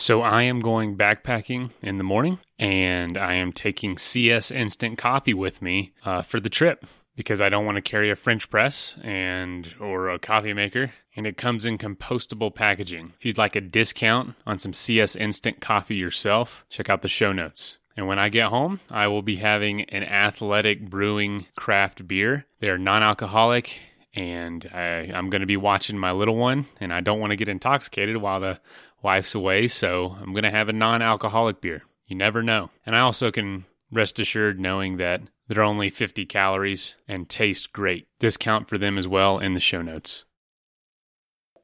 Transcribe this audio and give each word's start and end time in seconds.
So 0.00 0.22
I 0.22 0.44
am 0.44 0.60
going 0.60 0.96
backpacking 0.96 1.72
in 1.82 1.98
the 1.98 2.04
morning 2.04 2.38
and 2.58 3.18
I 3.18 3.34
am 3.34 3.52
taking 3.52 3.98
CS 3.98 4.50
Instant 4.50 4.96
Coffee 4.96 5.34
with 5.34 5.60
me 5.60 5.92
uh, 6.06 6.22
for 6.22 6.40
the 6.40 6.48
trip 6.48 6.86
because 7.16 7.42
I 7.42 7.50
don't 7.50 7.66
want 7.66 7.76
to 7.76 7.82
carry 7.82 8.10
a 8.10 8.16
French 8.16 8.48
press 8.48 8.96
and 9.02 9.74
or 9.78 10.08
a 10.08 10.18
coffee 10.18 10.54
maker 10.54 10.90
and 11.14 11.26
it 11.26 11.36
comes 11.36 11.66
in 11.66 11.76
compostable 11.76 12.54
packaging. 12.54 13.12
If 13.18 13.26
you'd 13.26 13.36
like 13.36 13.56
a 13.56 13.60
discount 13.60 14.36
on 14.46 14.58
some 14.58 14.72
CS 14.72 15.16
Instant 15.16 15.60
Coffee 15.60 15.96
yourself, 15.96 16.64
check 16.70 16.88
out 16.88 17.02
the 17.02 17.08
show 17.08 17.32
notes. 17.32 17.76
And 17.94 18.06
when 18.06 18.18
I 18.18 18.30
get 18.30 18.46
home, 18.48 18.80
I 18.90 19.08
will 19.08 19.20
be 19.20 19.36
having 19.36 19.82
an 19.82 20.04
athletic 20.04 20.88
brewing 20.88 21.44
craft 21.56 22.08
beer. 22.08 22.46
They 22.60 22.70
are 22.70 22.78
non 22.78 23.02
alcoholic, 23.02 23.78
and 24.14 24.68
I, 24.72 25.10
am 25.12 25.30
going 25.30 25.40
to 25.40 25.46
be 25.46 25.56
watching 25.56 25.98
my 25.98 26.12
little 26.12 26.36
one, 26.36 26.66
and 26.80 26.92
I 26.92 27.00
don't 27.00 27.20
want 27.20 27.30
to 27.30 27.36
get 27.36 27.48
intoxicated 27.48 28.16
while 28.16 28.40
the 28.40 28.60
wife's 29.02 29.34
away, 29.34 29.68
so 29.68 30.16
I'm 30.20 30.32
going 30.32 30.44
to 30.44 30.50
have 30.50 30.68
a 30.68 30.72
non 30.72 31.02
alcoholic 31.02 31.60
beer. 31.60 31.82
You 32.06 32.16
never 32.16 32.42
know. 32.42 32.70
And 32.84 32.96
I 32.96 33.00
also 33.00 33.30
can 33.30 33.64
rest 33.92 34.18
assured 34.18 34.60
knowing 34.60 34.96
that 34.98 35.22
they're 35.48 35.62
only 35.62 35.90
50 35.90 36.26
calories 36.26 36.94
and 37.08 37.28
taste 37.28 37.72
great. 37.72 38.06
Discount 38.18 38.68
for 38.68 38.78
them 38.78 38.98
as 38.98 39.08
well 39.08 39.38
in 39.38 39.54
the 39.54 39.60
show 39.60 39.82
notes. 39.82 40.24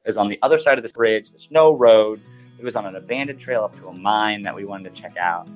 It 0.05 0.09
was 0.09 0.17
on 0.17 0.29
the 0.29 0.39
other 0.41 0.59
side 0.59 0.77
of 0.77 0.83
this 0.83 0.91
bridge, 0.91 1.31
the 1.31 1.39
snow 1.39 1.73
road. 1.73 2.21
It 2.59 2.65
was 2.65 2.75
on 2.75 2.85
an 2.85 2.95
abandoned 2.95 3.39
trail 3.39 3.63
up 3.63 3.77
to 3.79 3.87
a 3.87 3.93
mine 3.93 4.41
that 4.43 4.55
we 4.55 4.65
wanted 4.65 4.95
to 4.95 5.01
check 5.01 5.17
out. 5.17 5.47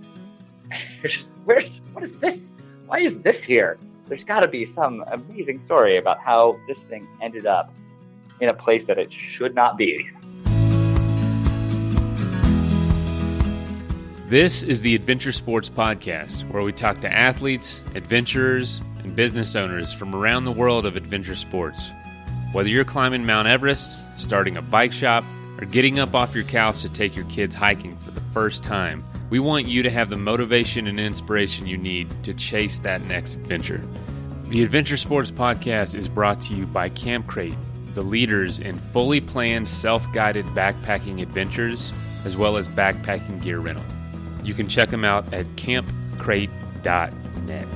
just, 1.01 1.29
where's, 1.45 1.81
what 1.93 2.03
is 2.03 2.11
this? 2.19 2.37
Why 2.85 2.99
is 2.99 3.17
this 3.19 3.43
here? 3.43 3.77
There's 4.07 4.23
got 4.23 4.41
to 4.41 4.47
be 4.47 4.65
some 4.65 5.03
amazing 5.07 5.61
story 5.65 5.97
about 5.97 6.19
how 6.19 6.59
this 6.67 6.79
thing 6.81 7.07
ended 7.21 7.45
up 7.45 7.73
in 8.41 8.49
a 8.49 8.53
place 8.53 8.83
that 8.85 8.97
it 8.97 9.11
should 9.11 9.55
not 9.55 9.77
be. 9.77 10.09
This 14.31 14.63
is 14.63 14.79
the 14.79 14.95
Adventure 14.95 15.33
Sports 15.33 15.69
Podcast, 15.69 16.49
where 16.51 16.63
we 16.63 16.71
talk 16.71 17.01
to 17.01 17.13
athletes, 17.13 17.81
adventurers, 17.95 18.79
and 19.03 19.13
business 19.13 19.57
owners 19.57 19.91
from 19.91 20.15
around 20.15 20.45
the 20.45 20.53
world 20.53 20.85
of 20.85 20.95
adventure 20.95 21.35
sports. 21.35 21.89
Whether 22.53 22.69
you're 22.69 22.85
climbing 22.85 23.25
Mount 23.25 23.49
Everest, 23.49 23.97
starting 24.17 24.55
a 24.55 24.61
bike 24.61 24.93
shop, 24.93 25.25
or 25.59 25.65
getting 25.65 25.99
up 25.99 26.15
off 26.15 26.33
your 26.33 26.45
couch 26.45 26.81
to 26.83 26.87
take 26.87 27.13
your 27.13 27.25
kids 27.25 27.55
hiking 27.55 27.97
for 27.97 28.11
the 28.11 28.23
first 28.31 28.63
time, 28.63 29.03
we 29.29 29.39
want 29.39 29.67
you 29.67 29.83
to 29.83 29.89
have 29.89 30.09
the 30.09 30.15
motivation 30.15 30.87
and 30.87 30.97
inspiration 30.97 31.67
you 31.67 31.77
need 31.77 32.07
to 32.23 32.33
chase 32.33 32.79
that 32.79 33.01
next 33.01 33.35
adventure. 33.35 33.85
The 34.45 34.63
Adventure 34.63 34.95
Sports 34.95 35.31
Podcast 35.31 35.93
is 35.93 36.07
brought 36.07 36.39
to 36.43 36.53
you 36.53 36.65
by 36.67 36.87
Camp 36.87 37.27
Crate, 37.27 37.57
the 37.95 38.01
leaders 38.01 38.59
in 38.59 38.79
fully 38.93 39.19
planned 39.19 39.67
self 39.67 40.09
guided 40.13 40.45
backpacking 40.45 41.21
adventures, 41.21 41.91
as 42.23 42.37
well 42.37 42.55
as 42.55 42.69
backpacking 42.69 43.43
gear 43.43 43.59
rental. 43.59 43.83
You 44.43 44.53
can 44.53 44.67
check 44.67 44.89
them 44.89 45.05
out 45.05 45.33
at 45.33 45.45
campcrate.net. 45.55 47.67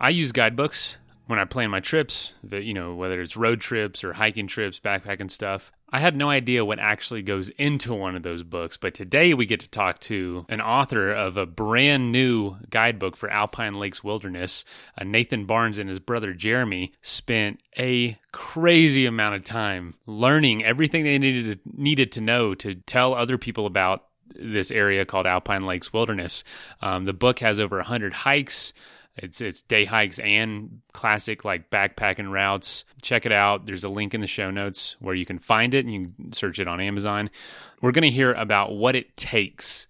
I 0.00 0.10
use 0.10 0.30
guidebooks 0.30 0.96
when 1.26 1.38
I 1.38 1.44
plan 1.44 1.70
my 1.70 1.80
trips, 1.80 2.32
you 2.50 2.72
know, 2.72 2.94
whether 2.94 3.20
it's 3.20 3.36
road 3.36 3.60
trips 3.60 4.04
or 4.04 4.12
hiking 4.12 4.46
trips, 4.46 4.78
backpacking 4.78 5.30
stuff. 5.30 5.72
I 5.90 6.00
had 6.00 6.16
no 6.16 6.28
idea 6.28 6.66
what 6.66 6.78
actually 6.78 7.22
goes 7.22 7.48
into 7.50 7.94
one 7.94 8.14
of 8.14 8.22
those 8.22 8.42
books, 8.42 8.76
but 8.76 8.92
today 8.92 9.32
we 9.32 9.46
get 9.46 9.60
to 9.60 9.68
talk 9.68 10.00
to 10.00 10.44
an 10.50 10.60
author 10.60 11.10
of 11.10 11.38
a 11.38 11.46
brand 11.46 12.12
new 12.12 12.56
guidebook 12.68 13.16
for 13.16 13.30
Alpine 13.30 13.74
Lakes 13.74 14.04
Wilderness. 14.04 14.66
Uh, 15.00 15.04
Nathan 15.04 15.46
Barnes 15.46 15.78
and 15.78 15.88
his 15.88 15.98
brother 15.98 16.34
Jeremy 16.34 16.92
spent 17.00 17.60
a 17.78 18.18
crazy 18.32 19.06
amount 19.06 19.36
of 19.36 19.44
time 19.44 19.94
learning 20.04 20.62
everything 20.62 21.04
they 21.04 21.18
needed 21.18 21.62
to, 21.64 21.82
needed 21.82 22.12
to 22.12 22.20
know 22.20 22.54
to 22.56 22.74
tell 22.74 23.14
other 23.14 23.38
people 23.38 23.64
about 23.64 24.04
this 24.34 24.70
area 24.70 25.06
called 25.06 25.26
Alpine 25.26 25.64
Lakes 25.64 25.90
Wilderness. 25.90 26.44
Um, 26.82 27.06
the 27.06 27.14
book 27.14 27.38
has 27.38 27.60
over 27.60 27.76
100 27.76 28.12
hikes. 28.12 28.74
It's 29.18 29.40
it's 29.40 29.62
day 29.62 29.84
hikes 29.84 30.18
and 30.18 30.80
classic 30.92 31.44
like 31.44 31.70
backpacking 31.70 32.30
routes. 32.30 32.84
Check 33.02 33.26
it 33.26 33.32
out. 33.32 33.66
There's 33.66 33.84
a 33.84 33.88
link 33.88 34.14
in 34.14 34.20
the 34.20 34.26
show 34.26 34.50
notes 34.50 34.96
where 35.00 35.14
you 35.14 35.26
can 35.26 35.38
find 35.38 35.74
it 35.74 35.84
and 35.84 35.92
you 35.92 36.12
can 36.16 36.32
search 36.32 36.58
it 36.60 36.68
on 36.68 36.80
Amazon. 36.80 37.30
We're 37.80 37.92
going 37.92 38.02
to 38.02 38.10
hear 38.10 38.32
about 38.32 38.74
what 38.74 38.96
it 38.96 39.16
takes 39.16 39.86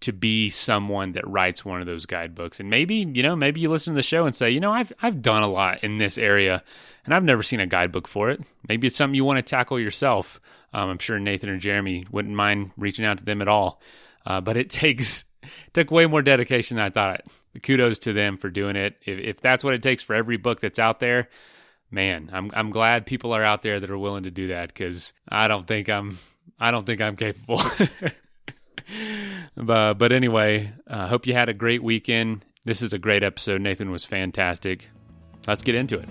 to 0.00 0.12
be 0.12 0.50
someone 0.50 1.12
that 1.12 1.26
writes 1.26 1.64
one 1.64 1.80
of 1.80 1.86
those 1.86 2.06
guidebooks. 2.06 2.60
And 2.60 2.68
maybe, 2.68 2.96
you 2.96 3.22
know, 3.22 3.34
maybe 3.34 3.60
you 3.60 3.70
listen 3.70 3.94
to 3.94 3.98
the 3.98 4.02
show 4.02 4.26
and 4.26 4.34
say, 4.34 4.50
"You 4.50 4.60
know, 4.60 4.72
I've 4.72 4.92
I've 5.00 5.22
done 5.22 5.42
a 5.42 5.48
lot 5.48 5.82
in 5.84 5.98
this 5.98 6.18
area 6.18 6.62
and 7.04 7.14
I've 7.14 7.24
never 7.24 7.42
seen 7.42 7.60
a 7.60 7.66
guidebook 7.66 8.08
for 8.08 8.30
it." 8.30 8.40
Maybe 8.68 8.86
it's 8.86 8.96
something 8.96 9.14
you 9.14 9.24
want 9.24 9.38
to 9.38 9.42
tackle 9.42 9.80
yourself. 9.80 10.40
Um, 10.72 10.90
I'm 10.90 10.98
sure 10.98 11.18
Nathan 11.18 11.48
or 11.48 11.58
Jeremy 11.58 12.06
wouldn't 12.10 12.34
mind 12.34 12.72
reaching 12.76 13.04
out 13.04 13.18
to 13.18 13.24
them 13.24 13.40
at 13.40 13.48
all. 13.48 13.80
Uh, 14.26 14.40
but 14.40 14.56
it 14.56 14.70
takes 14.70 15.24
took 15.72 15.90
way 15.90 16.06
more 16.06 16.22
dedication 16.22 16.76
than 16.76 16.86
I 16.86 16.90
thought. 16.90 17.22
Kudos 17.62 18.00
to 18.00 18.12
them 18.12 18.36
for 18.36 18.50
doing 18.50 18.76
it. 18.76 18.96
If, 19.04 19.18
if 19.18 19.40
that's 19.40 19.64
what 19.64 19.74
it 19.74 19.82
takes 19.82 20.02
for 20.02 20.14
every 20.14 20.36
book 20.36 20.60
that's 20.60 20.78
out 20.78 21.00
there, 21.00 21.28
man, 21.90 22.30
I'm 22.32 22.50
I'm 22.54 22.70
glad 22.70 23.06
people 23.06 23.32
are 23.32 23.44
out 23.44 23.62
there 23.62 23.80
that 23.80 23.90
are 23.90 23.98
willing 23.98 24.24
to 24.24 24.30
do 24.30 24.48
that 24.48 24.68
because 24.68 25.12
I 25.28 25.48
don't 25.48 25.66
think 25.66 25.88
I'm 25.88 26.18
I 26.58 26.70
don't 26.70 26.86
think 26.86 27.00
I'm 27.00 27.16
capable. 27.16 27.62
but 29.56 29.94
but 29.94 30.12
anyway, 30.12 30.72
I 30.86 30.92
uh, 30.92 31.08
hope 31.08 31.26
you 31.26 31.34
had 31.34 31.48
a 31.48 31.54
great 31.54 31.82
weekend. 31.82 32.44
This 32.64 32.82
is 32.82 32.92
a 32.92 32.98
great 32.98 33.22
episode. 33.22 33.60
Nathan 33.60 33.90
was 33.90 34.04
fantastic. 34.04 34.88
Let's 35.46 35.62
get 35.62 35.76
into 35.76 35.98
it. 35.98 36.08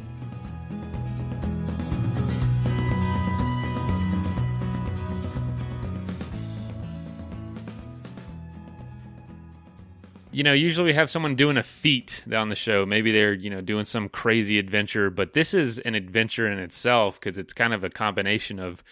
You 10.36 10.44
know, 10.44 10.52
usually 10.52 10.88
we 10.88 10.94
have 10.94 11.10
someone 11.10 11.36
doing 11.36 11.56
a 11.56 11.64
feat 11.64 12.22
on 12.34 12.50
the 12.50 12.56
show. 12.56 12.86
Maybe 12.86 13.14
they're, 13.14 13.34
you 13.34 13.50
know, 13.50 13.62
doing 13.62 13.86
some 13.86 14.10
crazy 14.10 14.60
adventure, 14.60 15.10
but 15.10 15.32
this 15.32 15.54
is 15.54 15.80
an 15.80 15.96
adventure 15.96 16.52
in 16.52 16.60
itself 16.60 17.18
because 17.18 17.38
it's 17.38 17.54
kind 17.54 17.74
of 17.74 17.86
a 17.86 17.90
combination 17.90 18.60
of 18.60 18.84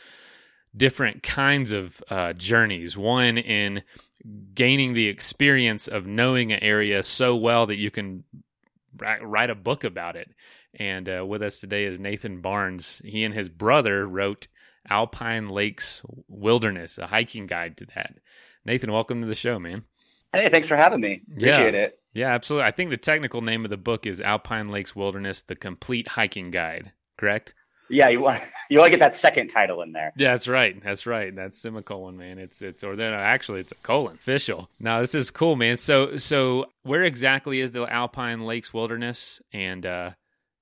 different 0.77 1.21
kinds 1.21 1.73
of 1.73 2.01
uh, 2.09 2.31
journeys. 2.31 2.95
One 2.95 3.37
in 3.37 3.83
gaining 4.53 4.93
the 4.93 5.07
experience 5.07 5.89
of 5.89 6.07
knowing 6.07 6.53
an 6.53 6.63
area 6.63 7.03
so 7.03 7.35
well 7.35 7.65
that 7.65 7.75
you 7.75 7.91
can 7.91 8.23
write 9.21 9.49
a 9.49 9.55
book 9.55 9.83
about 9.83 10.15
it. 10.15 10.31
And 10.75 11.09
uh, 11.09 11.25
with 11.27 11.43
us 11.43 11.59
today 11.59 11.83
is 11.83 11.99
Nathan 11.99 12.39
Barnes. 12.39 13.01
He 13.03 13.25
and 13.25 13.33
his 13.33 13.49
brother 13.49 14.07
wrote 14.07 14.47
Alpine 14.89 15.49
Lakes 15.49 16.03
Wilderness, 16.29 16.97
a 16.99 17.05
hiking 17.05 17.47
guide 17.47 17.75
to 17.77 17.85
that. 17.95 18.15
Nathan, 18.63 18.93
welcome 18.93 19.19
to 19.19 19.27
the 19.27 19.35
show, 19.35 19.59
man. 19.59 19.83
Hey, 20.33 20.49
thanks 20.49 20.67
for 20.67 20.75
having 20.75 20.99
me. 20.99 21.21
Appreciate 21.35 21.73
yeah. 21.73 21.79
it. 21.81 21.99
Yeah, 22.13 22.33
absolutely. 22.33 22.67
I 22.67 22.71
think 22.71 22.89
the 22.89 22.97
technical 22.97 23.41
name 23.41 23.65
of 23.65 23.69
the 23.69 23.77
book 23.77 24.05
is 24.05 24.21
Alpine 24.21 24.69
Lakes 24.69 24.95
Wilderness: 24.95 25.43
The 25.43 25.55
Complete 25.55 26.07
Hiking 26.07 26.51
Guide. 26.51 26.91
Correct? 27.17 27.53
Yeah, 27.89 28.09
you 28.09 28.21
want 28.21 28.41
you 28.69 28.79
want 28.79 28.91
to 28.91 28.97
get 28.97 29.11
that 29.11 29.19
second 29.19 29.49
title 29.49 29.81
in 29.81 29.91
there. 29.91 30.13
Yeah, 30.17 30.31
that's 30.31 30.47
right. 30.47 30.81
That's 30.83 31.05
right. 31.05 31.35
That's 31.35 31.59
semicolon, 31.59 32.17
man. 32.17 32.39
It's 32.39 32.61
it's 32.61 32.83
or 32.83 32.95
then 32.95 33.13
actually 33.13 33.61
it's 33.61 33.71
a 33.71 33.75
colon 33.75 34.15
official. 34.15 34.69
Now 34.79 35.01
this 35.01 35.15
is 35.15 35.31
cool, 35.31 35.55
man. 35.55 35.77
So 35.77 36.17
so 36.17 36.67
where 36.83 37.03
exactly 37.03 37.59
is 37.59 37.71
the 37.71 37.85
Alpine 37.85 38.41
Lakes 38.41 38.73
Wilderness, 38.73 39.41
and 39.51 39.85
uh, 39.85 40.11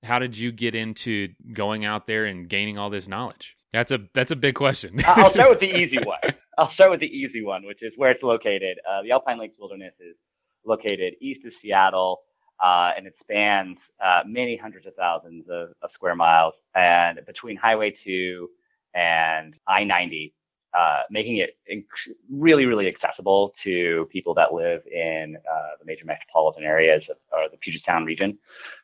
how 0.02 0.18
did 0.18 0.36
you 0.36 0.52
get 0.52 0.74
into 0.74 1.28
going 1.52 1.84
out 1.84 2.06
there 2.06 2.26
and 2.26 2.48
gaining 2.48 2.78
all 2.78 2.90
this 2.90 3.08
knowledge? 3.08 3.56
That's 3.72 3.90
a 3.90 4.00
that's 4.12 4.32
a 4.32 4.36
big 4.36 4.54
question. 4.54 5.00
I'll 5.06 5.30
start 5.30 5.50
with 5.50 5.60
the 5.60 5.74
easy 5.78 5.98
one. 5.98 6.18
I'll 6.58 6.68
start 6.68 6.90
with 6.90 7.00
the 7.00 7.06
easy 7.06 7.42
one, 7.42 7.64
which 7.64 7.82
is 7.82 7.94
where 7.96 8.10
it's 8.10 8.22
located. 8.22 8.78
Uh, 8.88 9.02
the 9.02 9.10
Alpine 9.12 9.38
Lakes 9.38 9.56
Wilderness 9.58 9.94
is 10.00 10.18
located 10.66 11.14
east 11.20 11.46
of 11.46 11.54
Seattle, 11.54 12.20
uh, 12.62 12.92
and 12.96 13.06
it 13.06 13.18
spans 13.18 13.90
uh, 14.04 14.20
many 14.26 14.56
hundreds 14.56 14.86
of 14.86 14.94
thousands 14.94 15.48
of, 15.48 15.70
of, 15.82 15.90
square 15.90 16.14
miles, 16.14 16.60
and 16.74 17.20
between 17.26 17.56
Highway 17.56 17.90
2 17.90 18.48
and 18.94 19.58
I-90, 19.66 20.34
uh, 20.78 21.02
making 21.10 21.38
it 21.38 21.56
inc- 21.72 22.12
really, 22.30 22.66
really 22.66 22.86
accessible 22.86 23.54
to 23.62 24.06
people 24.12 24.34
that 24.34 24.52
live 24.52 24.82
in 24.86 25.36
uh, 25.50 25.70
the 25.80 25.86
major 25.86 26.04
metropolitan 26.04 26.64
areas 26.64 27.08
of 27.08 27.16
the 27.50 27.56
Puget 27.56 27.82
Sound 27.82 28.06
region. 28.06 28.38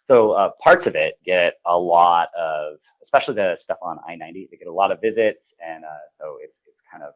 So 0.07 0.33
uh, 0.33 0.51
parts 0.65 0.87
of 0.87 0.95
it 0.95 1.19
get 1.25 1.55
a 1.67 1.79
lot 1.79 2.29
of 2.37 2.79
especially 3.03 3.35
the 3.35 3.57
stuff 3.59 3.79
on 3.81 3.99
I-90. 4.07 4.51
They 4.51 4.57
get 4.57 4.69
a 4.69 4.73
lot 4.73 4.91
of 4.91 5.01
visits, 5.01 5.41
and 5.67 5.85
so 6.19 6.37
it's 6.43 6.57
it's 6.67 6.81
kind 6.91 7.03
of 7.03 7.15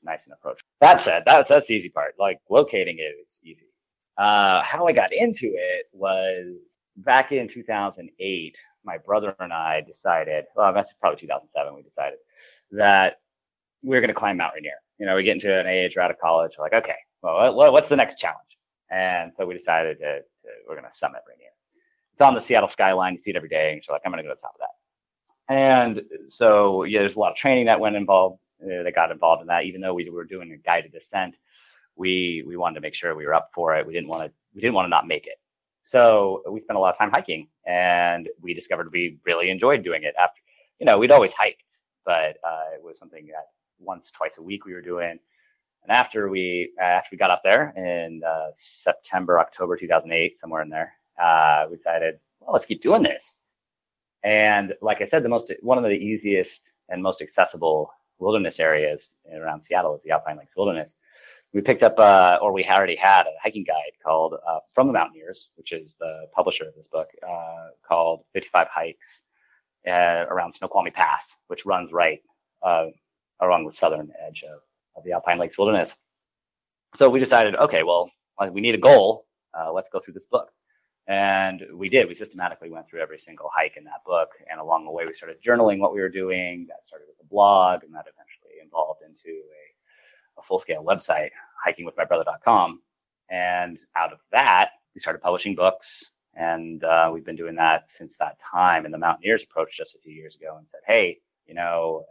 it's 0.00 0.06
nice 0.06 0.24
and 0.24 0.32
approachable. 0.32 0.68
That 0.80 1.04
said, 1.04 1.24
that's 1.26 1.48
that's 1.48 1.68
the 1.68 1.74
easy 1.74 1.90
part. 1.90 2.14
Like 2.18 2.40
locating 2.48 2.98
it 2.98 3.14
is 3.22 3.40
easy. 3.44 3.66
Uh, 4.16 4.62
how 4.62 4.86
I 4.86 4.92
got 4.92 5.12
into 5.12 5.52
it 5.54 5.86
was 5.92 6.56
back 6.96 7.32
in 7.32 7.48
2008. 7.48 8.56
My 8.84 8.98
brother 8.98 9.34
and 9.40 9.52
I 9.52 9.82
decided, 9.82 10.46
well, 10.56 10.72
that's 10.72 10.92
probably 11.00 11.20
2007. 11.20 11.74
We 11.74 11.82
decided 11.82 12.18
that 12.72 13.18
we 13.82 13.96
are 13.96 14.00
going 14.00 14.08
to 14.08 14.14
climb 14.14 14.38
Mount 14.38 14.54
Rainier. 14.54 14.72
You 14.98 15.06
know, 15.06 15.16
we 15.16 15.22
get 15.22 15.34
into 15.34 15.58
an 15.58 15.66
age, 15.66 15.96
we're 15.96 16.02
out 16.02 16.10
of 16.10 16.18
college. 16.18 16.52
We're 16.58 16.64
like, 16.64 16.74
okay, 16.74 16.96
well, 17.22 17.54
what's 17.54 17.88
the 17.88 17.96
next 17.96 18.18
challenge? 18.18 18.38
And 18.90 19.32
so 19.36 19.46
we 19.46 19.56
decided 19.56 19.98
to, 19.98 20.20
to 20.20 20.48
we're 20.68 20.76
gonna 20.76 20.88
summit 20.92 21.20
Rainier. 21.28 21.50
It's 22.12 22.22
on 22.22 22.34
the 22.34 22.40
Seattle 22.40 22.68
skyline. 22.68 23.14
You 23.14 23.20
see 23.20 23.30
it 23.30 23.36
every 23.36 23.48
day. 23.48 23.72
And 23.72 23.82
so 23.84 23.92
like, 23.92 24.02
I'm 24.04 24.12
gonna 24.12 24.22
go 24.22 24.30
to 24.30 24.34
the 24.34 24.40
top 24.40 24.54
of 24.54 24.60
that. 24.60 25.54
And 25.54 26.02
so 26.28 26.84
yeah, 26.84 27.00
there's 27.00 27.14
a 27.14 27.18
lot 27.18 27.32
of 27.32 27.36
training 27.36 27.66
that 27.66 27.80
went 27.80 27.96
involved. 27.96 28.38
Uh, 28.62 28.82
that 28.82 28.94
got 28.94 29.10
involved 29.10 29.40
in 29.40 29.46
that. 29.48 29.64
Even 29.64 29.80
though 29.80 29.94
we 29.94 30.10
were 30.10 30.24
doing 30.24 30.52
a 30.52 30.56
guided 30.58 30.92
descent, 30.92 31.34
we 31.96 32.44
we 32.46 32.56
wanted 32.56 32.74
to 32.74 32.80
make 32.82 32.94
sure 32.94 33.14
we 33.14 33.24
were 33.24 33.34
up 33.34 33.50
for 33.54 33.74
it. 33.74 33.86
We 33.86 33.94
didn't 33.94 34.08
want 34.08 34.24
to 34.24 34.32
we 34.54 34.60
didn't 34.60 34.74
want 34.74 34.84
to 34.84 34.90
not 34.90 35.06
make 35.06 35.26
it. 35.26 35.36
So 35.82 36.42
we 36.50 36.60
spent 36.60 36.76
a 36.76 36.80
lot 36.80 36.92
of 36.92 36.98
time 36.98 37.10
hiking, 37.10 37.48
and 37.66 38.28
we 38.40 38.52
discovered 38.52 38.92
we 38.92 39.18
really 39.24 39.50
enjoyed 39.50 39.82
doing 39.82 40.02
it. 40.04 40.14
After 40.18 40.40
you 40.78 40.86
know, 40.86 40.98
we'd 40.98 41.10
always 41.10 41.32
hiked, 41.32 41.62
but 42.04 42.36
uh, 42.44 42.74
it 42.74 42.82
was 42.82 42.98
something 42.98 43.26
that 43.28 43.46
once 43.78 44.10
twice 44.10 44.32
a 44.38 44.42
week 44.42 44.66
we 44.66 44.74
were 44.74 44.82
doing. 44.82 45.18
And 45.82 45.90
after 45.90 46.28
we 46.28 46.72
after 46.78 47.08
we 47.12 47.18
got 47.18 47.30
up 47.30 47.42
there 47.42 47.72
in 47.76 48.22
uh, 48.26 48.50
September 48.56 49.40
October 49.40 49.76
2008 49.78 50.38
somewhere 50.38 50.62
in 50.62 50.68
there, 50.68 50.92
uh, 51.22 51.66
we 51.70 51.76
decided 51.76 52.18
well 52.40 52.52
let's 52.52 52.66
keep 52.66 52.82
doing 52.82 53.02
this. 53.02 53.36
And 54.22 54.74
like 54.82 55.00
I 55.00 55.06
said, 55.06 55.22
the 55.22 55.30
most 55.30 55.50
one 55.62 55.78
of 55.78 55.84
the 55.84 55.90
easiest 55.90 56.70
and 56.90 57.02
most 57.02 57.22
accessible 57.22 57.90
wilderness 58.20 58.60
areas 58.60 59.14
around 59.34 59.64
Seattle 59.64 59.94
is 59.94 60.02
the 60.04 60.10
Alpine 60.10 60.36
Lakes 60.36 60.56
Wilderness. 60.56 60.96
We 61.52 61.60
picked 61.60 61.82
up, 61.82 61.98
uh, 61.98 62.38
or 62.40 62.52
we 62.52 62.64
already 62.64 62.94
had 62.94 63.26
a 63.26 63.32
hiking 63.42 63.64
guide 63.64 63.92
called 64.04 64.34
uh, 64.34 64.60
From 64.72 64.86
the 64.86 64.92
Mountaineers, 64.92 65.48
which 65.56 65.72
is 65.72 65.96
the 65.98 66.26
publisher 66.32 66.64
of 66.64 66.74
this 66.76 66.86
book, 66.86 67.08
uh, 67.28 67.68
called 67.86 68.20
55 68.34 68.68
Hikes 68.70 69.22
uh, 69.88 70.26
around 70.30 70.54
Snoqualmie 70.54 70.92
Pass, 70.92 71.24
which 71.48 71.66
runs 71.66 71.92
right 71.92 72.20
uh, 72.62 72.86
along 73.40 73.66
the 73.66 73.74
southern 73.74 74.12
edge 74.24 74.44
of, 74.44 74.60
of 74.96 75.04
the 75.04 75.12
Alpine 75.12 75.38
Lakes 75.38 75.58
Wilderness. 75.58 75.90
So 76.96 77.10
we 77.10 77.18
decided, 77.18 77.56
okay, 77.56 77.82
well, 77.82 78.10
we 78.52 78.60
need 78.60 78.74
a 78.74 78.78
goal. 78.78 79.26
Uh, 79.58 79.72
let's 79.72 79.88
go 79.92 80.00
through 80.00 80.14
this 80.14 80.26
book. 80.26 80.50
And 81.10 81.66
we 81.74 81.88
did. 81.88 82.06
We 82.06 82.14
systematically 82.14 82.70
went 82.70 82.88
through 82.88 83.00
every 83.00 83.18
single 83.18 83.50
hike 83.52 83.76
in 83.76 83.82
that 83.82 84.04
book. 84.06 84.28
And 84.48 84.60
along 84.60 84.84
the 84.84 84.92
way, 84.92 85.06
we 85.06 85.12
started 85.12 85.42
journaling 85.42 85.80
what 85.80 85.92
we 85.92 86.00
were 86.00 86.08
doing. 86.08 86.66
That 86.68 86.86
started 86.86 87.06
with 87.08 87.16
a 87.20 87.28
blog, 87.28 87.82
and 87.82 87.92
that 87.94 88.04
eventually 88.06 88.64
evolved 88.64 89.00
into 89.02 89.28
a, 89.28 90.40
a 90.40 90.42
full 90.44 90.60
scale 90.60 90.84
website, 90.84 91.30
hikingwithmybrother.com. 91.66 92.80
And 93.28 93.78
out 93.96 94.12
of 94.12 94.20
that, 94.30 94.70
we 94.94 95.00
started 95.00 95.20
publishing 95.20 95.56
books. 95.56 96.04
And 96.36 96.84
uh, 96.84 97.10
we've 97.12 97.24
been 97.24 97.34
doing 97.34 97.56
that 97.56 97.86
since 97.98 98.14
that 98.20 98.36
time. 98.48 98.84
And 98.84 98.94
the 98.94 98.98
Mountaineers 98.98 99.42
approached 99.42 99.80
us 99.80 99.96
a 99.96 100.02
few 100.02 100.12
years 100.12 100.36
ago 100.36 100.58
and 100.58 100.68
said, 100.68 100.80
hey, 100.86 101.18
you 101.44 101.54
know, 101.54 102.04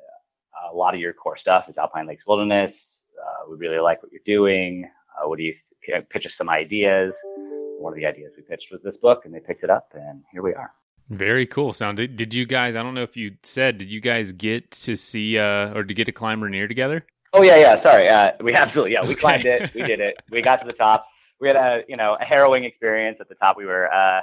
a 0.69 0.75
lot 0.75 0.93
of 0.93 0.99
your 0.99 1.13
core 1.13 1.37
stuff 1.37 1.69
is 1.69 1.77
Alpine 1.77 2.05
Lakes 2.05 2.27
Wilderness. 2.27 2.99
Uh, 3.17 3.49
we 3.49 3.55
really 3.55 3.79
like 3.79 4.03
what 4.03 4.11
you're 4.11 4.19
doing. 4.25 4.89
Uh, 5.17 5.29
what 5.29 5.37
do 5.37 5.43
you 5.45 5.55
pitch 6.09 6.25
us 6.25 6.35
some 6.35 6.49
ideas? 6.49 7.13
One 7.79 7.93
of 7.93 7.97
the 7.97 8.05
ideas 8.05 8.33
we 8.35 8.43
pitched 8.43 8.71
was 8.71 8.81
this 8.81 8.97
book, 8.97 9.23
and 9.25 9.33
they 9.33 9.39
picked 9.39 9.63
it 9.63 9.69
up, 9.69 9.91
and 9.93 10.23
here 10.31 10.41
we 10.41 10.53
are. 10.53 10.71
Very 11.09 11.47
cool. 11.47 11.73
Sound. 11.73 11.97
Did, 11.97 12.15
did 12.17 12.33
you 12.33 12.45
guys? 12.45 12.75
I 12.75 12.83
don't 12.83 12.93
know 12.93 13.01
if 13.01 13.17
you 13.17 13.35
said. 13.41 13.79
Did 13.79 13.89
you 13.89 13.99
guys 13.99 14.31
get 14.31 14.69
to 14.71 14.95
see 14.95 15.39
uh, 15.39 15.73
or 15.73 15.83
to 15.83 15.93
get 15.93 16.05
to 16.05 16.11
climb 16.11 16.43
Rainier 16.43 16.67
together? 16.67 17.05
Oh 17.33 17.41
yeah, 17.41 17.57
yeah. 17.57 17.81
Sorry. 17.81 18.07
Uh, 18.07 18.33
we 18.41 18.53
absolutely 18.55 18.93
yeah. 18.93 19.05
We 19.05 19.15
climbed 19.15 19.45
it. 19.45 19.73
We 19.73 19.81
did 19.81 19.99
it. 19.99 20.17
We 20.29 20.41
got 20.41 20.59
to 20.59 20.67
the 20.67 20.73
top. 20.73 21.07
We 21.39 21.47
had 21.47 21.55
a 21.55 21.83
you 21.87 21.97
know 21.97 22.15
a 22.19 22.23
harrowing 22.23 22.63
experience 22.63 23.17
at 23.19 23.27
the 23.27 23.35
top. 23.35 23.57
We 23.57 23.65
were 23.65 23.91
uh, 23.91 24.21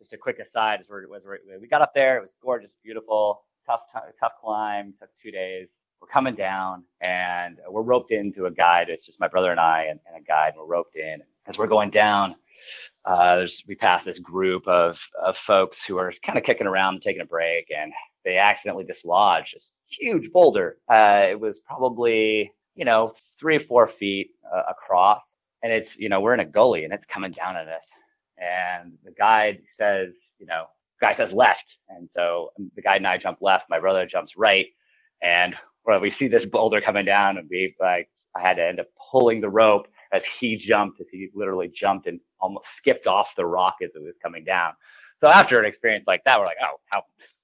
just 0.00 0.12
a 0.12 0.16
quick 0.18 0.40
aside 0.40 0.80
as 0.80 0.88
we're, 0.88 1.04
as 1.14 1.22
we're, 1.24 1.38
we 1.60 1.68
got 1.68 1.82
up 1.82 1.94
there. 1.94 2.18
It 2.18 2.22
was 2.22 2.34
gorgeous, 2.42 2.74
beautiful, 2.82 3.44
tough 3.64 3.82
tough 4.18 4.32
climb. 4.40 4.94
Took 4.98 5.10
two 5.22 5.30
days. 5.30 5.68
We're 6.00 6.08
coming 6.08 6.34
down 6.34 6.84
and 7.00 7.58
we're 7.70 7.82
roped 7.82 8.10
into 8.10 8.46
a 8.46 8.50
guide. 8.50 8.90
It's 8.90 9.06
just 9.06 9.20
my 9.20 9.28
brother 9.28 9.52
and 9.52 9.60
I 9.60 9.84
and, 9.84 10.00
and 10.06 10.22
a 10.22 10.26
guide. 10.26 10.48
And 10.54 10.58
we're 10.58 10.66
roped 10.66 10.96
in 10.96 11.22
as 11.46 11.56
we're 11.56 11.68
going 11.68 11.90
down 11.90 12.34
uh, 13.04 13.46
we 13.68 13.74
passed 13.74 14.04
this 14.04 14.18
group 14.18 14.66
of, 14.66 14.98
of 15.24 15.36
folks 15.36 15.84
who 15.86 15.98
are 15.98 16.12
kind 16.24 16.38
of 16.38 16.44
kicking 16.44 16.66
around, 16.66 17.02
taking 17.02 17.22
a 17.22 17.26
break, 17.26 17.66
and 17.76 17.92
they 18.24 18.38
accidentally 18.38 18.84
dislodged 18.84 19.54
this 19.54 19.72
huge 19.88 20.32
boulder. 20.32 20.78
Uh, 20.90 21.26
it 21.30 21.38
was 21.38 21.60
probably, 21.66 22.52
you 22.74 22.84
know, 22.84 23.12
three 23.38 23.56
or 23.56 23.60
four 23.60 23.88
feet 23.88 24.30
uh, 24.52 24.62
across. 24.70 25.24
And 25.62 25.72
it's, 25.72 25.96
you 25.96 26.08
know, 26.08 26.20
we're 26.20 26.34
in 26.34 26.40
a 26.40 26.44
gully 26.44 26.84
and 26.84 26.92
it's 26.92 27.06
coming 27.06 27.32
down 27.32 27.56
at 27.56 27.68
us. 27.68 27.86
And 28.38 28.92
the 29.04 29.12
guide 29.12 29.60
says, 29.72 30.12
you 30.38 30.46
know, 30.46 30.66
guy 31.00 31.14
says 31.14 31.32
left. 31.32 31.64
And 31.88 32.08
so 32.14 32.50
the 32.74 32.82
guide 32.82 32.96
and 32.96 33.06
I 33.06 33.18
jump 33.18 33.38
left. 33.40 33.70
My 33.70 33.80
brother 33.80 34.06
jumps 34.06 34.36
right. 34.36 34.66
And 35.22 35.54
well, 35.86 36.00
we 36.00 36.10
see 36.10 36.28
this 36.28 36.46
boulder 36.46 36.80
coming 36.80 37.04
down 37.04 37.38
and 37.38 37.48
we 37.50 37.74
like, 37.80 38.08
I 38.36 38.40
had 38.40 38.56
to 38.56 38.66
end 38.66 38.80
up 38.80 38.86
pulling 39.10 39.40
the 39.40 39.48
rope 39.48 39.86
as 40.14 40.24
he 40.24 40.56
jumped, 40.56 41.00
as 41.00 41.06
he 41.10 41.28
literally 41.34 41.68
jumped 41.68 42.06
and 42.06 42.20
almost 42.40 42.68
skipped 42.76 43.06
off 43.06 43.34
the 43.36 43.44
rock 43.44 43.76
as 43.82 43.90
it 43.94 44.02
was 44.02 44.14
coming 44.22 44.44
down. 44.44 44.72
So 45.20 45.28
after 45.28 45.58
an 45.58 45.66
experience 45.66 46.04
like 46.06 46.22
that, 46.24 46.38
we're 46.38 46.46
like, 46.46 46.58
oh, 46.62 46.76
how, 46.86 47.02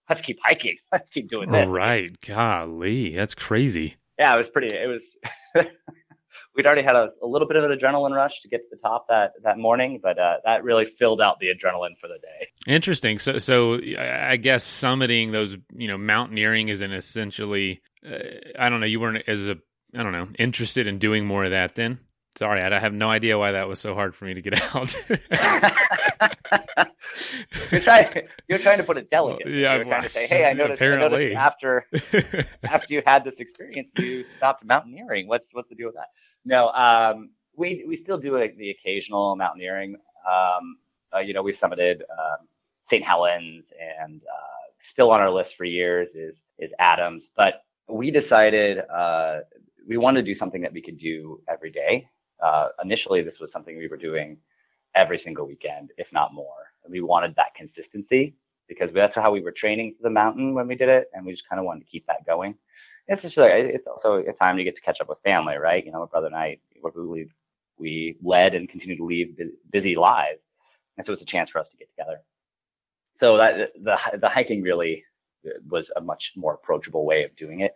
let's 0.09 0.21
keep 0.21 0.39
hiking. 0.43 0.77
Let's 0.93 1.09
keep 1.11 1.29
doing 1.29 1.51
this. 1.51 1.67
Right. 1.67 2.15
Golly, 2.21 3.15
that's 3.15 3.35
crazy. 3.35 3.97
Yeah, 4.19 4.35
it 4.35 4.39
was 4.39 4.51
pretty, 4.51 4.69
it 4.69 4.87
was, 4.87 5.03
we'd 6.55 6.67
already 6.67 6.83
had 6.83 6.97
a, 6.97 7.11
a, 7.23 7.27
little 7.27 7.49
bit 7.49 7.57
of 7.57 7.65
an 7.65 7.77
adrenaline 7.77 8.15
rush 8.15 8.41
to 8.43 8.49
get 8.49 8.59
to 8.59 8.67
the 8.71 8.77
top 8.77 9.07
that, 9.09 9.33
that 9.45 9.57
morning, 9.57 9.99
but 10.03 10.19
uh, 10.19 10.37
that 10.45 10.63
really 10.63 10.85
filled 10.85 11.23
out 11.23 11.39
the 11.39 11.47
adrenaline 11.47 11.97
for 11.99 12.09
the 12.09 12.19
day. 12.21 12.49
Interesting. 12.67 13.19
So, 13.19 13.39
so 13.39 13.81
I 13.99 14.37
guess 14.37 14.67
summiting 14.67 15.33
those, 15.33 15.57
you 15.75 15.89
know, 15.89 15.97
mountaineering 15.97 16.69
is 16.69 16.83
an 16.83 16.93
essentially, 16.93 17.81
uh, 18.07 18.19
I 18.59 18.69
don't 18.69 18.81
know, 18.81 18.87
you 18.87 19.01
weren't 19.01 19.27
as 19.27 19.49
a, 19.49 19.57
I 19.95 20.03
don't 20.03 20.13
know, 20.13 20.29
interested 20.39 20.87
in 20.87 20.99
doing 20.99 21.25
more 21.25 21.45
of 21.45 21.53
that 21.53 21.77
then? 21.77 21.99
Sorry, 22.37 22.63
I 22.63 22.79
have 22.79 22.93
no 22.93 23.11
idea 23.11 23.39
why 23.39 23.53
that 23.53 23.69
was 23.69 23.81
so 23.81 23.95
hard 23.95 24.15
for 24.15 24.25
me 24.25 24.35
to 24.35 24.43
get 24.43 24.63
out. 24.75 24.95
you're 27.73 27.81
trying. 27.81 28.29
You're 28.49 28.59
trying 28.59 28.79
to 28.79 28.85
put 28.85 28.97
it 28.99 29.11
delicate. 29.11 29.49
Yeah, 29.49 29.77
you're 29.77 29.85
trying 29.85 30.03
to 30.03 30.09
say, 30.09 30.27
"Hey, 30.27 30.49
I 30.49 30.53
noticed, 30.53 30.81
I 30.81 30.97
noticed 30.97 31.37
after 31.37 31.87
after 32.63 32.95
you 32.95 33.03
had 33.05 33.25
this 33.25 33.41
experience, 33.41 33.91
you 33.99 34.25
stopped 34.25 34.65
mountaineering. 34.65 35.27
What's 35.27 35.53
what's 35.53 35.69
the 35.69 35.75
deal 35.75 35.89
with 35.89 35.97
that?" 35.97 36.09
No, 36.45 36.69
um, 36.69 37.31
we 37.57 37.85
we 37.87 37.97
still 37.97 38.19
do 38.19 38.39
like, 38.39 38.57
the 38.57 38.71
occasional 38.71 39.35
mountaineering. 39.35 39.97
Um, 40.27 40.77
uh, 41.13 41.19
you 41.19 41.35
know, 41.35 41.43
we've 41.43 41.59
summited 41.59 42.03
um, 42.03 42.47
St. 42.89 43.05
Helens, 43.05 43.73
and 44.01 44.23
uh, 44.23 44.71
still 44.81 45.11
on 45.11 45.21
our 45.21 45.31
list 45.31 45.57
for 45.57 45.65
years 45.65 46.15
is 46.15 46.41
is 46.59 46.71
Adams. 46.79 47.33
But 47.37 47.65
we 47.89 48.13
decided 48.13 48.79
uh, 48.79 49.41
we 49.89 49.97
wanted 49.97 50.25
to 50.25 50.31
do 50.31 50.35
something 50.37 50.63
that 50.63 50.73
we 50.73 50.81
could 50.81 50.97
do 50.97 51.43
every 51.49 51.73
day 51.73 52.07
uh, 52.43 52.69
initially 52.83 53.23
this 53.23 53.41
was 53.41 53.53
something 53.53 53.77
we 53.77 53.89
were 53.89 53.97
doing 53.97 54.39
every 54.95 55.19
single 55.19 55.47
weekend, 55.47 55.93
if 55.99 56.13
not 56.13 56.35
more. 56.35 56.73
And 56.85 56.93
we 56.93 57.01
wanted 57.01 57.37
that 57.37 57.55
consistency 57.55 58.35
because 58.69 58.93
that's 58.93 59.15
how 59.17 59.33
we 59.33 59.41
were 59.41 59.53
training 59.53 59.95
for 59.97 60.03
the 60.05 60.11
mountain 60.11 60.55
when 60.55 60.69
we 60.69 60.77
did 60.77 60.89
it, 60.89 61.09
and 61.13 61.27
we 61.27 61.33
just 61.33 61.49
kind 61.49 61.59
of 61.59 61.67
wanted 61.67 61.81
to 61.81 61.91
keep 61.91 62.07
that 62.07 62.25
going. 62.27 62.55
It's 63.09 63.23
just 63.23 63.37
like, 63.37 63.53
it's 63.53 63.89
also 63.89 64.19
a 64.19 64.33
time 64.33 64.57
to 64.57 64.65
get 64.65 64.77
to 64.77 64.83
catch 64.83 65.01
up 65.01 65.09
with 65.09 65.19
family, 65.25 65.57
right? 65.57 65.85
You 65.85 65.91
know, 65.91 66.01
my 66.01 66.07
brother 66.07 66.29
and 66.29 66.37
I, 66.37 66.59
we 66.95 67.29
we 67.79 68.17
led 68.23 68.55
and 68.55 68.69
continue 68.69 68.97
to 68.97 69.05
lead 69.05 69.37
busy 69.71 69.97
lives, 69.97 70.43
and 70.97 71.05
so 71.07 71.13
it's 71.13 71.23
a 71.23 71.27
chance 71.27 71.51
for 71.51 71.59
us 71.59 71.69
to 71.71 71.77
get 71.77 71.89
together. 71.91 72.21
So 73.17 73.37
that 73.39 73.73
the 73.83 73.97
the 74.19 74.29
hiking 74.29 74.63
really 74.63 75.05
was 75.69 75.91
a 75.97 76.01
much 76.01 76.33
more 76.37 76.55
approachable 76.55 77.05
way 77.05 77.25
of 77.25 77.35
doing 77.37 77.61
it. 77.61 77.75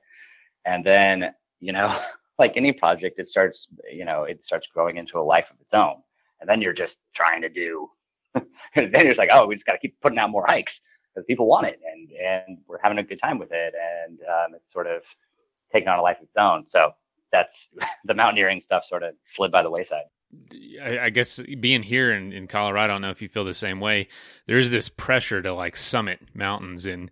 And 0.64 0.84
then, 0.84 1.34
you 1.60 1.72
know, 1.72 1.98
like 2.38 2.56
any 2.56 2.72
project, 2.72 3.18
it 3.18 3.28
starts, 3.28 3.68
you 3.92 4.04
know, 4.04 4.24
it 4.24 4.44
starts 4.44 4.66
growing 4.66 4.96
into 4.96 5.18
a 5.18 5.22
life 5.22 5.46
of 5.50 5.60
its 5.60 5.74
own. 5.74 5.96
And 6.40 6.48
then 6.48 6.60
you're 6.60 6.72
just 6.72 6.98
trying 7.14 7.42
to 7.42 7.48
do, 7.48 7.88
then 8.34 8.44
you're 8.76 9.04
just 9.04 9.18
like, 9.18 9.30
oh, 9.32 9.46
we 9.46 9.54
just 9.54 9.66
got 9.66 9.72
to 9.72 9.78
keep 9.78 10.00
putting 10.00 10.18
out 10.18 10.30
more 10.30 10.44
hikes 10.46 10.80
because 11.14 11.24
people 11.26 11.46
want 11.46 11.66
it 11.66 11.80
and, 11.92 12.10
and 12.10 12.58
we're 12.66 12.80
having 12.82 12.98
a 12.98 13.04
good 13.04 13.20
time 13.20 13.38
with 13.38 13.52
it. 13.52 13.74
And 14.06 14.18
um, 14.20 14.54
it's 14.54 14.72
sort 14.72 14.86
of 14.86 15.02
taking 15.72 15.88
on 15.88 15.98
a 15.98 16.02
life 16.02 16.18
of 16.18 16.24
its 16.24 16.36
own. 16.36 16.64
So 16.68 16.92
that's 17.30 17.68
the 18.04 18.14
mountaineering 18.14 18.62
stuff 18.62 18.84
sort 18.84 19.02
of 19.02 19.14
slid 19.26 19.52
by 19.52 19.62
the 19.62 19.70
wayside. 19.70 20.04
I 20.82 21.10
guess 21.10 21.40
being 21.60 21.84
here 21.84 22.12
in, 22.12 22.32
in 22.32 22.48
Colorado, 22.48 22.84
I 22.84 22.86
don't 22.88 23.02
know 23.02 23.10
if 23.10 23.22
you 23.22 23.28
feel 23.28 23.44
the 23.44 23.54
same 23.54 23.78
way. 23.78 24.08
There's 24.46 24.68
this 24.68 24.88
pressure 24.88 25.40
to 25.40 25.54
like 25.54 25.76
summit 25.76 26.20
mountains, 26.34 26.86
and 26.86 27.08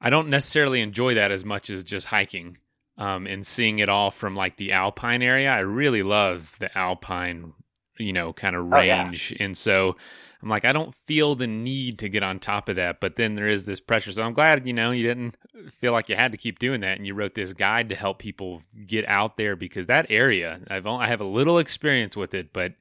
I 0.00 0.08
don't 0.08 0.30
necessarily 0.30 0.80
enjoy 0.80 1.14
that 1.14 1.30
as 1.30 1.44
much 1.44 1.68
as 1.68 1.84
just 1.84 2.06
hiking 2.06 2.56
um, 2.98 3.26
and 3.26 3.46
seeing 3.46 3.78
it 3.78 3.88
all 3.88 4.10
from 4.10 4.36
like 4.36 4.56
the 4.56 4.72
alpine 4.72 5.22
area. 5.22 5.50
I 5.50 5.60
really 5.60 6.02
love 6.02 6.56
the 6.58 6.76
alpine, 6.76 7.52
you 7.98 8.12
know, 8.12 8.32
kind 8.32 8.56
of 8.56 8.66
range. 8.66 9.32
Oh, 9.32 9.36
yeah. 9.38 9.44
And 9.44 9.56
so 9.58 9.96
I'm 10.42 10.50
like, 10.50 10.66
I 10.66 10.72
don't 10.72 10.94
feel 11.06 11.34
the 11.34 11.46
need 11.46 11.98
to 12.00 12.08
get 12.08 12.22
on 12.22 12.38
top 12.38 12.68
of 12.68 12.76
that, 12.76 13.00
but 13.00 13.16
then 13.16 13.34
there 13.34 13.48
is 13.48 13.64
this 13.64 13.80
pressure. 13.80 14.12
So 14.12 14.22
I'm 14.22 14.34
glad, 14.34 14.66
you 14.66 14.74
know, 14.74 14.90
you 14.90 15.02
didn't 15.02 15.36
feel 15.70 15.92
like 15.92 16.10
you 16.10 16.16
had 16.16 16.32
to 16.32 16.38
keep 16.38 16.58
doing 16.58 16.82
that, 16.82 16.98
and 16.98 17.06
you 17.06 17.14
wrote 17.14 17.34
this 17.34 17.54
guide 17.54 17.88
to 17.88 17.94
help 17.94 18.18
people 18.18 18.62
get 18.86 19.08
out 19.08 19.38
there 19.38 19.56
because 19.56 19.86
that 19.86 20.06
area, 20.10 20.60
I've 20.68 20.86
only, 20.86 21.06
I 21.06 21.08
have 21.08 21.22
a 21.22 21.24
little 21.24 21.58
experience 21.58 22.14
with 22.14 22.34
it, 22.34 22.52
but 22.52 22.74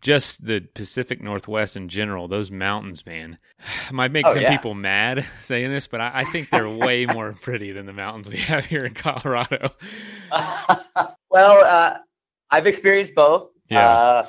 just 0.00 0.46
the 0.46 0.60
Pacific 0.60 1.22
Northwest 1.22 1.76
in 1.76 1.88
general, 1.88 2.28
those 2.28 2.50
mountains, 2.50 3.04
man, 3.04 3.38
might 3.92 4.12
make 4.12 4.26
oh, 4.26 4.32
some 4.32 4.42
yeah. 4.42 4.50
people 4.50 4.74
mad 4.74 5.26
saying 5.40 5.70
this, 5.70 5.86
but 5.86 6.00
I, 6.00 6.20
I 6.20 6.24
think 6.24 6.50
they're 6.50 6.68
way 6.68 7.06
more 7.12 7.32
pretty 7.40 7.72
than 7.72 7.86
the 7.86 7.92
mountains 7.92 8.28
we 8.28 8.38
have 8.38 8.66
here 8.66 8.84
in 8.84 8.94
Colorado. 8.94 9.70
well, 11.30 11.64
uh, 11.64 11.98
I've 12.50 12.66
experienced 12.66 13.14
both. 13.14 13.50
Yeah. 13.68 13.88
Uh, 13.88 14.26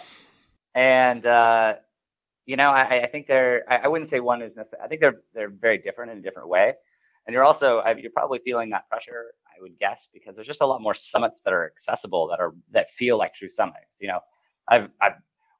and 0.75 1.25
uh, 1.25 1.73
you 2.45 2.55
know, 2.55 2.69
I, 2.69 3.03
I 3.03 3.07
think 3.07 3.27
they're. 3.27 3.63
I, 3.69 3.77
I, 3.77 3.87
wouldn't 3.87 4.09
say 4.09 4.19
one 4.19 4.41
is 4.41 4.55
necessary. 4.55 4.81
I 4.83 4.87
think 4.87 5.01
they're 5.01 5.21
they're 5.33 5.49
very 5.49 5.77
different 5.77 6.11
in 6.11 6.19
a 6.19 6.21
different 6.21 6.47
way. 6.47 6.73
And 7.25 7.33
you're 7.33 7.43
also 7.43 7.83
you're 7.97 8.11
probably 8.11 8.39
feeling 8.39 8.69
that 8.69 8.87
pressure. 8.89 9.33
I 9.47 9.61
would 9.61 9.77
guess 9.79 10.09
because 10.13 10.35
there's 10.35 10.47
just 10.47 10.61
a 10.61 10.65
lot 10.65 10.81
more 10.81 10.93
summits 10.93 11.35
that 11.43 11.53
are 11.53 11.71
accessible 11.77 12.27
that 12.27 12.39
are 12.39 12.53
that 12.71 12.91
feel 12.91 13.17
like 13.17 13.35
true 13.35 13.49
summits. 13.49 13.99
You 13.99 14.09
know, 14.09 14.19
I've 14.67 14.89
I've 15.01 15.13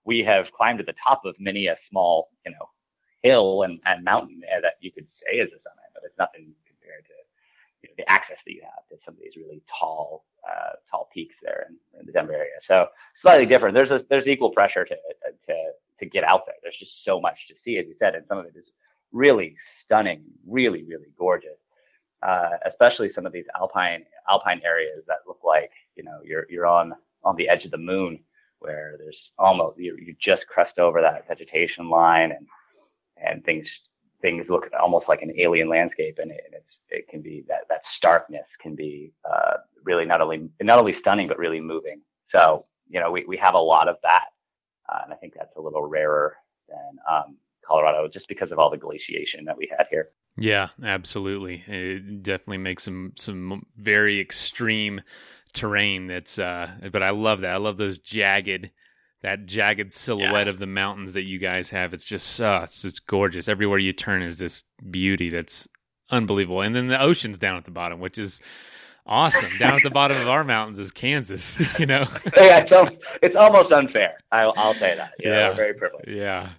we 0.05 0.20
have 0.24 0.51
climbed 0.51 0.79
to 0.79 0.86
the 0.86 0.93
top 0.93 1.25
of 1.25 1.36
many 1.39 1.67
a 1.67 1.77
small 1.77 2.29
you 2.46 2.51
know 2.51 2.70
hill 3.22 3.63
and, 3.63 3.79
and 3.86 4.03
mountain 4.03 4.41
that 4.62 4.74
you 4.81 4.91
could 4.91 5.12
say 5.12 5.38
is 5.38 5.51
a 5.51 5.60
summit, 5.60 5.77
but 5.93 6.03
it's 6.03 6.17
nothing 6.17 6.51
compared 6.67 7.05
to 7.05 7.13
you 7.84 7.89
know, 7.89 7.93
the 7.98 8.12
access 8.12 8.41
that 8.46 8.53
you 8.53 8.62
have 8.63 8.88
to 8.89 9.03
some 9.03 9.13
of 9.13 9.20
these 9.20 9.36
really 9.36 9.62
tall 9.67 10.25
uh, 10.48 10.74
tall 10.89 11.10
peaks 11.13 11.36
there 11.41 11.67
in, 11.70 12.00
in, 12.00 12.05
the 12.05 12.12
Denver 12.12 12.34
area. 12.34 12.53
So 12.62 12.88
slightly 13.15 13.46
different. 13.46 13.75
There's 13.75 13.91
a 13.91 14.03
there's 14.10 14.27
equal 14.27 14.50
pressure 14.50 14.86
to 14.86 14.96
to 15.48 15.72
to 16.00 16.05
get 16.05 16.24
out 16.24 16.46
there. 16.46 16.55
There's 16.63 16.77
just 16.77 17.03
so 17.03 17.22
much 17.22 17.48
to 17.48 17.58
see, 17.58 17.77
as 17.77 17.86
you 17.88 17.96
said, 17.98 18.15
and 18.15 18.25
some 18.27 18.39
of 18.39 18.46
it 18.46 18.55
is 18.55 18.72
really 19.12 19.55
stunning, 19.77 20.24
really 20.48 20.84
really 20.84 21.12
gorgeous. 21.17 21.60
Uh, 22.24 22.51
especially 22.67 23.10
some 23.10 23.25
of 23.25 23.34
these 23.34 23.46
alpine 23.55 24.05
alpine 24.29 24.62
areas 24.63 25.03
that 25.08 25.17
look 25.27 25.39
like 25.43 25.72
you 25.96 26.03
know 26.03 26.20
you're 26.24 26.46
you're 26.50 26.67
on 26.67 26.93
on 27.24 27.36
the 27.36 27.48
edge 27.48 27.65
of 27.65 27.72
the 27.72 27.77
moon, 27.77 28.20
where 28.61 28.95
there's 28.97 29.33
almost 29.37 29.77
you 29.77 29.97
you 29.99 30.15
just 30.19 30.47
crest 30.47 30.79
over 30.79 31.01
that 31.01 31.27
vegetation 31.27 31.89
line 31.89 32.31
and 32.31 32.47
and 33.17 33.43
things 33.43 33.81
things 34.21 34.49
look 34.49 34.69
almost 34.79 35.09
like 35.09 35.21
an 35.21 35.33
alien 35.37 35.67
landscape, 35.67 36.19
and 36.21 36.31
it, 36.31 36.63
it 36.89 37.07
can 37.07 37.21
be 37.21 37.43
that 37.47 37.67
that 37.69 37.85
starkness 37.85 38.55
can 38.59 38.75
be 38.75 39.11
uh, 39.29 39.53
really 39.83 40.05
not 40.05 40.21
only 40.21 40.49
not 40.61 40.79
only 40.79 40.93
stunning 40.93 41.27
but 41.27 41.37
really 41.37 41.59
moving. 41.59 42.01
So 42.27 42.63
you 42.87 42.99
know 42.99 43.11
we 43.11 43.25
we 43.25 43.37
have 43.37 43.55
a 43.55 43.59
lot 43.59 43.87
of 43.87 43.97
that, 44.03 44.27
uh, 44.89 44.99
and 45.03 45.13
I 45.13 45.15
think 45.17 45.33
that's 45.33 45.55
a 45.57 45.61
little 45.61 45.85
rarer 45.85 46.37
than 46.69 46.97
um, 47.09 47.37
Colorado 47.65 48.07
just 48.07 48.27
because 48.27 48.51
of 48.51 48.59
all 48.59 48.69
the 48.69 48.77
glaciation 48.77 49.45
that 49.45 49.57
we 49.57 49.69
had 49.75 49.87
here. 49.89 50.09
Yeah, 50.37 50.69
absolutely. 50.83 51.63
It 51.67 52.23
definitely 52.23 52.59
makes 52.59 52.83
some 52.83 53.13
some 53.15 53.65
very 53.77 54.19
extreme 54.19 55.01
terrain. 55.51 56.08
That's 56.08 56.39
uh, 56.39 56.72
but 56.91 57.03
I 57.03 57.12
love 57.12 57.41
that. 57.41 57.53
I 57.53 57.58
love 57.58 57.77
those 57.77 58.00
jagged 58.00 58.72
that 59.22 59.46
jagged 59.46 59.93
silhouette 59.93 60.48
of 60.48 60.60
the 60.60 60.67
mountains 60.67 61.13
that 61.13 61.24
you 61.24 61.38
guys 61.38 61.70
have. 61.70 61.93
It's 61.93 62.05
just 62.05 62.41
uh, 62.41 62.62
it's, 62.63 62.84
it's 62.84 63.00
gorgeous. 63.00 63.48
Everywhere 63.48 63.79
you 63.79 63.93
turn 63.93 64.22
is 64.22 64.38
this 64.38 64.63
beauty 64.89 65.29
that's 65.29 65.67
unbelievable. 66.10 66.62
And 66.62 66.75
then 66.75 66.88
the 66.88 67.01
ocean's 67.01 67.38
down 67.38 67.58
at 67.58 67.65
the 67.65 67.72
bottom, 67.72 68.00
which 68.00 68.17
is 68.17 68.39
awesome. 69.05 69.50
down 69.60 69.75
at 69.75 69.84
the 69.84 69.89
bottom 69.89 70.17
of 70.17 70.27
our 70.27 70.43
mountains 70.43 70.79
is 70.79 70.91
Kansas. 70.91 71.58
You 71.79 71.86
know, 71.86 72.05
yeah, 72.38 72.60
it's, 72.60 72.72
almost, 72.72 72.98
it's 73.24 73.36
almost 73.36 73.72
unfair. 73.72 74.17
I'll, 74.31 74.53
I'll 74.58 74.74
say 74.74 74.96
that. 74.96 75.13
You 75.20 75.31
yeah, 75.31 75.48
know, 75.48 75.53
very 75.53 75.74
privileged. 75.74 76.10
Yeah. 76.10 76.50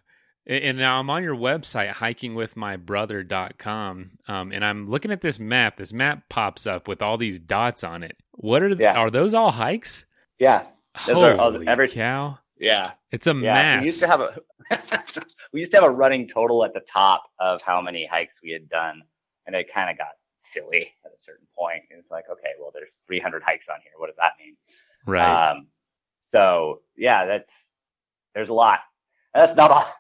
And 0.45 0.77
now 0.77 0.99
I'm 0.99 1.09
on 1.09 1.23
your 1.23 1.37
website, 1.37 1.93
hikingwithmybrother.com, 1.93 4.11
um, 4.27 4.53
and 4.53 4.65
I'm 4.65 4.87
looking 4.87 5.13
at 5.13 5.21
this 5.21 5.39
map. 5.39 5.77
This 5.77 5.93
map 5.93 6.29
pops 6.29 6.67
up 6.67 6.89
with 6.89 7.01
all 7.01 7.17
these 7.17 7.39
dots 7.39 7.85
on 7.85 8.03
it. 8.03 8.17
What 8.33 8.65
are 8.65 8.75
the, 8.75 8.83
yeah. 8.83 8.95
are 8.95 9.09
those 9.09 9.35
all 9.35 9.53
hikes? 9.53 10.05
Yeah, 10.41 10.67
those 11.07 11.15
Holy 11.15 11.29
are 11.29 11.39
all, 11.39 11.69
every 11.69 11.89
cow. 11.89 12.39
Yeah. 12.59 12.93
It's 13.11 13.27
a 13.27 13.35
yeah. 13.35 13.55
mass. 13.55 13.83
We 13.83 13.87
used 13.87 14.01
to 14.01 14.07
have 14.07 14.21
a 14.21 14.37
we 15.53 15.61
used 15.61 15.73
to 15.73 15.79
have 15.79 15.85
a 15.85 15.91
running 15.91 16.29
total 16.29 16.65
at 16.65 16.73
the 16.73 16.81
top 16.81 17.25
of 17.39 17.61
how 17.63 17.81
many 17.81 18.07
hikes 18.07 18.35
we 18.43 18.51
had 18.51 18.69
done, 18.69 19.03
and 19.47 19.55
it 19.55 19.67
kind 19.73 19.91
of 19.91 19.99
got 19.99 20.13
silly 20.41 20.93
at 21.05 21.11
a 21.11 21.23
certain 21.23 21.47
point. 21.59 21.83
It's 21.91 22.11
like, 22.11 22.25
okay, 22.31 22.51
well, 22.61 22.71
there's 22.73 22.97
300 23.07 23.43
hikes 23.43 23.69
on 23.69 23.77
here. 23.83 23.93
What 23.97 24.09
does 24.09 24.17
that 24.17 24.33
mean? 24.39 24.57
Right. 25.07 25.51
Um, 25.51 25.67
so 26.31 26.81
yeah, 26.97 27.27
that's 27.27 27.53
there's 28.35 28.49
a 28.49 28.55
lot. 28.55 28.81
That's 29.35 29.57
not 29.57 29.71
all, 29.71 29.93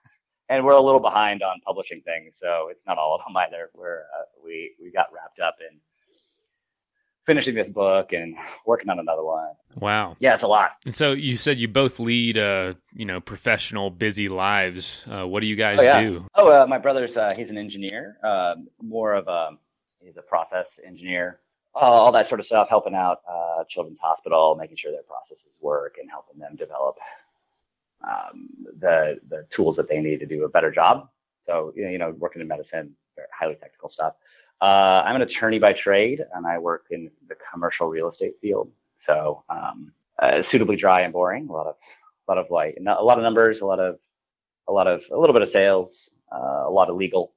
and 0.52 0.64
we're 0.64 0.72
a 0.72 0.80
little 0.80 1.00
behind 1.00 1.42
on 1.42 1.60
publishing 1.64 2.02
things, 2.02 2.36
so 2.38 2.68
it's 2.70 2.86
not 2.86 2.98
all 2.98 3.14
of 3.14 3.22
them 3.26 3.36
either. 3.36 3.70
We're 3.74 4.00
uh, 4.00 4.24
we 4.44 4.72
we 4.80 4.90
got 4.90 5.06
wrapped 5.12 5.40
up 5.40 5.56
in 5.60 5.78
finishing 7.24 7.54
this 7.54 7.70
book 7.70 8.12
and 8.12 8.36
working 8.66 8.90
on 8.90 8.98
another 8.98 9.24
one. 9.24 9.52
Wow. 9.76 10.16
Yeah, 10.18 10.34
it's 10.34 10.42
a 10.42 10.48
lot. 10.48 10.72
And 10.84 10.94
so 10.94 11.12
you 11.12 11.36
said 11.36 11.58
you 11.58 11.68
both 11.68 12.00
lead, 12.00 12.36
uh, 12.36 12.74
you 12.92 13.04
know, 13.04 13.20
professional, 13.20 13.90
busy 13.90 14.28
lives. 14.28 15.04
Uh, 15.08 15.26
what 15.26 15.40
do 15.40 15.46
you 15.46 15.54
guys 15.54 15.78
oh, 15.78 15.82
yeah. 15.82 16.00
do? 16.00 16.26
Oh, 16.34 16.48
uh, 16.48 16.66
my 16.66 16.78
brother's 16.78 17.16
uh, 17.16 17.32
he's 17.34 17.50
an 17.50 17.56
engineer, 17.56 18.18
um, 18.22 18.68
more 18.82 19.14
of 19.14 19.28
a 19.28 19.50
he's 20.00 20.16
a 20.18 20.22
process 20.22 20.80
engineer, 20.84 21.40
all 21.74 22.12
that 22.12 22.28
sort 22.28 22.40
of 22.40 22.46
stuff, 22.46 22.68
helping 22.68 22.94
out 22.94 23.20
uh, 23.26 23.64
Children's 23.68 24.00
Hospital, 24.00 24.54
making 24.60 24.76
sure 24.76 24.92
their 24.92 25.04
processes 25.04 25.56
work, 25.62 25.96
and 25.98 26.10
helping 26.10 26.38
them 26.38 26.56
develop 26.56 26.96
um, 28.08 28.48
the 28.78 29.18
the 29.28 29.46
tools 29.50 29.76
that 29.76 29.88
they 29.88 30.00
need 30.00 30.20
to 30.20 30.26
do 30.26 30.44
a 30.44 30.48
better 30.48 30.70
job. 30.70 31.08
So 31.42 31.72
you 31.74 31.98
know, 31.98 32.10
working 32.18 32.42
in 32.42 32.48
medicine, 32.48 32.94
highly 33.32 33.54
technical 33.56 33.88
stuff. 33.88 34.14
Uh, 34.60 35.02
I'm 35.04 35.16
an 35.16 35.22
attorney 35.22 35.58
by 35.58 35.72
trade, 35.72 36.24
and 36.34 36.46
I 36.46 36.58
work 36.58 36.86
in 36.90 37.10
the 37.28 37.34
commercial 37.52 37.88
real 37.88 38.08
estate 38.08 38.34
field. 38.40 38.70
So 39.00 39.42
um, 39.50 39.92
uh, 40.20 40.42
suitably 40.42 40.76
dry 40.76 41.00
and 41.00 41.12
boring. 41.12 41.48
A 41.48 41.52
lot 41.52 41.66
of, 41.66 41.74
a 42.28 42.32
lot 42.32 42.38
of 42.38 42.48
like, 42.50 42.78
a 42.78 43.02
lot 43.02 43.18
of 43.18 43.24
numbers, 43.24 43.60
a 43.60 43.66
lot 43.66 43.80
of, 43.80 43.98
a 44.68 44.72
lot 44.72 44.86
of, 44.86 45.02
a 45.10 45.18
little 45.18 45.32
bit 45.32 45.42
of 45.42 45.50
sales, 45.50 46.10
uh, 46.32 46.62
a 46.64 46.70
lot 46.70 46.88
of 46.88 46.96
legal. 46.96 47.32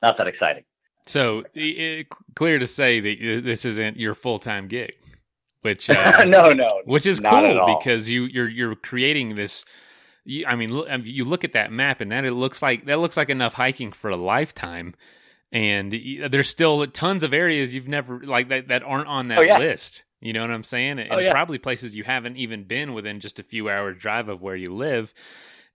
Not 0.00 0.16
that 0.16 0.26
exciting. 0.26 0.64
So 1.06 1.44
it, 1.52 2.06
clear 2.34 2.58
to 2.58 2.66
say 2.66 3.00
that 3.00 3.42
this 3.44 3.66
isn't 3.66 3.98
your 3.98 4.14
full 4.14 4.38
time 4.38 4.66
gig, 4.66 4.96
which 5.64 5.90
uh, 5.90 6.24
no, 6.24 6.52
no, 6.52 6.82
which 6.84 7.06
is 7.06 7.20
cool 7.20 7.76
because 7.78 8.08
you 8.08 8.24
you're 8.24 8.48
you're 8.48 8.76
creating 8.76 9.34
this. 9.34 9.64
I 10.46 10.56
mean, 10.56 10.70
you 11.04 11.24
look 11.24 11.44
at 11.44 11.52
that 11.52 11.70
map 11.70 12.00
and 12.00 12.10
that 12.10 12.24
it 12.24 12.32
looks 12.32 12.62
like 12.62 12.86
that 12.86 12.98
looks 12.98 13.16
like 13.16 13.28
enough 13.28 13.54
hiking 13.54 13.92
for 13.92 14.08
a 14.08 14.16
lifetime 14.16 14.94
and 15.54 15.94
there's 16.30 16.48
still 16.48 16.84
tons 16.88 17.22
of 17.22 17.32
areas 17.32 17.72
you've 17.72 17.86
never 17.86 18.18
like 18.18 18.48
that 18.48 18.68
that 18.68 18.82
aren't 18.82 19.06
on 19.06 19.28
that 19.28 19.38
oh, 19.38 19.42
yeah. 19.42 19.58
list. 19.58 20.02
You 20.20 20.32
know 20.32 20.40
what 20.40 20.50
I'm 20.50 20.64
saying? 20.64 20.98
And 20.98 21.12
oh, 21.12 21.18
yeah. 21.18 21.32
probably 21.32 21.58
places 21.58 21.94
you 21.94 22.02
haven't 22.02 22.36
even 22.38 22.64
been 22.64 22.92
within 22.92 23.20
just 23.20 23.38
a 23.38 23.44
few 23.44 23.70
hours 23.70 23.96
drive 23.98 24.28
of 24.28 24.42
where 24.42 24.56
you 24.56 24.74
live. 24.74 25.14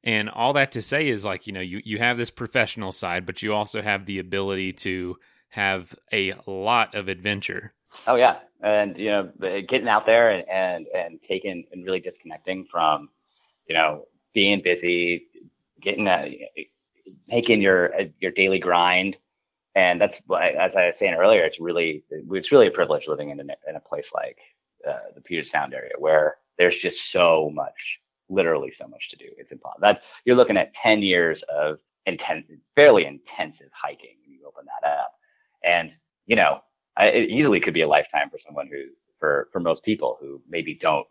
And 0.03 0.29
all 0.29 0.53
that 0.53 0.73
to 0.73 0.81
say 0.81 1.07
is 1.07 1.23
like, 1.23 1.47
you 1.47 1.53
know, 1.53 1.61
you, 1.61 1.81
you 1.85 1.97
have 1.99 2.17
this 2.17 2.29
professional 2.29 2.91
side, 2.91 3.25
but 3.25 3.41
you 3.41 3.53
also 3.53 3.81
have 3.81 4.05
the 4.05 4.19
ability 4.19 4.73
to 4.73 5.17
have 5.49 5.95
a 6.11 6.33
lot 6.45 6.93
of 6.93 7.07
adventure. 7.07 7.73
Oh 8.05 8.15
yeah. 8.15 8.39
And 8.61 8.97
you 8.97 9.09
know, 9.09 9.31
getting 9.67 9.87
out 9.87 10.05
there 10.05 10.31
and, 10.31 10.47
and, 10.49 10.87
and 10.93 11.21
taking 11.21 11.65
and 11.71 11.85
really 11.85 12.01
disconnecting 12.01 12.65
from, 12.69 13.09
you 13.67 13.75
know, 13.75 14.05
being 14.33 14.61
busy, 14.61 15.27
getting 15.81 16.07
a, 16.07 16.49
taking 17.29 17.61
your, 17.61 17.93
your 18.19 18.31
daily 18.31 18.59
grind 18.59 19.17
and 19.75 20.01
that's 20.01 20.19
as 20.41 20.75
I 20.75 20.87
was 20.87 20.97
saying 20.97 21.13
earlier, 21.13 21.43
it's 21.43 21.59
really 21.59 22.03
it's 22.09 22.51
really 22.51 22.67
a 22.67 22.71
privilege 22.71 23.07
living 23.07 23.29
in 23.29 23.39
a, 23.39 23.43
in 23.67 23.75
a 23.75 23.79
place 23.79 24.11
like 24.13 24.37
uh, 24.87 25.11
the 25.15 25.21
Puget 25.21 25.47
Sound 25.47 25.73
area 25.73 25.91
where 25.97 26.37
there's 26.57 26.77
just 26.77 27.11
so 27.11 27.51
much, 27.53 27.99
literally 28.29 28.71
so 28.71 28.87
much 28.87 29.09
to 29.09 29.15
do. 29.15 29.25
It's 29.37 29.51
impossible. 29.51 29.81
That's 29.81 30.03
you're 30.25 30.35
looking 30.35 30.57
at 30.57 30.73
ten 30.73 31.01
years 31.01 31.43
of 31.43 31.79
intense, 32.05 32.47
fairly 32.75 33.05
intensive 33.05 33.69
hiking 33.71 34.15
when 34.21 34.33
you 34.33 34.45
open 34.45 34.65
that 34.65 34.87
up, 34.89 35.13
and 35.63 35.91
you 36.25 36.35
know 36.35 36.61
It 36.99 37.29
easily 37.29 37.59
could 37.59 37.73
be 37.73 37.81
a 37.81 37.87
lifetime 37.87 38.29
for 38.29 38.39
someone 38.39 38.67
who's 38.67 39.07
for 39.19 39.49
for 39.51 39.59
most 39.59 39.83
people 39.83 40.17
who 40.19 40.41
maybe 40.49 40.75
don't 40.75 41.07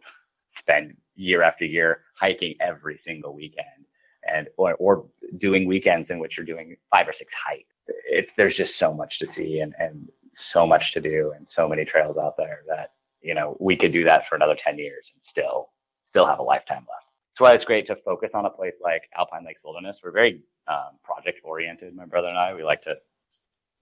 spend 0.57 0.97
year 1.15 1.43
after 1.43 1.65
year 1.65 2.03
hiking 2.15 2.55
every 2.61 2.99
single 2.99 3.35
weekend 3.35 3.87
and 4.31 4.49
or, 4.57 4.75
or 4.75 5.07
doing 5.39 5.67
weekends 5.67 6.11
in 6.11 6.19
which 6.19 6.37
you're 6.37 6.47
doing 6.47 6.77
five 6.91 7.09
or 7.09 7.13
six 7.13 7.33
hikes 7.35 7.75
it, 8.09 8.29
there's 8.37 8.57
just 8.57 8.77
so 8.77 8.93
much 8.93 9.19
to 9.21 9.33
see 9.33 9.61
and, 9.61 9.75
and 9.79 10.09
so 10.35 10.67
much 10.67 10.93
to 10.93 11.01
do 11.01 11.33
and 11.37 11.49
so 11.49 11.69
many 11.69 11.85
trails 11.85 12.17
out 12.19 12.37
there 12.37 12.63
that, 12.69 12.93
you 13.21 13.35
know, 13.35 13.57
we 13.61 13.77
could 13.77 13.93
do 13.93 14.05
that 14.05 14.29
for 14.29 14.37
another 14.37 14.57
10 14.63 14.79
years 14.79 15.11
and 15.15 15.23
still, 15.25 15.71
still 16.07 16.27
have 16.27 16.39
a 16.39 16.43
lifetime 16.43 16.87
left. 16.89 17.07
That's 17.31 17.41
why 17.41 17.53
it's 17.53 17.65
great 17.65 17.87
to 17.89 17.97
focus 17.97 18.31
on 18.35 18.47
a 18.47 18.51
place 18.51 18.75
like 18.83 19.03
Alpine 19.17 19.45
Lakes 19.45 19.61
Wilderness. 19.65 20.01
We're 20.03 20.13
very 20.13 20.43
um, 20.67 20.99
project 21.05 21.41
oriented, 21.45 21.95
my 21.95 22.07
brother 22.07 22.29
and 22.29 22.39
I. 22.39 22.55
We 22.55 22.65
like 22.65 22.83
to 22.83 22.97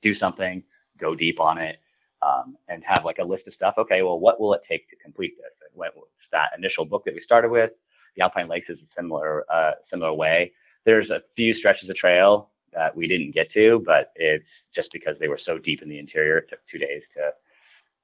do 0.02 0.14
something, 0.14 0.62
go 0.98 1.14
deep 1.14 1.40
on 1.40 1.58
it, 1.58 1.78
um, 2.23 2.56
and 2.68 2.82
have 2.85 3.04
like 3.04 3.18
a 3.18 3.25
list 3.25 3.46
of 3.46 3.54
stuff. 3.54 3.75
Okay, 3.78 4.02
well, 4.02 4.18
what 4.18 4.40
will 4.40 4.54
it 4.54 4.62
take 4.66 4.88
to 4.90 4.96
complete 4.96 5.35
this? 5.38 5.61
And 5.61 5.78
when, 5.78 5.90
that 6.32 6.50
initial 6.56 6.85
book 6.85 7.04
that 7.04 7.14
we 7.14 7.20
started 7.20 7.50
with, 7.50 7.70
the 8.16 8.23
Alpine 8.23 8.49
Lakes 8.49 8.70
is 8.70 8.82
a 8.82 8.87
similar 8.87 9.44
uh, 9.52 9.73
similar 9.85 10.12
way. 10.12 10.52
There's 10.85 11.11
a 11.11 11.23
few 11.37 11.52
stretches 11.52 11.88
of 11.88 11.96
trail 11.96 12.50
that 12.73 12.94
we 12.94 13.08
didn't 13.08 13.32
get 13.32 13.50
to, 13.50 13.82
but 13.85 14.12
it's 14.16 14.68
just 14.75 14.92
because 14.92 15.18
they 15.18 15.28
were 15.28 15.38
so 15.38 15.58
deep 15.58 15.82
in 15.82 15.88
the 15.88 15.99
interior. 15.99 16.38
It 16.38 16.49
took 16.49 16.66
two 16.66 16.78
days 16.78 17.08
to 17.14 17.32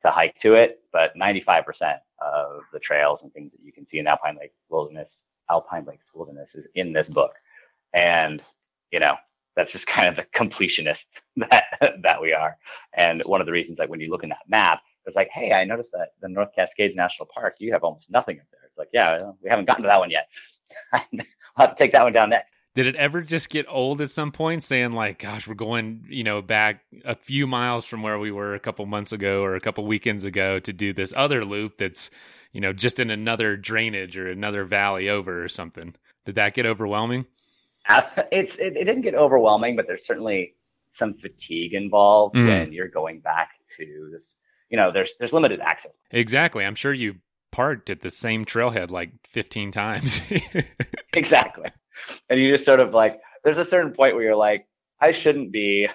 to 0.02 0.11
hike 0.11 0.38
to 0.40 0.54
it. 0.54 0.81
But 0.92 1.16
95% 1.16 1.99
of 2.21 2.62
the 2.73 2.78
trails 2.81 3.23
and 3.23 3.33
things 3.33 3.52
that 3.52 3.62
you 3.62 3.73
can 3.73 3.87
see 3.87 3.99
in 3.99 4.07
Alpine 4.07 4.37
Lake 4.38 4.52
Wilderness, 4.69 5.25
Alpine 5.50 5.85
Lakes 5.85 6.11
Wilderness, 6.14 6.54
is 6.54 6.66
in 6.75 6.92
this 6.92 7.09
book. 7.09 7.33
And 7.95 8.42
you 8.90 9.00
know, 9.00 9.16
that's 9.56 9.73
just 9.73 9.87
kind 9.87 10.09
of 10.09 10.16
the 10.16 10.25
completionists 10.38 11.21
that 11.37 11.64
that 12.02 12.21
we 12.21 12.32
are. 12.32 12.56
And 12.94 13.23
one 13.26 13.40
of 13.40 13.47
the 13.47 13.52
reasons, 13.52 13.78
like 13.78 13.88
when 13.88 14.00
you 14.00 14.11
look 14.11 14.23
in 14.23 14.30
that 14.30 14.49
map, 14.49 14.80
it's 15.06 15.16
like, 15.16 15.28
hey, 15.32 15.52
I 15.52 15.64
noticed 15.64 15.92
that 15.92 16.11
the 16.21 16.28
North 16.28 16.50
Cascades 16.54 16.94
National 16.97 17.28
Park, 17.35 17.54
you 17.59 17.73
have 17.73 17.85
almost 17.85 18.11
nothing 18.11 18.38
up 18.38 18.47
there. 18.52 18.61
It's 18.66 18.78
like, 18.78 18.88
yeah, 18.92 19.30
we 19.42 19.50
haven't 19.50 19.66
gotten 19.66 19.82
to 19.82 19.88
that 19.88 19.99
one 19.99 20.11
yet. 20.11 20.28
I'll 20.92 21.02
have 21.56 21.76
to 21.76 21.82
take 21.82 21.92
that 21.92 22.04
one 22.04 22.12
down 22.12 22.30
next. 22.30 22.49
did 22.75 22.87
it 22.87 22.97
ever 22.97 23.21
just 23.21 23.50
get 23.50 23.66
old 23.68 24.00
at 24.00 24.11
some 24.11 24.32
point 24.32 24.64
saying 24.64 24.92
like 24.92 25.18
gosh 25.18 25.47
we're 25.47 25.54
going 25.54 26.04
you 26.09 26.25
know 26.25 26.40
back 26.40 26.80
a 27.04 27.14
few 27.14 27.47
miles 27.47 27.85
from 27.85 28.02
where 28.02 28.18
we 28.18 28.30
were 28.30 28.54
a 28.54 28.61
couple 28.61 28.87
months 28.87 29.12
ago 29.12 29.42
or 29.42 29.54
a 29.54 29.61
couple 29.61 29.85
weekends 29.85 30.25
ago 30.25 30.59
to 30.59 30.73
do 30.73 30.92
this 30.94 31.12
other 31.14 31.44
loop 31.44 31.76
that's 31.76 32.11
you 32.52 32.61
know 32.61 32.73
just 32.73 32.99
in 32.99 33.11
another 33.11 33.56
drainage 33.56 34.16
or 34.16 34.30
another 34.30 34.64
valley 34.64 35.09
over 35.11 35.44
or 35.44 35.49
something 35.49 35.94
did 36.25 36.35
that 36.37 36.54
get 36.54 36.64
overwhelming 36.64 37.26
it's 37.89 38.57
it, 38.57 38.77
it 38.77 38.85
didn't 38.85 39.03
get 39.03 39.15
overwhelming 39.15 39.77
but 39.77 39.87
there's 39.87 40.07
certainly 40.07 40.55
some 40.93 41.15
fatigue 41.15 41.75
involved 41.75 42.35
Mm. 42.37 42.47
when 42.49 42.73
you're 42.73 42.89
going 42.89 43.21
back 43.21 43.51
to 43.79 44.11
this 44.12 44.37
you 44.69 44.77
know 44.77 44.93
there's 44.93 45.12
there's 45.19 45.33
limited 45.33 45.61
access. 45.61 45.93
Exactly. 46.11 46.65
I'm 46.65 46.75
sure 46.75 46.93
you 46.93 47.17
parked 47.51 47.91
at 47.91 48.01
the 48.01 48.11
same 48.11 48.45
trailhead 48.47 48.91
like 48.91 49.12
15 49.29 49.71
times. 49.73 50.21
Exactly. 51.15 51.71
And 52.31 52.41
you 52.41 52.53
just 52.53 52.65
sort 52.65 52.81
of 52.81 52.95
like 52.95 53.21
there's 53.45 53.59
a 53.59 53.67
certain 53.67 53.93
point 53.93 54.15
where 54.15 54.25
you're 54.25 54.37
like 54.37 54.67
i 55.01 55.12
shouldn't 55.12 55.53
be 55.53 55.87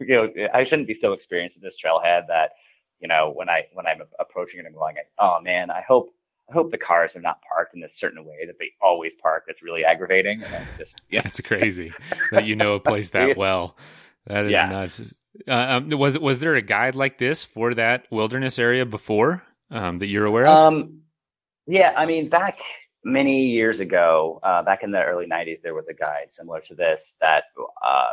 you 0.00 0.06
know 0.16 0.30
i 0.54 0.64
shouldn't 0.64 0.88
be 0.88 0.94
so 0.94 1.12
experienced 1.12 1.56
in 1.56 1.62
this 1.62 1.76
trailhead 1.84 2.26
that 2.28 2.50
you 3.00 3.08
know 3.08 3.32
when 3.34 3.48
i 3.50 3.64
when 3.74 3.86
i'm 3.86 4.00
approaching 4.18 4.60
it 4.60 4.66
i'm 4.66 4.72
going 4.72 4.96
oh 5.18 5.38
man 5.42 5.70
i 5.70 5.82
hope 5.86 6.08
i 6.52 6.54
hope 6.54 6.70
the 6.70 6.78
cars 6.78 7.16
are 7.16 7.20
not 7.20 7.40
parked 7.42 7.74
in 7.74 7.80
this 7.80 7.94
certain 7.96 8.24
way 8.24 8.46
that 8.46 8.58
they 8.58 8.70
always 8.80 9.12
park 9.20 9.44
that's 9.46 9.62
really 9.62 9.84
aggravating 9.84 10.42
and 10.42 10.66
just 10.78 10.96
yeah 11.10 11.22
That's 11.22 11.40
crazy 11.40 11.92
that 12.30 12.44
you 12.44 12.56
know 12.56 12.74
a 12.74 12.80
place 12.80 13.10
that 13.10 13.36
well. 13.44 13.76
That 14.26 14.44
is 14.44 14.52
Yeah. 14.52 14.66
nuts. 14.66 15.14
Uh, 15.48 15.52
um, 15.52 15.90
was 15.90 16.18
was 16.18 16.38
there 16.38 16.54
a 16.54 16.62
guide 16.62 16.94
like 16.94 17.18
this 17.18 17.44
for 17.44 17.74
that 17.74 18.06
wilderness 18.10 18.58
area 18.58 18.84
before 18.86 19.42
um, 19.70 19.98
that 19.98 20.06
you're 20.06 20.26
aware 20.26 20.46
of? 20.46 20.74
Um, 20.74 21.00
yeah, 21.66 21.92
I 21.96 22.06
mean, 22.06 22.28
back 22.28 22.58
many 23.04 23.46
years 23.46 23.80
ago, 23.80 24.38
uh, 24.44 24.62
back 24.62 24.82
in 24.84 24.90
the 24.92 25.02
early 25.02 25.26
'90s, 25.26 25.60
there 25.62 25.74
was 25.74 25.88
a 25.88 25.94
guide 25.94 26.28
similar 26.30 26.60
to 26.60 26.74
this 26.74 27.14
that, 27.20 27.44
uh, 27.84 28.12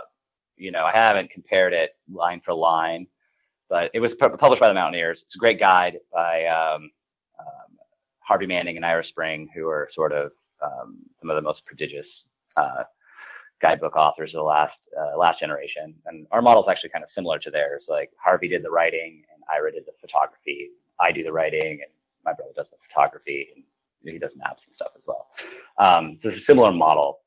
you 0.55 0.71
know, 0.71 0.83
I 0.85 0.91
haven't 0.91 1.29
compared 1.29 1.73
it 1.73 1.91
line 2.11 2.41
for 2.43 2.53
line, 2.53 3.05
but 3.69 3.91
it 3.93 3.99
was 3.99 4.15
pu- 4.15 4.37
published 4.37 4.61
by 4.61 4.67
the 4.67 4.73
Mountaineers. 4.73 5.23
It's 5.25 5.35
a 5.35 5.39
great 5.39 5.59
guide 5.59 5.99
by 6.11 6.45
um, 6.45 6.89
um, 7.39 7.68
Harvey 8.29 8.45
Manning 8.45 8.75
and 8.75 8.85
Ira 8.85 9.03
Spring, 9.03 9.49
who 9.55 9.67
are 9.67 9.89
sort 9.91 10.13
of 10.13 10.31
um, 10.61 10.99
some 11.19 11.31
of 11.31 11.35
the 11.35 11.41
most 11.41 11.65
prodigious 11.65 12.25
uh, 12.55 12.83
guidebook 13.59 13.95
authors 13.95 14.35
of 14.35 14.37
the 14.37 14.43
last 14.43 14.81
uh, 14.95 15.17
last 15.17 15.39
generation. 15.39 15.95
And 16.05 16.27
our 16.31 16.43
model 16.43 16.61
is 16.61 16.69
actually 16.69 16.91
kind 16.91 17.03
of 17.03 17.09
similar 17.09 17.39
to 17.39 17.49
theirs. 17.49 17.87
Like 17.89 18.11
Harvey 18.23 18.47
did 18.47 18.63
the 18.63 18.69
writing, 18.69 19.23
and 19.33 19.43
Ira 19.51 19.71
did 19.71 19.87
the 19.87 19.93
photography. 19.99 20.69
I 20.99 21.11
do 21.11 21.23
the 21.23 21.31
writing, 21.31 21.79
and 21.83 21.91
my 22.23 22.33
brother 22.33 22.51
does 22.55 22.69
the 22.69 22.77
photography, 22.87 23.47
and 23.55 23.63
he 24.03 24.19
does 24.19 24.35
maps 24.35 24.67
and 24.67 24.75
stuff 24.75 24.91
as 24.95 25.05
well. 25.07 25.29
Um, 25.79 26.19
so 26.19 26.29
it's 26.29 26.43
a 26.43 26.45
similar 26.45 26.71
model. 26.71 27.21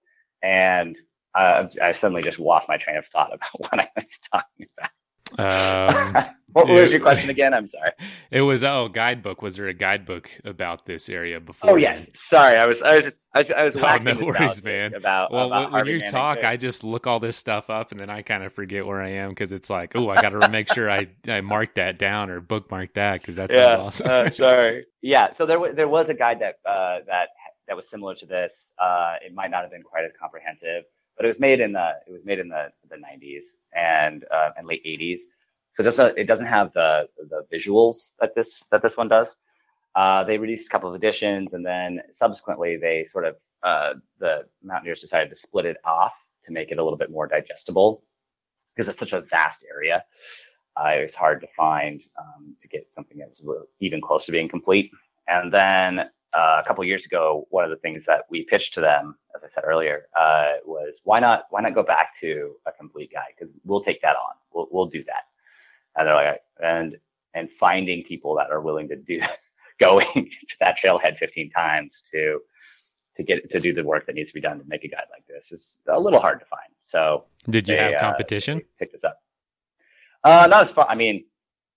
And 0.45 0.97
uh, 1.35 1.65
I 1.83 1.95
suddenly 1.95 2.23
just 2.23 2.39
lost 2.39 2.69
my 2.69 2.77
train 2.77 2.97
of 2.97 3.07
thought 3.07 3.35
about 3.35 3.49
what 3.59 3.81
I 3.81 3.89
was 3.97 4.07
talking 4.33 4.67
about. 4.79 4.91
Um, 5.39 6.27
what 6.53 6.69
was 6.69 6.93
your 6.93 7.01
question 7.01 7.31
again? 7.31 7.55
I'm 7.55 7.67
sorry. 7.67 7.91
it 8.33 8.43
was 8.43 8.65
oh 8.65 8.89
guidebook. 8.89 9.43
Was 9.43 9.57
there 9.57 9.69
a 9.69 9.75
guidebook 9.75 10.31
about 10.45 10.87
this 10.87 11.09
area 11.11 11.41
before? 11.41 11.71
Oh 11.73 11.77
yes, 11.77 12.09
sorry. 12.15 12.59
I 12.59 12.67
was 12.67 12.83
I 12.83 12.97
was 12.97 13.05
just, 13.07 13.21
I 13.35 13.41
was, 13.41 13.51
I 13.53 13.65
was 13.65 13.77
Oh, 13.77 13.99
no 13.99 14.21
worries, 14.21 14.62
man. 14.65 14.95
About 14.95 15.31
Well, 15.31 15.47
about 15.47 15.71
when, 15.73 15.73
when 15.73 15.87
you 15.89 15.99
Manning 15.99 16.12
talk, 16.12 16.41
too. 16.41 16.47
I 16.47 16.57
just 16.57 16.85
look 16.85 17.07
all 17.07 17.21
this 17.21 17.37
stuff 17.37 17.71
up, 17.71 17.93
and 17.93 18.01
then 18.01 18.11
I 18.11 18.23
kind 18.23 18.45
of 18.45 18.55
forget 18.55 18.87
where 18.87 19.03
I 19.03 19.11
am 19.11 19.31
because 19.31 19.53
it's 19.53 19.71
like, 19.71 19.97
oh, 19.97 20.11
I 20.11 20.19
got 20.19 20.31
to 20.31 20.43
make 20.43 20.69
sure 20.69 20.91
I 20.91 21.09
I 21.29 21.41
mark 21.43 21.75
that 21.77 21.99
down 21.99 22.31
or 22.31 22.41
bookmark 22.41 22.95
that 22.95 23.21
because 23.23 23.37
that 23.37 23.53
sounds 23.53 23.75
yeah, 23.75 23.77
awesome. 23.77 24.09
uh, 24.09 24.31
sorry. 24.31 24.87
Yeah, 25.03 25.33
so 25.35 25.47
there 25.47 25.61
was 25.61 25.75
there 25.77 25.89
was 25.89 26.09
a 26.11 26.15
guide 26.15 26.41
that 26.41 26.57
uh, 26.71 27.01
that 27.07 27.29
that 27.69 27.77
was 27.77 27.89
similar 27.91 28.15
to 28.17 28.27
this. 28.27 28.73
Uh, 28.79 29.17
it 29.25 29.35
might 29.35 29.51
not 29.51 29.62
have 29.62 29.71
been 29.71 29.83
quite 29.83 30.05
as 30.05 30.12
comprehensive, 30.21 30.85
but 31.17 31.25
it 31.27 31.29
was 31.29 31.41
made 31.41 31.61
in 31.61 31.73
the 31.73 31.91
it 32.07 32.12
was 32.12 32.25
made 32.25 32.39
in 32.39 32.49
the 32.49 32.69
the 32.91 32.97
90s 32.97 33.47
and 33.75 34.25
uh, 34.33 34.51
and 34.57 34.67
late 34.67 34.85
80s. 34.85 35.21
So 35.75 35.83
it 35.83 35.85
doesn't 35.85 36.19
it 36.19 36.25
doesn't 36.25 36.47
have 36.47 36.73
the 36.75 37.09
the 37.31 37.47
visuals 37.53 38.12
that 38.20 38.35
this 38.35 38.62
that 38.70 38.83
this 38.83 38.97
one 38.97 39.09
does. 39.09 39.29
Uh, 39.94 40.25
they 40.25 40.38
released 40.38 40.66
a 40.66 40.70
couple 40.70 40.88
of 40.88 40.94
editions, 40.94 41.53
and 41.53 41.64
then 41.64 42.01
subsequently 42.12 42.77
they 42.77 43.07
sort 43.11 43.25
of 43.27 43.37
uh, 43.62 43.94
the 44.18 44.44
Mountaineers 44.62 45.01
decided 45.01 45.31
to 45.31 45.37
split 45.37 45.66
it 45.66 45.77
off 45.85 46.12
to 46.44 46.53
make 46.53 46.70
it 46.70 46.79
a 46.79 46.83
little 46.83 46.99
bit 46.99 47.11
more 47.11 47.27
digestible 47.27 48.03
because 48.75 48.88
it's 48.88 48.99
such 48.99 49.12
a 49.12 49.20
vast 49.23 49.64
area. 49.70 50.05
Uh, 50.77 50.88
it 50.88 51.03
was 51.03 51.14
hard 51.14 51.40
to 51.40 51.47
find 51.55 52.03
um, 52.18 52.57
to 52.62 52.68
get 52.68 52.88
something 52.94 53.18
that 53.18 53.29
was 53.29 53.66
even 53.81 54.01
close 54.01 54.25
to 54.27 54.33
being 54.33 54.49
complete. 54.49 54.90
And 55.29 55.53
then 55.53 56.01
uh, 56.35 56.61
a 56.61 56.64
couple 56.66 56.83
years 56.85 57.05
ago, 57.05 57.47
one 57.51 57.64
of 57.64 57.70
the 57.70 57.77
things 57.77 58.03
that 58.07 58.23
we 58.31 58.44
pitched 58.44 58.75
to 58.75 58.81
them, 58.81 59.16
as 59.37 59.42
I 59.44 59.49
said 59.55 59.64
earlier, 59.66 60.07
uh, 60.18 60.55
was 60.64 60.94
why 61.05 61.20
not 61.20 61.44
why 61.51 61.61
not 61.61 61.75
go 61.75 61.83
back 61.83 62.18
to 62.20 62.57
a 62.66 62.73
complete 62.73 63.12
guide 63.12 63.35
because 63.38 63.55
we'll 63.64 63.83
take 63.83 64.01
that 64.03 64.16
on. 64.16 64.35
We'll 64.53 64.68
we'll 64.70 64.87
do 64.87 65.05
that. 65.05 65.25
And 65.96 66.07
they're 66.07 66.14
like, 66.14 66.40
and 66.62 66.96
and 67.35 67.48
finding 67.59 68.05
people 68.05 68.35
that 68.37 68.50
are 68.50 68.61
willing 68.61 68.88
to 68.88 68.96
do 68.96 69.20
going 69.81 70.07
to 70.14 70.57
that 70.61 70.78
trailhead 70.78 71.18
15 71.18 71.50
times 71.50 72.02
to 72.12 72.40
to 73.16 73.22
get 73.22 73.50
to 73.50 73.61
do 73.61 73.72
the 73.72 73.85
work 73.85 74.07
that 74.07 74.14
needs 74.14 74.31
to 74.31 74.35
be 74.35 74.40
done 74.40 74.59
to 74.59 74.64
make 74.66 74.85
a 74.85 74.88
guide 74.88 75.05
like 75.11 75.26
this 75.26 75.52
is 75.52 75.81
a 75.88 75.98
little 75.98 76.20
hard 76.20 76.40
to 76.40 76.46
find. 76.46 76.72
So 76.87 77.24
Did 77.48 77.68
you 77.68 77.76
they, 77.76 77.83
have 77.83 77.94
uh, 77.94 78.00
competition? 78.00 78.59
they 78.59 78.64
picked 78.78 78.92
this 78.92 79.05
up. 79.05 79.18
Uh, 80.24 80.46
not 80.48 80.64
as 80.64 80.70
far. 80.70 80.87
I 80.88 80.94
mean, 80.94 81.24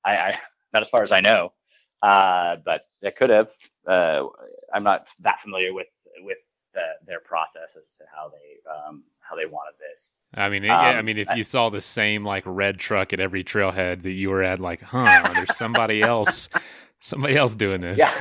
I, 0.06 0.17
I 0.17 0.39
not 0.73 0.84
as 0.84 0.89
far 0.89 1.04
as 1.04 1.12
I 1.12 1.21
know, 1.21 1.54
uh, 2.01 2.58
but 2.63 2.82
it 3.01 3.15
could 3.17 3.30
have. 3.30 3.49
Uh, 3.88 4.28
I'm 4.73 4.84
not 4.84 5.06
that 5.19 5.41
familiar 5.41 5.73
with 5.73 5.88
with 6.19 6.38
the, 6.73 6.84
their 7.06 7.19
process 7.19 7.75
as 7.75 7.84
to 7.97 8.04
how 8.13 8.30
they 8.30 8.60
um, 8.69 9.04
how 9.28 9.36
they 9.36 9.46
wanted 9.46 9.76
this. 9.80 10.12
I 10.34 10.50
mean, 10.50 10.64
yeah, 10.64 10.78
I 10.78 10.98
Um, 10.98 11.06
mean, 11.06 11.18
if 11.18 11.34
you 11.36 11.44
saw 11.44 11.70
the 11.70 11.82
same 11.82 12.26
like 12.26 12.44
red 12.46 12.78
truck 12.78 13.14
at 13.14 13.20
every 13.20 13.44
trailhead 13.44 14.04
that 14.04 14.12
you 14.12 14.30
were 14.30 14.44
at, 14.44 14.60
like, 14.60 14.82
huh, 14.82 15.32
there's 15.34 15.56
somebody 15.56 16.02
else, 16.02 16.50
somebody 17.00 17.38
else 17.38 17.56
doing 17.56 17.82
this. 17.82 17.98
Yeah, 17.98 18.14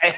Hey, 0.00 0.16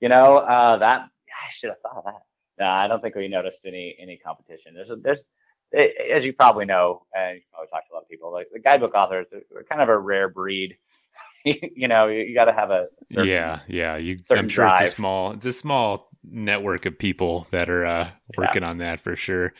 you 0.00 0.08
know 0.08 0.38
uh, 0.38 0.76
that 0.78 1.00
I 1.00 1.50
should 1.50 1.70
have 1.70 1.80
thought 1.80 1.96
of 1.98 2.04
that. 2.04 2.22
No, 2.58 2.66
I 2.66 2.88
don't 2.88 3.00
think 3.00 3.14
we 3.14 3.28
noticed 3.28 3.60
any 3.64 3.96
any 4.00 4.16
competition. 4.16 4.74
There's 4.74 4.90
a, 4.90 4.96
there's 4.96 5.26
eh, 5.74 5.88
as 6.12 6.24
you 6.24 6.32
probably 6.32 6.64
know, 6.64 7.06
and 7.14 7.36
you 7.36 7.42
probably 7.52 7.68
talked 7.70 7.88
to 7.88 7.92
a 7.92 7.94
lot 7.94 8.02
of 8.02 8.08
people. 8.08 8.32
Like 8.32 8.48
the 8.52 8.58
guidebook 8.60 8.94
authors 8.94 9.28
are 9.32 9.64
kind 9.64 9.82
of 9.82 9.88
a 9.88 9.98
rare 9.98 10.28
breed. 10.28 10.76
you 11.44 11.88
know, 11.88 12.08
you, 12.08 12.20
you 12.24 12.34
got 12.34 12.46
to 12.46 12.52
have 12.52 12.70
a 12.70 12.88
certain, 13.12 13.28
yeah, 13.28 13.60
yeah. 13.68 13.96
You, 13.96 14.18
I'm 14.30 14.48
sure 14.48 14.66
it's 14.66 14.80
a 14.80 14.88
small, 14.88 15.32
it's 15.32 15.46
a 15.46 15.52
small 15.52 16.10
network 16.24 16.86
of 16.86 16.98
people 16.98 17.46
that 17.50 17.68
are 17.68 17.86
uh, 17.86 18.10
working 18.36 18.62
on 18.62 18.78
that 18.78 19.00
for 19.00 19.16
sure. 19.16 19.54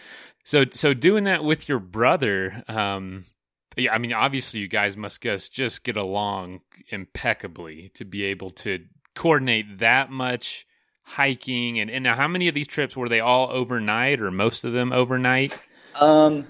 So, 0.44 0.64
so 0.70 0.94
doing 0.94 1.24
that 1.24 1.44
with 1.44 1.68
your 1.68 1.78
brother, 1.78 2.64
um, 2.68 3.24
yeah, 3.76 3.92
I 3.92 3.98
mean, 3.98 4.12
obviously, 4.12 4.60
you 4.60 4.68
guys 4.68 4.96
must 4.96 5.22
just 5.22 5.52
just 5.52 5.84
get 5.84 5.96
along 5.96 6.60
impeccably 6.90 7.90
to 7.94 8.04
be 8.04 8.24
able 8.24 8.50
to 8.50 8.84
coordinate 9.14 9.78
that 9.78 10.10
much 10.10 10.66
hiking. 11.02 11.78
And 11.78 11.90
and 11.90 12.02
now, 12.02 12.16
how 12.16 12.28
many 12.28 12.48
of 12.48 12.54
these 12.54 12.66
trips 12.66 12.96
were 12.96 13.08
they 13.08 13.20
all 13.20 13.48
overnight, 13.50 14.20
or 14.20 14.30
most 14.30 14.64
of 14.64 14.72
them 14.72 14.92
overnight? 14.92 15.52
Um, 15.94 16.46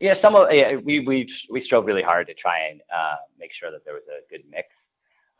yeah, 0.00 0.14
some 0.14 0.36
of 0.36 0.52
yeah, 0.52 0.76
we 0.76 1.00
we 1.00 1.28
we 1.50 1.60
strove 1.60 1.86
really 1.86 2.02
hard 2.02 2.28
to 2.28 2.34
try 2.34 2.68
and 2.70 2.80
uh, 2.94 3.16
make 3.38 3.52
sure 3.52 3.70
that 3.72 3.84
there 3.84 3.94
was 3.94 4.04
a 4.08 4.30
good 4.30 4.44
mix 4.48 4.90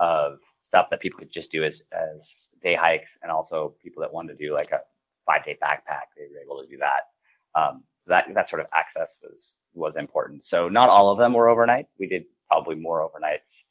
of 0.01 0.39
stuff 0.69 0.89
that 0.91 1.01
people 1.01 1.19
could 1.19 1.33
just 1.33 1.51
do 1.51 1.65
as 1.65 1.83
as 1.93 2.51
day 2.63 2.75
hikes, 2.75 3.19
and 3.23 3.33
also 3.33 3.75
people 3.83 4.01
that 4.03 4.13
wanted 4.13 4.39
to 4.39 4.47
do 4.47 4.55
like 4.55 4.71
a 4.71 4.81
five 5.27 5.45
day 5.45 5.57
backpack. 5.63 6.07
They 6.17 6.29
were 6.33 6.43
able 6.45 6.63
to 6.63 6.69
do 6.69 6.79
that. 6.79 7.03
Um, 7.59 7.83
that 8.07 8.27
that 8.35 8.49
sort 8.49 8.61
of 8.61 8.69
access 8.75 9.19
was 9.23 9.59
was 9.75 9.97
important. 9.97 10.47
So 10.47 10.69
not 10.69 10.89
all 10.89 11.11
of 11.11 11.19
them 11.19 11.33
were 11.33 11.47
overnights. 11.47 11.89
We 11.99 12.07
did 12.07 12.25
probably 12.51 12.77
more 12.77 13.09
overnights 13.09 13.65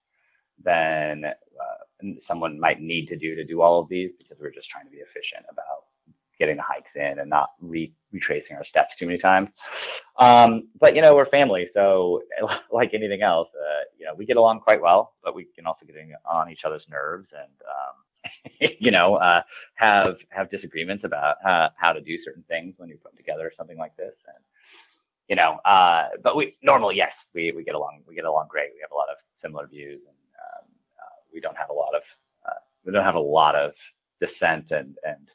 than 0.64 1.26
uh, 1.26 2.08
someone 2.20 2.60
might 2.60 2.82
need 2.82 3.08
to 3.08 3.18
do 3.18 3.36
to 3.36 3.44
do 3.44 3.62
all 3.62 3.80
of 3.80 3.90
these 3.90 4.12
because 4.18 4.38
we 4.40 4.48
we're 4.48 4.52
just 4.52 4.70
trying 4.70 4.86
to 4.86 4.92
be 4.92 4.98
efficient 4.98 5.46
about 5.52 5.87
getting 6.40 6.58
the 6.58 6.64
hikes 6.64 6.96
in 6.96 7.20
and 7.20 7.30
not 7.30 7.52
re- 7.62 7.94
retracing 8.12 8.56
our 8.56 8.64
steps 8.64 8.96
too 8.96 9.06
many 9.06 9.18
times. 9.18 9.52
Um, 10.18 10.70
but 10.80 10.96
you 10.96 11.02
know, 11.02 11.16
we're 11.16 11.26
family, 11.26 11.68
so 11.72 12.22
like 12.72 12.94
anything 12.94 13.22
else, 13.22 13.50
uh, 13.56 13.84
you 13.98 14.06
know, 14.06 14.14
we 14.16 14.26
get 14.26 14.38
along 14.38 14.62
quite 14.62 14.82
well, 14.82 15.14
but 15.24 15.36
we 15.36 15.46
can 15.56 15.66
also 15.66 15.86
get 15.86 15.96
on 16.30 16.52
each 16.52 16.66
other's 16.66 16.88
nerves 16.90 17.34
and, 17.34 17.52
um, 17.76 18.72
you 18.80 18.92
know, 18.92 19.16
uh, 19.16 19.42
have 19.76 20.18
have 20.30 20.50
disagreements 20.50 21.04
about 21.04 21.38
uh, 21.46 21.70
how 21.78 21.94
to 21.94 22.02
do 22.02 22.18
certain 22.18 22.44
things 22.48 22.76
when 22.78 22.90
you 22.90 22.98
put 22.98 23.16
together 23.16 23.52
something 23.56 23.78
like 23.78 23.96
this. 23.96 24.24
And 24.28 24.44
you 25.28 25.36
know, 25.36 25.60
uh, 25.66 26.08
but 26.24 26.36
we 26.36 26.56
normally, 26.64 26.96
yes, 26.96 27.14
we 27.34 27.52
we 27.52 27.64
get 27.64 27.76
along. 27.76 28.02
We 28.08 28.16
get 28.16 28.26
along 28.26 28.48
great. 28.50 28.72
We 28.74 28.82
have 28.82 28.92
a 28.92 28.96
lot 28.96 29.10
of 29.10 29.18
similar 29.38 29.68
views, 29.68 30.02
and 30.08 30.16
um, 30.40 30.66
uh, 31.00 31.20
we 31.34 31.42
don't 31.42 31.58
have 31.58 31.70
a 31.70 31.74
lot 31.74 31.94
of 31.96 32.02
uh, 32.46 32.60
we 32.86 32.92
don't 32.92 33.04
have 33.04 33.16
a 33.16 33.20
lot 33.20 33.56
of 33.56 33.74
dissent 34.22 34.72
and 34.72 34.98
and 35.06 35.28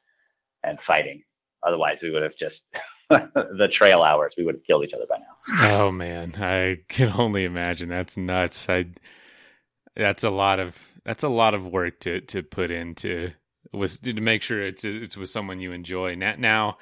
and 0.63 0.81
fighting. 0.81 1.23
Otherwise, 1.65 1.99
we 2.03 2.11
would 2.11 2.23
have 2.23 2.37
just 2.37 2.65
the 3.11 3.69
trail 3.71 4.03
hours. 4.03 4.35
We 4.37 4.45
would 4.45 4.57
have 4.57 4.65
killed 4.65 4.85
each 4.85 4.95
other 4.95 5.07
by 5.09 5.19
now. 5.19 5.77
Oh 5.77 5.93
man, 5.93 6.35
I 6.37 6.79
can 6.89 7.13
only 7.17 7.45
imagine. 7.45 7.89
That's 7.89 8.17
nuts. 8.17 8.69
I 8.69 8.87
that's 9.97 10.25
a 10.25 10.31
lot 10.31 10.61
of 10.61 10.79
that's 11.05 11.23
a 11.23 11.29
lot 11.29 11.55
of 11.55 11.67
work 11.67 12.01
to 12.01 12.21
to 12.23 12.43
put 12.43 12.71
into 12.71 13.33
was 13.73 14.01
to 14.01 14.13
make 14.15 14.43
sure 14.43 14.65
it's 14.65 14.85
it's 14.85 15.17
with 15.17 15.29
someone 15.29 15.61
you 15.61 15.73
enjoy. 15.73 16.15
Now, 16.15 16.35
now 16.37 16.79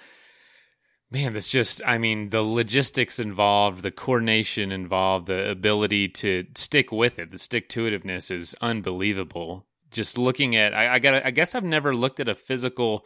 Man, 1.13 1.33
that's 1.33 1.49
just, 1.49 1.83
I 1.85 1.99
mean, 1.99 2.31
the 2.31 2.43
logistics 2.43 3.19
involved, 3.19 3.83
the 3.83 3.91
coordination 3.91 4.71
involved, 4.71 5.27
the 5.27 5.51
ability 5.51 6.09
to 6.09 6.47
stick 6.55 6.93
with 6.93 7.19
it, 7.19 7.33
the 7.33 7.39
stick 7.39 7.69
to 7.71 7.81
itiveness 7.81 8.31
is 8.31 8.55
unbelievable. 8.61 9.67
Just 9.91 10.19
looking 10.19 10.55
at, 10.55 10.73
I, 10.73 10.95
I 10.95 10.99
got, 11.01 11.27
I 11.27 11.33
guess 11.33 11.57
I've 11.57 11.65
never 11.65 11.97
looked 11.97 12.21
at 12.21 12.29
a 12.29 12.37
physical 12.37 13.05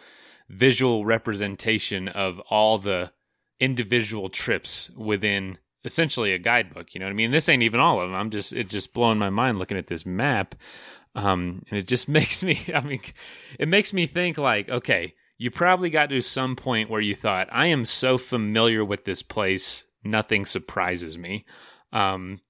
visual 0.49 1.05
representation 1.05 2.09
of 2.09 2.41
all 2.51 2.79
the 2.79 3.13
individual 3.61 4.29
trips 4.29 4.91
within 4.91 5.59
essentially 5.85 6.33
a 6.33 6.39
guidebook. 6.39 6.95
You 6.95 7.01
know 7.01 7.07
what 7.07 7.13
I 7.13 7.15
mean? 7.15 7.31
This 7.31 7.49
ain't 7.49 7.63
even 7.63 7.81
all 7.81 8.01
of 8.01 8.09
them. 8.09 8.19
I'm 8.19 8.31
just 8.31 8.53
it 8.53 8.69
just 8.69 8.93
blowing 8.93 9.19
my 9.19 9.31
mind 9.31 9.59
looking 9.59 9.79
at 9.79 9.87
this 9.87 10.07
map, 10.07 10.55
um, 11.15 11.63
and 11.71 11.79
it 11.79 11.87
just 11.87 12.09
makes 12.09 12.43
me. 12.43 12.61
I 12.75 12.81
mean, 12.81 13.01
it 13.59 13.69
makes 13.69 13.93
me 13.93 14.07
think 14.07 14.39
like, 14.39 14.69
okay, 14.69 15.15
you 15.39 15.51
probably 15.51 15.91
got 15.91 16.11
to 16.11 16.21
some 16.21 16.57
point 16.57 16.91
where 16.91 17.01
you 17.01 17.15
thought, 17.15 17.49
I 17.51 17.67
am 17.67 17.85
so 17.85 18.19
familiar 18.19 18.85
with 18.85 19.05
this 19.05 19.23
place, 19.23 19.85
nothing 20.03 20.47
surprises 20.47 21.19
me. 21.19 21.45
Um, 21.93 22.41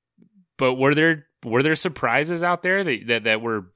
but 0.57 0.75
were 0.75 0.95
there 0.95 1.27
were 1.45 1.63
there 1.63 1.77
surprises 1.77 2.43
out 2.43 2.63
there 2.63 2.85
that 2.85 3.07
that, 3.07 3.25
that 3.25 3.41
were 3.43 3.67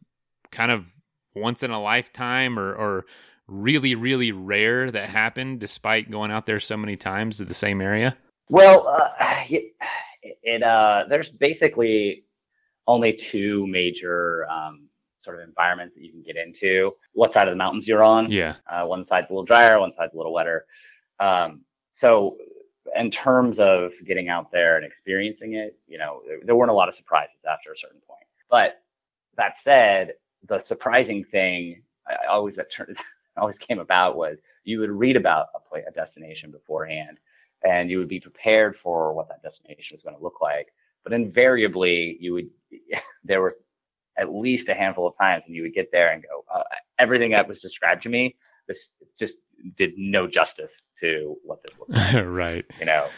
kind 0.50 0.72
of 0.72 0.86
once 1.34 1.62
in 1.62 1.70
a 1.70 1.80
lifetime 1.80 2.58
or 2.58 2.74
or 2.74 3.06
really 3.48 3.94
really 3.94 4.30
rare 4.30 4.90
that 4.90 5.08
happened 5.08 5.58
despite 5.58 6.10
going 6.10 6.30
out 6.30 6.46
there 6.46 6.60
so 6.60 6.76
many 6.76 6.96
times 6.96 7.38
to 7.38 7.44
the 7.44 7.54
same 7.54 7.80
area? 7.80 8.16
Well, 8.50 8.86
uh, 8.88 9.10
it, 9.48 9.74
it 10.22 10.62
uh, 10.62 11.04
there's 11.08 11.30
basically 11.30 12.24
only 12.86 13.12
two 13.12 13.66
major 13.66 14.46
um, 14.48 14.88
sort 15.22 15.40
of 15.40 15.48
environments 15.48 15.94
that 15.94 16.02
you 16.02 16.10
can 16.10 16.22
get 16.22 16.36
into. 16.36 16.92
What 17.12 17.32
side 17.32 17.48
of 17.48 17.52
the 17.52 17.56
mountains 17.56 17.86
you're 17.86 18.02
on? 18.02 18.30
Yeah. 18.30 18.54
Uh, 18.70 18.84
one 18.86 19.06
side's 19.06 19.28
a 19.28 19.32
little 19.32 19.44
drier, 19.44 19.80
one 19.80 19.92
side's 19.96 20.14
a 20.14 20.16
little 20.16 20.32
wetter. 20.32 20.64
Um, 21.20 21.62
so, 21.92 22.36
in 22.96 23.10
terms 23.10 23.58
of 23.58 23.92
getting 24.06 24.28
out 24.28 24.50
there 24.50 24.76
and 24.76 24.86
experiencing 24.86 25.54
it, 25.54 25.76
you 25.86 25.98
know, 25.98 26.22
there, 26.26 26.38
there 26.44 26.56
weren't 26.56 26.70
a 26.70 26.74
lot 26.74 26.88
of 26.88 26.94
surprises 26.94 27.44
after 27.50 27.72
a 27.72 27.76
certain 27.76 28.00
point. 28.08 28.24
But 28.48 28.82
that 29.36 29.58
said, 29.58 30.14
the 30.48 30.60
surprising 30.60 31.24
thing 31.24 31.82
I 32.08 32.26
always 32.28 32.56
that 32.56 32.70
always 33.38 33.58
came 33.68 33.78
about 33.78 34.16
was 34.16 34.38
you 34.64 34.80
would 34.80 34.90
read 34.90 35.16
about 35.16 35.46
a, 35.54 35.60
play, 35.60 35.82
a 35.86 35.92
destination 35.92 36.50
beforehand 36.50 37.18
and 37.64 37.90
you 37.90 37.98
would 37.98 38.08
be 38.08 38.20
prepared 38.20 38.76
for 38.76 39.12
what 39.12 39.28
that 39.28 39.42
destination 39.42 39.96
was 39.96 40.02
going 40.02 40.16
to 40.16 40.22
look 40.22 40.40
like. 40.40 40.68
But 41.04 41.12
invariably, 41.12 42.16
you 42.20 42.34
would 42.34 42.50
there 43.24 43.40
were 43.40 43.56
at 44.16 44.32
least 44.32 44.68
a 44.68 44.74
handful 44.74 45.06
of 45.06 45.16
times 45.16 45.44
when 45.46 45.54
you 45.54 45.62
would 45.62 45.74
get 45.74 45.90
there 45.92 46.12
and 46.12 46.22
go, 46.22 46.44
uh, 46.52 46.62
everything 46.98 47.30
that 47.30 47.46
was 47.46 47.60
described 47.60 48.02
to 48.02 48.08
me, 48.08 48.36
this 48.66 48.90
just 49.18 49.38
did 49.76 49.92
no 49.96 50.26
justice 50.26 50.72
to 51.00 51.36
what 51.44 51.62
this 51.62 51.78
looks 51.78 51.94
like. 51.94 52.24
right. 52.26 52.64
You 52.80 52.86
know, 52.86 53.08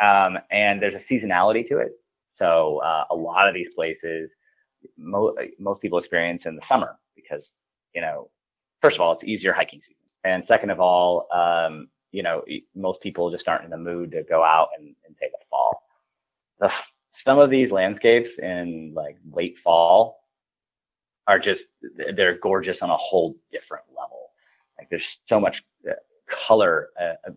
um, 0.00 0.38
and 0.50 0.82
there's 0.82 0.94
a 0.94 0.98
seasonality 0.98 1.66
to 1.68 1.78
it. 1.78 1.92
So 2.30 2.78
uh, 2.78 3.04
a 3.10 3.14
lot 3.14 3.48
of 3.48 3.54
these 3.54 3.70
places, 3.74 4.30
mo- 4.96 5.36
most 5.58 5.80
people 5.80 5.98
experience 5.98 6.46
in 6.46 6.56
the 6.56 6.62
summer 6.66 6.98
because, 7.14 7.50
you 7.94 8.00
know, 8.00 8.30
first 8.80 8.96
of 8.96 9.00
all, 9.00 9.12
it's 9.12 9.24
easier 9.24 9.52
hiking 9.52 9.80
season. 9.80 9.94
And 10.24 10.44
second 10.44 10.70
of 10.70 10.80
all, 10.80 11.26
um, 11.32 11.88
you 12.12 12.22
know, 12.22 12.42
most 12.74 13.00
people 13.00 13.30
just 13.30 13.48
aren't 13.48 13.64
in 13.64 13.70
the 13.70 13.78
mood 13.78 14.10
to 14.12 14.22
go 14.24 14.42
out 14.42 14.68
and, 14.76 14.94
and 15.06 15.16
say 15.18 15.28
the 15.30 15.38
fall. 15.48 15.82
The, 16.58 16.70
some 17.12 17.38
of 17.38 17.50
these 17.50 17.70
landscapes 17.70 18.38
in 18.38 18.92
like 18.94 19.16
late 19.32 19.58
fall 19.62 20.20
are 21.26 21.38
just, 21.38 21.66
they're 22.16 22.38
gorgeous 22.38 22.82
on 22.82 22.90
a 22.90 22.96
whole 22.96 23.36
different 23.52 23.84
level. 23.96 24.30
Like 24.78 24.90
there's 24.90 25.18
so 25.26 25.40
much 25.40 25.62
uh, 25.88 25.94
color 26.28 26.90
uh, 27.00 27.14
uh, 27.26 27.32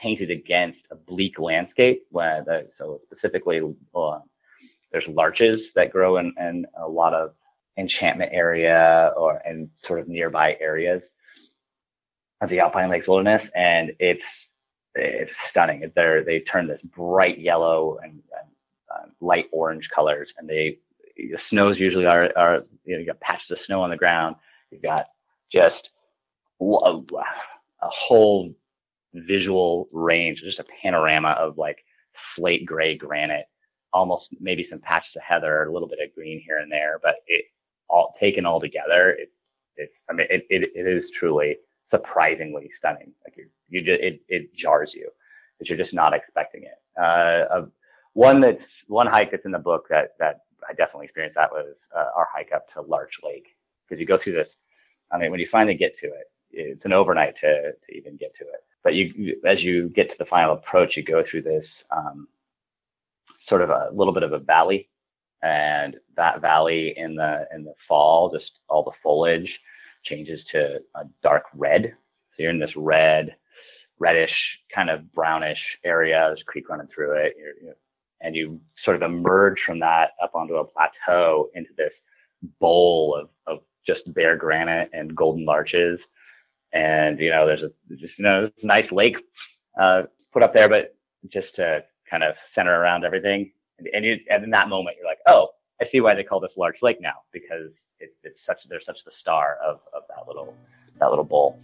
painted 0.00 0.30
against 0.30 0.86
a 0.90 0.96
bleak 0.96 1.38
landscape. 1.38 2.04
The, 2.12 2.68
so 2.74 3.00
specifically, 3.06 3.60
uh, 3.94 4.18
there's 4.90 5.08
larches 5.08 5.72
that 5.74 5.90
grow 5.90 6.18
in, 6.18 6.34
in 6.38 6.66
a 6.78 6.88
lot 6.88 7.14
of 7.14 7.34
enchantment 7.76 8.30
area 8.32 9.12
or 9.16 9.40
in 9.46 9.70
sort 9.78 10.00
of 10.00 10.08
nearby 10.08 10.56
areas 10.60 11.08
of 12.40 12.50
the 12.50 12.60
Alpine 12.60 12.90
Lakes 12.90 13.08
Wilderness, 13.08 13.50
and 13.54 13.92
it's 13.98 14.48
it's 14.94 15.38
stunning. 15.38 15.90
They 15.94 16.22
they 16.24 16.40
turn 16.40 16.66
this 16.66 16.82
bright 16.82 17.38
yellow 17.38 17.98
and, 18.02 18.12
and 18.12 18.50
uh, 18.92 19.06
light 19.20 19.46
orange 19.52 19.90
colors, 19.90 20.34
and 20.36 20.48
they 20.48 20.78
the 21.16 21.38
snows 21.38 21.78
usually 21.80 22.06
are 22.06 22.30
are 22.36 22.60
you 22.84 22.94
know 22.94 23.00
you 23.00 23.06
got 23.06 23.20
patches 23.20 23.50
of 23.50 23.58
snow 23.58 23.82
on 23.82 23.90
the 23.90 23.96
ground. 23.96 24.36
You've 24.70 24.82
got 24.82 25.06
just 25.50 25.92
a, 26.60 26.64
a 26.64 27.88
whole 27.88 28.54
visual 29.14 29.88
range, 29.92 30.42
just 30.42 30.58
a 30.58 30.64
panorama 30.82 31.30
of 31.30 31.58
like 31.58 31.84
slate 32.16 32.66
gray 32.66 32.96
granite, 32.96 33.46
almost 33.92 34.34
maybe 34.40 34.64
some 34.64 34.78
patches 34.78 35.16
of 35.16 35.22
heather, 35.22 35.64
a 35.64 35.72
little 35.72 35.88
bit 35.88 36.00
of 36.02 36.14
green 36.14 36.40
here 36.40 36.58
and 36.58 36.70
there, 36.70 36.98
but 37.02 37.16
it 37.26 37.44
all 37.92 38.14
taken 38.18 38.46
all 38.46 38.60
together, 38.60 39.10
it, 39.10 39.30
it's 39.76 39.98
I 40.10 40.12
mean 40.14 40.26
it, 40.30 40.46
it, 40.50 40.62
it 40.74 40.86
is 40.86 41.10
truly 41.10 41.58
surprisingly 41.86 42.70
stunning. 42.74 43.12
Like 43.24 43.36
you, 43.36 43.46
you 43.68 43.80
just, 43.82 44.02
it, 44.02 44.20
it 44.28 44.54
jars 44.54 44.94
you 44.94 45.08
that 45.58 45.68
you're 45.68 45.78
just 45.78 45.94
not 45.94 46.14
expecting 46.14 46.64
it. 46.64 46.78
Uh, 47.00 47.66
one 48.14 48.40
that's 48.40 48.84
one 48.88 49.06
hike 49.06 49.30
that's 49.30 49.46
in 49.46 49.52
the 49.52 49.58
book 49.58 49.86
that, 49.90 50.14
that 50.18 50.40
I 50.68 50.72
definitely 50.74 51.06
experienced 51.06 51.36
that 51.36 51.52
was 51.52 51.76
uh, 51.96 52.10
our 52.16 52.28
hike 52.32 52.52
up 52.54 52.72
to 52.72 52.82
Larch 52.82 53.20
Lake 53.22 53.48
because 53.84 54.00
you 54.00 54.06
go 54.06 54.18
through 54.18 54.34
this. 54.34 54.58
I 55.10 55.18
mean, 55.18 55.30
when 55.30 55.40
you 55.40 55.48
finally 55.50 55.74
get 55.74 55.96
to 55.98 56.06
it, 56.06 56.26
it's 56.50 56.84
an 56.84 56.92
overnight 56.92 57.36
to, 57.38 57.72
to 57.72 57.96
even 57.96 58.16
get 58.16 58.34
to 58.36 58.44
it. 58.44 58.64
But 58.84 58.94
you, 58.94 59.40
as 59.44 59.64
you 59.64 59.88
get 59.90 60.10
to 60.10 60.18
the 60.18 60.24
final 60.26 60.54
approach, 60.54 60.96
you 60.96 61.02
go 61.02 61.22
through 61.22 61.42
this, 61.42 61.84
um, 61.90 62.28
sort 63.38 63.62
of 63.62 63.70
a 63.70 63.90
little 63.92 64.12
bit 64.12 64.22
of 64.22 64.32
a 64.32 64.38
valley 64.38 64.88
and 65.42 65.96
that 66.16 66.40
valley 66.40 66.94
in 66.96 67.14
the, 67.16 67.46
in 67.54 67.64
the 67.64 67.74
fall, 67.88 68.30
just 68.30 68.60
all 68.68 68.84
the 68.84 68.96
foliage 69.02 69.60
changes 70.02 70.44
to 70.44 70.80
a 70.94 71.04
dark 71.22 71.44
red. 71.54 71.94
So 72.32 72.42
you're 72.42 72.50
in 72.50 72.58
this 72.58 72.76
red, 72.76 73.36
reddish, 73.98 74.60
kind 74.74 74.90
of 74.90 75.12
brownish 75.12 75.78
area. 75.84 76.24
There's 76.28 76.42
a 76.42 76.44
creek 76.44 76.68
running 76.68 76.88
through 76.88 77.12
it. 77.18 77.34
You're, 77.38 77.54
you're, 77.62 77.76
and 78.20 78.36
you 78.36 78.60
sort 78.76 78.96
of 78.96 79.02
emerge 79.02 79.62
from 79.62 79.80
that 79.80 80.10
up 80.22 80.34
onto 80.34 80.54
a 80.54 80.64
plateau 80.64 81.50
into 81.54 81.70
this 81.76 81.94
bowl 82.60 83.16
of, 83.16 83.28
of 83.46 83.64
just 83.84 84.14
bare 84.14 84.36
granite 84.36 84.90
and 84.92 85.14
golden 85.14 85.44
larches. 85.44 86.06
And, 86.72 87.18
you 87.18 87.30
know, 87.30 87.46
there's 87.46 87.64
a, 87.64 87.70
just, 87.96 88.18
you 88.18 88.24
know, 88.24 88.46
this 88.46 88.64
nice 88.64 88.92
lake, 88.92 89.18
uh, 89.80 90.04
put 90.32 90.42
up 90.42 90.54
there, 90.54 90.68
but 90.68 90.96
just 91.28 91.56
to 91.56 91.84
kind 92.08 92.22
of 92.22 92.36
center 92.50 92.72
around 92.72 93.04
everything. 93.04 93.52
And, 93.92 94.04
you, 94.04 94.18
and 94.30 94.44
in 94.44 94.50
that 94.50 94.68
moment, 94.68 94.96
you're 94.98 95.08
like, 95.08 95.18
oh, 95.26 95.48
I 95.80 95.84
see 95.84 96.00
why 96.00 96.14
they 96.14 96.22
call 96.22 96.40
this 96.40 96.56
Larch 96.56 96.82
Lake 96.82 97.00
now 97.00 97.22
because 97.32 97.88
it, 97.98 98.14
it's 98.22 98.44
such 98.44 98.68
they're 98.68 98.80
such 98.80 99.04
the 99.04 99.10
star 99.10 99.58
of, 99.64 99.80
of 99.92 100.02
that 100.08 100.28
little 100.28 100.54
that 100.98 101.10
little 101.10 101.24
bowl. 101.24 101.58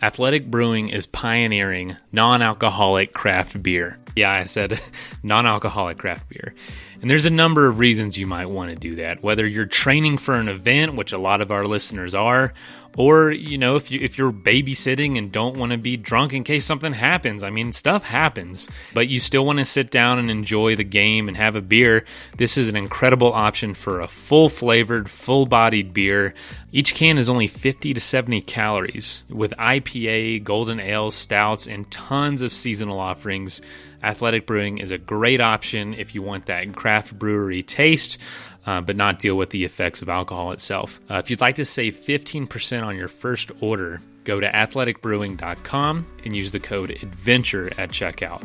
Athletic 0.00 0.50
Brewing 0.50 0.90
is 0.90 1.06
pioneering 1.06 1.96
non-alcoholic 2.12 3.12
craft 3.12 3.62
beer. 3.62 3.98
Yeah, 4.16 4.32
I 4.32 4.44
said 4.44 4.80
non-alcoholic 5.22 5.98
craft 5.98 6.30
beer. 6.30 6.54
And 7.02 7.10
there's 7.10 7.26
a 7.26 7.30
number 7.30 7.66
of 7.66 7.78
reasons 7.78 8.16
you 8.16 8.26
might 8.26 8.46
want 8.46 8.70
to 8.70 8.76
do 8.76 8.96
that. 8.96 9.22
Whether 9.22 9.46
you're 9.46 9.66
training 9.66 10.16
for 10.18 10.34
an 10.34 10.48
event, 10.48 10.94
which 10.94 11.12
a 11.12 11.18
lot 11.18 11.42
of 11.42 11.50
our 11.50 11.66
listeners 11.66 12.14
are, 12.14 12.54
or 12.96 13.30
you 13.30 13.58
know 13.58 13.76
if 13.76 13.90
you 13.90 14.00
if 14.00 14.16
you're 14.16 14.32
babysitting 14.32 15.16
and 15.18 15.30
don't 15.30 15.56
want 15.56 15.70
to 15.70 15.78
be 15.78 15.96
drunk 15.96 16.32
in 16.32 16.42
case 16.42 16.64
something 16.64 16.94
happens 16.94 17.44
i 17.44 17.50
mean 17.50 17.72
stuff 17.72 18.02
happens 18.04 18.68
but 18.94 19.08
you 19.08 19.20
still 19.20 19.44
want 19.44 19.58
to 19.58 19.64
sit 19.64 19.90
down 19.90 20.18
and 20.18 20.30
enjoy 20.30 20.74
the 20.74 20.84
game 20.84 21.28
and 21.28 21.36
have 21.36 21.54
a 21.54 21.60
beer 21.60 22.04
this 22.38 22.56
is 22.56 22.68
an 22.68 22.76
incredible 22.76 23.32
option 23.32 23.74
for 23.74 24.00
a 24.00 24.08
full 24.08 24.48
flavored 24.48 25.10
full 25.10 25.46
bodied 25.46 25.92
beer 25.92 26.34
each 26.72 26.94
can 26.94 27.18
is 27.18 27.28
only 27.28 27.46
50 27.46 27.94
to 27.94 28.00
70 28.00 28.40
calories 28.42 29.22
with 29.28 29.52
ipa 29.58 30.42
golden 30.42 30.80
ales 30.80 31.14
stouts 31.14 31.66
and 31.66 31.90
tons 31.90 32.42
of 32.42 32.54
seasonal 32.54 32.98
offerings 32.98 33.60
athletic 34.06 34.46
brewing 34.46 34.78
is 34.78 34.90
a 34.90 34.98
great 34.98 35.40
option 35.40 35.94
if 35.94 36.14
you 36.14 36.22
want 36.22 36.46
that 36.46 36.74
craft 36.74 37.18
brewery 37.18 37.62
taste 37.62 38.18
uh, 38.66 38.80
but 38.80 38.96
not 38.96 39.18
deal 39.18 39.36
with 39.36 39.50
the 39.50 39.64
effects 39.64 40.02
of 40.02 40.08
alcohol 40.08 40.52
itself. 40.52 41.00
Uh, 41.08 41.16
if 41.16 41.30
you'd 41.30 41.40
like 41.40 41.54
to 41.54 41.64
save 41.64 41.94
15% 41.96 42.82
on 42.82 42.96
your 42.96 43.08
first 43.08 43.52
order, 43.60 44.00
go 44.24 44.40
to 44.40 44.50
athleticbrewing.com 44.50 46.06
and 46.24 46.36
use 46.36 46.50
the 46.50 46.60
code 46.60 46.90
ADVENTURE 46.90 47.72
at 47.78 47.90
checkout. 47.90 48.42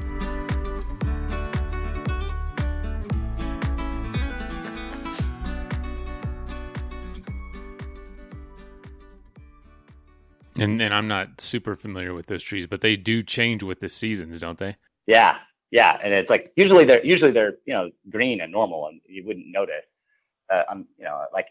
And, 10.57 10.79
and 10.79 10.93
I'm 10.93 11.07
not 11.07 11.41
super 11.41 11.75
familiar 11.75 12.13
with 12.13 12.27
those 12.27 12.43
trees, 12.43 12.67
but 12.67 12.81
they 12.81 12.95
do 12.95 13.23
change 13.23 13.63
with 13.63 13.79
the 13.79 13.89
seasons, 13.89 14.41
don't 14.41 14.59
they? 14.59 14.75
Yeah, 15.07 15.37
yeah, 15.71 15.97
and 16.03 16.13
it's 16.13 16.29
like 16.29 16.51
usually 16.55 16.85
they're 16.85 17.05
usually 17.05 17.31
they're 17.31 17.55
you 17.65 17.73
know 17.73 17.89
green 18.09 18.41
and 18.41 18.51
normal, 18.51 18.87
and 18.87 19.01
you 19.07 19.25
wouldn't 19.25 19.47
notice 19.47 19.85
uh, 20.51 20.63
um, 20.69 20.87
you 20.97 21.05
know, 21.05 21.25
like 21.33 21.47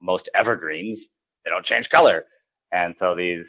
most 0.00 0.28
evergreens, 0.34 1.06
they 1.44 1.50
don't 1.50 1.64
change 1.64 1.90
color. 1.90 2.24
And 2.72 2.94
so 2.98 3.14
these, 3.14 3.46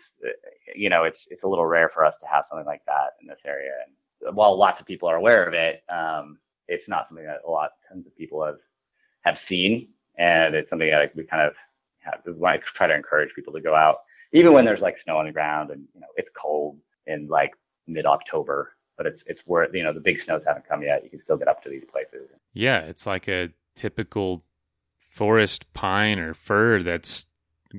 you 0.76 0.90
know, 0.90 1.04
it's 1.04 1.28
it's 1.30 1.44
a 1.44 1.48
little 1.48 1.66
rare 1.66 1.90
for 1.90 2.06
us 2.06 2.20
to 2.20 2.28
have 2.28 2.46
something 2.50 2.66
like 2.66 2.84
that 2.86 3.12
in 3.22 3.28
this 3.28 3.40
area. 3.46 3.72
And 3.86 4.36
while 4.36 4.58
lots 4.58 4.80
of 4.80 4.88
people 4.88 5.10
are 5.10 5.16
aware 5.18 5.46
of 5.46 5.54
it, 5.54 5.84
um, 5.90 6.38
it's 6.68 6.88
not 6.88 7.08
something 7.08 7.26
that 7.26 7.42
a 7.46 7.50
lot 7.50 7.72
tons 7.88 8.06
of 8.08 8.16
people 8.16 8.44
have 8.46 8.60
have 9.22 9.40
seen, 9.40 9.90
and 10.18 10.56
it's 10.56 10.70
something 10.70 10.90
that 10.90 11.16
we 11.16 11.24
kind 11.24 11.42
of 11.42 11.54
have, 12.00 12.22
we 12.26 12.34
want 12.34 12.62
to 12.62 12.68
try 12.74 12.88
to 12.88 12.96
encourage 12.96 13.34
people 13.36 13.54
to 13.54 13.62
go 13.62 13.76
out, 13.76 13.98
even 14.32 14.54
when 14.54 14.66
there's 14.66 14.82
like 14.82 15.00
snow 15.00 15.18
on 15.18 15.26
the 15.26 15.32
ground 15.32 15.72
and 15.72 15.84
you 15.94 16.00
know 16.00 16.08
it's 16.16 16.30
cold 16.36 16.78
in 17.08 17.28
like 17.28 17.52
mid 17.88 18.06
October. 18.06 18.74
But 19.00 19.08
it's 19.08 19.24
it's 19.28 19.42
where 19.46 19.74
you 19.74 19.82
know 19.82 19.94
the 19.94 20.02
big 20.02 20.20
snows 20.20 20.44
haven't 20.46 20.68
come 20.68 20.84
yet. 20.84 21.06
You 21.06 21.10
can 21.10 21.22
still 21.22 21.38
get 21.38 21.48
up 21.48 21.64
to 21.64 21.70
these 21.70 21.86
places. 21.90 22.30
Yeah, 22.54 22.80
it's 22.82 23.08
like 23.08 23.30
a 23.30 23.50
typical 23.76 24.44
forest 25.00 25.72
pine 25.74 26.20
or 26.20 26.34
fir 26.34 26.84
that's 26.84 27.28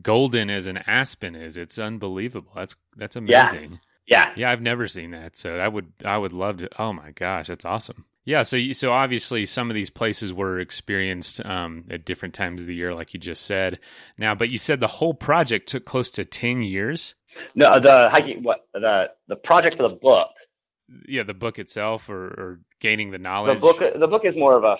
golden 0.01 0.49
as 0.49 0.67
an 0.67 0.79
aspen 0.87 1.35
is. 1.35 1.59
It's 1.59 1.79
unbelievable. 1.79 2.53
That's 2.57 2.75
that's 2.97 3.17
amazing. 3.17 3.81
Yeah. 4.07 4.33
Yeah, 4.35 4.51
I've 4.51 4.63
never 4.63 4.89
seen 4.89 5.11
that. 5.11 5.37
So 5.37 5.59
I 5.59 5.69
would 5.69 5.93
I 6.05 6.17
would 6.17 6.33
love 6.33 6.57
to 6.59 6.69
Oh 6.81 6.95
my 6.95 7.11
gosh, 7.11 7.49
that's 7.49 7.65
awesome. 7.65 8.07
Yeah, 8.25 8.43
so 8.43 8.57
you, 8.57 8.75
so 8.75 8.93
obviously 8.93 9.47
some 9.47 9.71
of 9.71 9.75
these 9.75 9.91
places 9.91 10.33
were 10.33 10.61
experienced 10.61 11.45
um, 11.45 11.85
at 11.91 12.05
different 12.05 12.35
times 12.35 12.61
of 12.61 12.69
the 12.69 12.75
year, 12.75 12.95
like 12.95 13.15
you 13.15 13.21
just 13.21 13.45
said. 13.47 13.81
Now, 14.19 14.35
but 14.35 14.51
you 14.51 14.59
said 14.59 14.79
the 14.79 14.87
whole 14.87 15.15
project 15.15 15.69
took 15.69 15.85
close 15.85 16.11
to 16.13 16.25
ten 16.25 16.63
years. 16.63 17.15
No, 17.55 17.81
the 17.81 18.09
hiking 18.11 18.43
what 18.43 18.67
the 18.75 19.11
the 19.29 19.37
project 19.37 19.77
for 19.77 19.89
the 19.89 19.95
book. 19.95 20.29
Yeah, 21.07 21.23
the 21.23 21.35
book 21.35 21.59
itself, 21.59 22.09
or, 22.09 22.27
or 22.27 22.61
gaining 22.81 23.11
the 23.11 23.19
knowledge. 23.19 23.55
The 23.55 23.61
book 23.61 23.79
the 23.79 24.09
book 24.09 24.25
is 24.25 24.37
more 24.37 24.57
of 24.57 24.65
a 24.65 24.77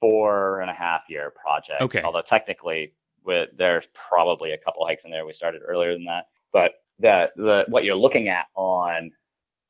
four 0.00 0.60
and 0.60 0.70
a 0.70 0.74
half 0.74 1.02
year 1.08 1.30
project. 1.30 1.82
Okay. 1.82 2.02
Although 2.02 2.22
technically, 2.22 2.94
with 3.24 3.50
there's 3.56 3.86
probably 3.94 4.52
a 4.52 4.58
couple 4.58 4.86
hikes 4.86 5.04
in 5.04 5.10
there. 5.10 5.26
We 5.26 5.32
started 5.32 5.62
earlier 5.66 5.92
than 5.92 6.04
that, 6.04 6.24
but 6.52 6.72
the 6.98 7.30
the 7.36 7.64
what 7.68 7.84
you're 7.84 7.96
looking 7.96 8.28
at 8.28 8.46
on 8.54 9.10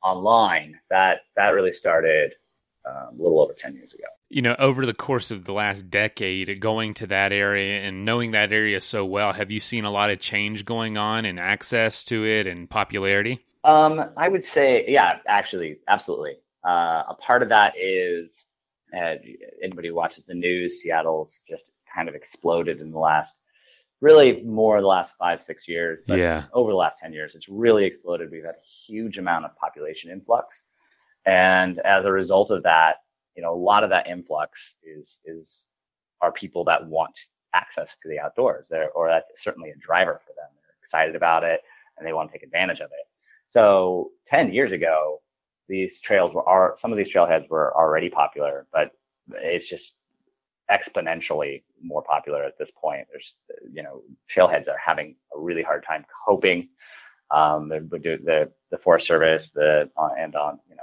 online 0.03 0.79
that 0.88 1.20
that 1.37 1.48
really 1.48 1.72
started 1.72 2.33
um, 2.87 3.18
a 3.18 3.22
little 3.22 3.40
over 3.40 3.53
ten 3.53 3.74
years 3.74 3.92
ago. 3.92 4.05
You 4.29 4.42
know, 4.42 4.55
over 4.59 4.87
the 4.87 4.94
course 4.94 5.31
of 5.31 5.44
the 5.44 5.53
last 5.53 5.90
decade, 5.90 6.61
going 6.61 6.94
to 6.94 7.07
that 7.09 7.33
area 7.33 7.81
and 7.81 8.05
knowing 8.05 8.31
that 8.31 8.53
area 8.53 8.81
so 8.81 9.05
well, 9.05 9.33
have 9.33 9.50
you 9.50 9.61
seen 9.61 9.85
a 9.85 9.90
lot 9.90 10.11
of 10.11 10.20
change 10.20 10.64
going 10.64 10.96
on 10.96 11.24
in 11.24 11.38
access 11.38 12.05
to 12.05 12.24
it 12.24 12.46
and 12.46 12.70
popularity? 12.70 13.44
Um, 13.64 14.11
I 14.16 14.29
would 14.29 14.44
say, 14.44 14.85
yeah, 14.88 15.18
actually, 15.27 15.79
absolutely. 15.88 16.37
Uh, 16.66 17.05
a 17.09 17.16
part 17.20 17.42
of 17.42 17.49
that 17.51 17.75
is 17.79 18.46
uh, 18.96 19.14
anybody 19.62 19.88
who 19.88 19.94
watches 19.94 20.25
the 20.25 20.35
news, 20.35 20.81
Seattle's 20.83 21.42
just 21.49 21.70
kind 21.94 22.09
of 22.09 22.14
exploded 22.14 22.81
in 22.81 22.90
the 22.90 22.99
last, 22.99 23.38
really 24.01 24.42
more 24.42 24.81
the 24.81 24.87
last 24.87 25.12
five, 25.18 25.42
six 25.44 25.68
years. 25.68 26.01
But 26.07 26.18
Yeah. 26.18 26.44
over 26.53 26.70
the 26.70 26.77
last 26.77 27.01
10 27.01 27.12
years, 27.12 27.35
it's 27.35 27.49
really 27.49 27.85
exploded. 27.85 28.31
We've 28.31 28.44
had 28.44 28.55
a 28.55 28.66
huge 28.87 29.18
amount 29.18 29.44
of 29.44 29.57
population 29.57 30.11
influx. 30.11 30.62
And 31.27 31.79
as 31.81 32.05
a 32.05 32.12
result 32.12 32.51
of 32.51 32.62
that, 32.62 32.96
you 33.37 33.42
know, 33.42 33.53
a 33.53 33.57
lot 33.57 33.85
of 33.85 33.90
that 33.90 34.07
influx 34.07 34.77
is, 34.83 35.20
is, 35.25 35.66
are 36.20 36.33
people 36.33 36.64
that 36.64 36.87
want 36.87 37.18
access 37.55 37.96
to 38.03 38.09
the 38.09 38.18
outdoors 38.18 38.68
there, 38.68 38.90
or 38.92 39.09
that's 39.09 39.31
certainly 39.37 39.70
a 39.70 39.77
driver 39.77 40.20
for 40.25 40.33
them. 40.33 40.49
They're 40.55 40.75
excited 40.83 41.14
about 41.16 41.44
it 41.44 41.61
and 41.99 42.07
they 42.07 42.12
want 42.12 42.31
to 42.31 42.33
take 42.33 42.42
advantage 42.42 42.81
of 42.81 42.90
it. 42.90 43.07
So 43.51 44.11
10 44.29 44.53
years 44.53 44.73
ago, 44.73 45.21
these 45.69 46.01
trails 46.01 46.33
were, 46.33 46.49
are, 46.49 46.77
some 46.79 46.93
of 46.93 46.99
these 46.99 47.13
trailheads 47.13 47.49
were 47.49 47.77
already 47.77 48.09
popular, 48.09 48.67
but 48.73 48.93
it's 49.29 49.69
just 49.69 49.93
exponentially 50.71 51.63
more 51.83 52.03
popular 52.03 52.45
at 52.45 52.57
this 52.59 52.71
point. 52.81 53.07
There's, 53.11 53.35
you 53.73 53.83
know, 53.83 54.03
trailheads 54.33 54.69
are 54.69 54.79
having 54.85 55.17
a 55.35 55.39
really 55.39 55.63
hard 55.63 55.85
time 55.85 56.05
coping. 56.27 56.69
Um, 57.33 57.69
the, 57.69 57.81
the, 57.91 58.51
the 58.71 58.79
Forest 58.79 59.07
Service, 59.07 59.51
the, 59.51 59.89
uh, 59.97 60.09
and 60.19 60.35
on, 60.35 60.59
you 60.69 60.77
know, 60.77 60.83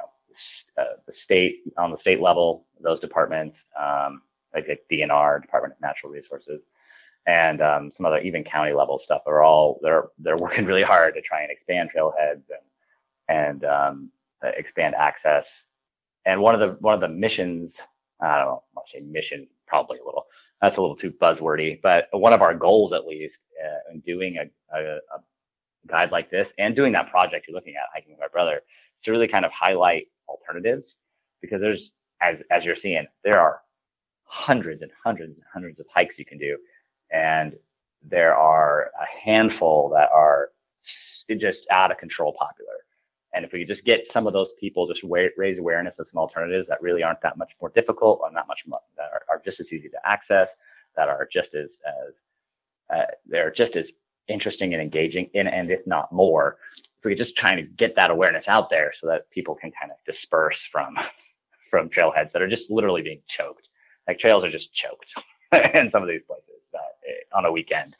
uh, 0.77 0.95
the 1.05 1.13
state, 1.13 1.59
on 1.77 1.91
the 1.91 1.97
state 1.97 2.21
level, 2.21 2.65
those 2.81 2.99
departments, 2.99 3.65
um, 3.79 4.21
like 4.53 4.67
the 4.67 4.77
DNR, 4.95 5.41
Department 5.41 5.73
of 5.73 5.81
Natural 5.81 6.11
Resources, 6.11 6.61
and 7.27 7.61
um, 7.61 7.91
some 7.91 8.05
other 8.05 8.19
even 8.19 8.43
county 8.43 8.73
level 8.73 8.97
stuff 8.97 9.21
are 9.27 9.43
all 9.43 9.79
they're 9.83 10.05
they're 10.19 10.37
working 10.37 10.65
really 10.65 10.81
hard 10.83 11.13
to 11.13 11.21
try 11.21 11.41
and 11.43 11.51
expand 11.51 11.89
trailheads 11.95 12.43
and 12.49 12.65
and 13.27 13.65
um, 13.65 14.09
uh, 14.43 14.51
expand 14.57 14.95
access. 14.95 15.67
And 16.25 16.41
one 16.41 16.55
of 16.55 16.61
the 16.61 16.77
one 16.79 16.93
of 16.93 17.01
the 17.01 17.09
missions, 17.09 17.75
I 18.21 18.37
don't 18.37 18.45
know, 18.47 18.63
I'll 18.77 18.87
say 18.87 18.99
mission, 18.99 19.47
probably 19.67 19.99
a 19.99 20.05
little. 20.05 20.25
That's 20.61 20.77
a 20.77 20.81
little 20.81 20.95
too 20.95 21.11
buzzwordy, 21.11 21.79
but 21.83 22.07
one 22.11 22.33
of 22.33 22.41
our 22.41 22.55
goals, 22.55 22.91
at 22.91 23.05
least, 23.05 23.37
uh, 23.63 23.93
in 23.93 23.99
doing 23.99 24.37
a, 24.37 24.75
a, 24.75 24.95
a 24.95 25.19
guide 25.85 26.11
like 26.11 26.31
this 26.31 26.49
and 26.57 26.75
doing 26.75 26.91
that 26.93 27.11
project 27.11 27.45
you're 27.47 27.53
looking 27.55 27.75
at, 27.75 27.83
hiking 27.93 28.13
with 28.13 28.19
my 28.19 28.27
brother, 28.27 28.61
is 28.97 29.03
to 29.03 29.11
really 29.11 29.27
kind 29.27 29.45
of 29.45 29.51
highlight 29.51 30.07
alternatives 30.27 30.97
because 31.41 31.61
there's, 31.61 31.93
as 32.21 32.37
as 32.49 32.65
you're 32.65 32.75
seeing, 32.75 33.05
there 33.23 33.39
are 33.39 33.61
hundreds 34.23 34.81
and 34.81 34.91
hundreds 35.03 35.37
and 35.37 35.45
hundreds 35.53 35.79
of 35.79 35.85
hikes 35.93 36.17
you 36.17 36.25
can 36.25 36.39
do, 36.39 36.57
and 37.11 37.55
there 38.03 38.35
are 38.35 38.91
a 38.99 39.25
handful 39.25 39.89
that 39.89 40.09
are 40.13 40.51
just 41.37 41.67
out 41.71 41.91
of 41.91 41.97
control 41.97 42.33
popular. 42.37 42.73
And 43.33 43.43
if 43.45 43.51
we 43.51 43.59
could 43.59 43.67
just 43.67 43.85
get 43.85 44.09
some 44.11 44.25
of 44.25 44.33
those 44.33 44.53
people, 44.59 44.87
just 44.87 45.03
raise 45.03 45.59
awareness 45.59 45.99
of 45.99 46.07
some 46.07 46.17
alternatives 46.17 46.67
that 46.69 46.81
really 46.81 47.03
aren't 47.03 47.21
that 47.21 47.37
much 47.37 47.51
more 47.61 47.69
difficult 47.69 48.19
or 48.21 48.31
not 48.31 48.47
much 48.47 48.61
more, 48.65 48.79
that 48.95 49.09
are, 49.11 49.21
are 49.29 49.41
just 49.43 49.59
as 49.59 49.71
easy 49.73 49.89
to 49.89 50.09
access, 50.09 50.51
that 50.95 51.09
are 51.09 51.27
just 51.31 51.53
as, 51.53 51.71
as 51.85 52.15
uh, 52.95 53.11
they're 53.25 53.51
just 53.51 53.75
as 53.75 53.91
interesting 54.27 54.73
and 54.73 54.81
engaging 54.81 55.29
in, 55.33 55.47
and 55.47 55.69
if 55.69 55.85
not 55.85 56.11
more, 56.11 56.57
if 56.77 57.05
we 57.05 57.11
could 57.11 57.17
just 57.17 57.37
try 57.37 57.55
to 57.55 57.61
get 57.61 57.95
that 57.95 58.11
awareness 58.11 58.47
out 58.47 58.69
there 58.69 58.91
so 58.95 59.07
that 59.07 59.29
people 59.29 59.55
can 59.55 59.71
kind 59.71 59.91
of 59.91 59.97
disperse 60.05 60.61
from, 60.71 60.97
from 61.69 61.89
trailheads 61.89 62.31
that 62.31 62.41
are 62.41 62.47
just 62.47 62.71
literally 62.71 63.01
being 63.01 63.21
choked. 63.27 63.69
Like 64.07 64.19
trails 64.19 64.43
are 64.45 64.51
just 64.51 64.73
choked 64.73 65.13
in 65.75 65.91
some 65.91 66.01
of 66.01 66.07
these 66.07 66.23
places 66.25 66.56
on 67.33 67.45
a 67.45 67.51
weekend. 67.51 67.95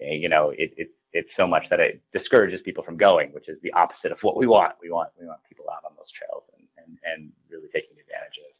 Eh, 0.00 0.14
You 0.14 0.28
know, 0.28 0.50
it, 0.50 0.72
it 0.76 0.90
it's 1.12 1.34
so 1.34 1.46
much 1.46 1.68
that 1.68 1.80
it 1.80 2.00
discourages 2.12 2.62
people 2.62 2.84
from 2.84 2.96
going, 2.96 3.32
which 3.32 3.48
is 3.48 3.60
the 3.60 3.72
opposite 3.72 4.12
of 4.12 4.22
what 4.22 4.36
we 4.36 4.46
want. 4.46 4.74
We 4.80 4.90
want 4.90 5.10
we 5.20 5.26
want 5.26 5.40
people 5.48 5.66
out 5.70 5.84
on 5.84 5.92
those 5.96 6.10
trails 6.10 6.44
and 6.56 6.66
and, 6.78 6.98
and 7.04 7.32
really 7.50 7.68
taking 7.72 7.96
advantage 7.98 8.38
of 8.38 8.52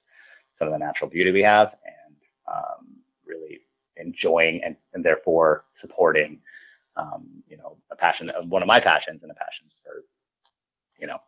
some 0.57 0.69
of 0.69 0.73
the 0.73 0.79
natural 0.79 1.09
beauty 1.09 1.31
we 1.31 1.43
have 1.43 1.75
and 1.85 2.17
um, 2.53 2.87
really 3.27 3.61
enjoying 3.97 4.63
and, 4.65 4.77
and 4.95 5.05
therefore 5.05 5.65
supporting 5.77 6.41
um, 6.97 7.27
you 7.49 7.57
know 7.57 7.77
a 7.91 7.97
passion 7.97 8.31
of 8.31 8.49
one 8.49 8.63
of 8.63 8.69
my 8.69 8.81
passions 8.81 9.23
and 9.23 9.31
a 9.31 9.35
passion 9.35 9.67
for 9.83 10.05
you 10.99 11.07
know 11.07 11.19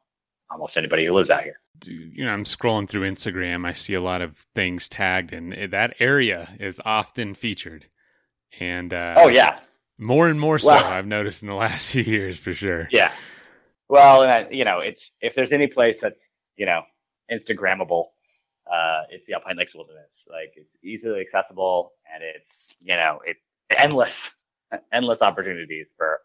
almost 0.50 0.76
anybody 0.76 1.06
who 1.06 1.14
lives 1.14 1.30
out 1.30 1.42
here. 1.42 1.60
you 1.86 2.24
know, 2.26 2.30
I'm 2.30 2.44
scrolling 2.44 2.86
through 2.88 3.10
Instagram. 3.10 3.66
I 3.66 3.72
see 3.72 3.94
a 3.94 4.02
lot 4.02 4.20
of 4.20 4.44
things 4.54 4.86
tagged, 4.88 5.32
and 5.32 5.72
that 5.72 5.94
area 5.98 6.50
is 6.60 6.80
often 6.84 7.34
featured. 7.34 7.86
And 8.60 8.92
uh, 8.92 9.14
Oh 9.18 9.28
yeah, 9.28 9.60
more 9.98 10.28
and 10.28 10.38
more 10.38 10.58
so. 10.58 10.68
Well- 10.68 10.84
I've 10.84 11.06
noticed 11.06 11.42
in 11.42 11.48
the 11.48 11.54
last 11.66 11.86
few 11.86 12.02
years 12.02 12.38
for 12.38 12.52
sure. 12.52 12.88
Yeah. 12.90 13.12
Well, 13.88 14.22
and 14.22 14.30
I, 14.30 14.46
you 14.50 14.64
know, 14.64 14.78
it's 14.78 15.10
if 15.20 15.34
there's 15.34 15.52
any 15.52 15.66
place 15.66 15.98
that's 16.00 16.20
you 16.56 16.66
know 16.66 16.82
Instagrammable, 17.30 18.06
uh, 18.72 19.02
it's 19.10 19.26
the 19.26 19.34
Alpine 19.34 19.56
Lakes 19.56 19.74
Wilderness. 19.74 20.26
Like 20.30 20.52
it's 20.56 20.70
easily 20.82 21.20
accessible, 21.20 21.92
and 22.12 22.22
it's 22.22 22.76
you 22.80 22.94
know 22.96 23.20
it's 23.24 23.40
endless, 23.76 24.30
endless 24.92 25.20
opportunities 25.20 25.86
for 25.96 26.20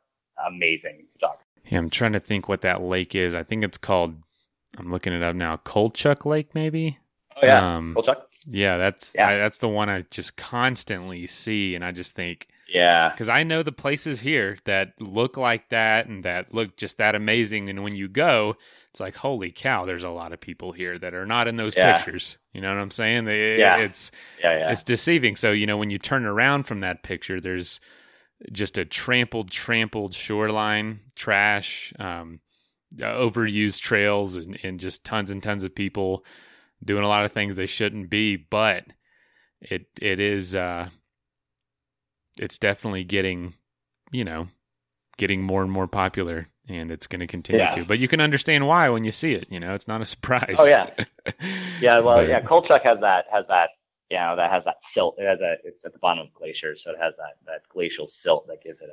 amazing 0.47 1.07
photography. 1.13 1.43
Yeah, 1.65 1.79
I'm 1.79 1.89
trying 1.89 2.13
to 2.13 2.19
think 2.21 2.47
what 2.47 2.61
that 2.61 2.81
lake 2.81 3.15
is. 3.15 3.33
I 3.35 3.43
think 3.43 3.63
it's 3.63 3.77
called. 3.77 4.15
I'm 4.77 4.91
looking 4.91 5.11
it 5.13 5.23
up 5.23 5.35
now. 5.35 5.57
Colchuck 5.57 6.25
Lake, 6.25 6.53
maybe. 6.53 6.99
Oh 7.35 7.45
yeah, 7.45 7.75
Um. 7.77 7.93
Yeah, 8.47 8.77
that's 8.77 9.13
Yeah. 9.15 9.27
I, 9.27 9.37
that's 9.37 9.57
the 9.59 9.67
one 9.67 9.89
I 9.89 10.03
just 10.09 10.37
constantly 10.37 11.27
see, 11.27 11.75
and 11.75 11.83
I 11.83 11.91
just 11.91 12.13
think 12.15 12.47
Yeah, 12.67 13.09
because 13.09 13.29
I 13.29 13.43
know 13.43 13.61
the 13.63 13.71
places 13.71 14.19
here 14.21 14.57
that 14.65 14.93
look 14.99 15.37
like 15.37 15.69
that 15.69 16.07
and 16.07 16.23
that 16.23 16.53
look 16.53 16.77
just 16.77 16.97
that 16.97 17.15
amazing, 17.15 17.69
and 17.69 17.83
when 17.83 17.95
you 17.95 18.07
go, 18.07 18.55
it's 18.91 18.99
like 18.99 19.15
holy 19.15 19.51
cow, 19.51 19.85
there's 19.85 20.03
a 20.03 20.09
lot 20.09 20.31
of 20.33 20.39
people 20.39 20.71
here 20.71 20.97
that 20.97 21.13
are 21.13 21.25
not 21.25 21.47
in 21.47 21.57
those 21.57 21.75
Yeah. 21.75 21.93
pictures. 21.93 22.37
You 22.53 22.61
know 22.61 22.73
what 22.73 22.81
I'm 22.81 22.91
saying? 22.91 23.25
They, 23.25 23.59
Yeah. 23.59 23.77
It's 23.77 24.11
yeah, 24.41 24.57
yeah. 24.59 24.71
it's 24.71 24.83
deceiving. 24.83 25.35
So 25.35 25.51
you 25.51 25.65
know 25.67 25.77
when 25.77 25.89
you 25.89 25.99
turn 25.99 26.25
around 26.25 26.63
from 26.63 26.79
that 26.81 27.03
picture, 27.03 27.41
there's 27.41 27.79
just 28.51 28.77
a 28.77 28.85
trampled, 28.85 29.51
trampled 29.51 30.13
shoreline, 30.13 30.99
trash, 31.15 31.93
um, 31.99 32.39
overused 32.97 33.81
trails, 33.81 34.35
and, 34.35 34.57
and 34.63 34.79
just 34.79 35.03
tons 35.03 35.31
and 35.31 35.41
tons 35.43 35.63
of 35.63 35.73
people 35.75 36.25
doing 36.83 37.03
a 37.03 37.07
lot 37.07 37.25
of 37.25 37.31
things 37.31 37.55
they 37.55 37.65
shouldn't 37.65 38.09
be. 38.09 38.35
But 38.35 38.85
it 39.61 39.87
it 40.01 40.19
is 40.19 40.55
uh, 40.55 40.89
it's 42.39 42.57
definitely 42.57 43.03
getting 43.03 43.53
you 44.11 44.23
know 44.23 44.47
getting 45.17 45.41
more 45.41 45.61
and 45.63 45.71
more 45.71 45.87
popular. 45.87 46.47
And 46.69 46.91
it's 46.91 47.07
going 47.07 47.21
to 47.21 47.27
continue 47.27 47.61
Yeah. 47.61 47.71
to, 47.71 47.85
but 47.85 47.97
you 47.97 48.09
can 48.09 48.19
understand 48.19 48.67
why 48.67 48.89
when 48.89 49.05
you 49.05 49.13
see 49.13 49.31
it. 49.31 49.45
You 49.49 49.57
know, 49.57 49.73
it's 49.73 49.87
not 49.87 50.01
a 50.01 50.05
surprise. 50.15 50.57
Oh, 50.59 50.65
yeah. 50.67 50.89
Yeah, 51.79 51.99
well, 51.99 52.17
But- 52.17 52.27
yeah, 52.27 52.41
Colchuck 52.41 52.81
has 52.83 52.99
that 52.99 53.23
has 53.31 53.45
that 53.47 53.69
you 54.09 54.17
know 54.17 54.35
that 54.35 54.49
has 54.51 54.63
that 54.65 54.77
silt. 54.91 55.15
It 55.17 55.25
has 55.27 55.39
a 55.39 55.55
it's 55.63 55.85
at 55.85 55.93
the 55.93 55.99
bottom 55.99 56.25
of 56.27 56.33
glaciers, 56.33 56.83
so 56.83 56.91
it 56.91 56.97
has 57.01 57.13
that 57.17 57.35
that 57.45 57.61
glacial 57.69 58.07
silt 58.07 58.47
that 58.47 58.61
gives 58.61 58.81
it 58.81 58.89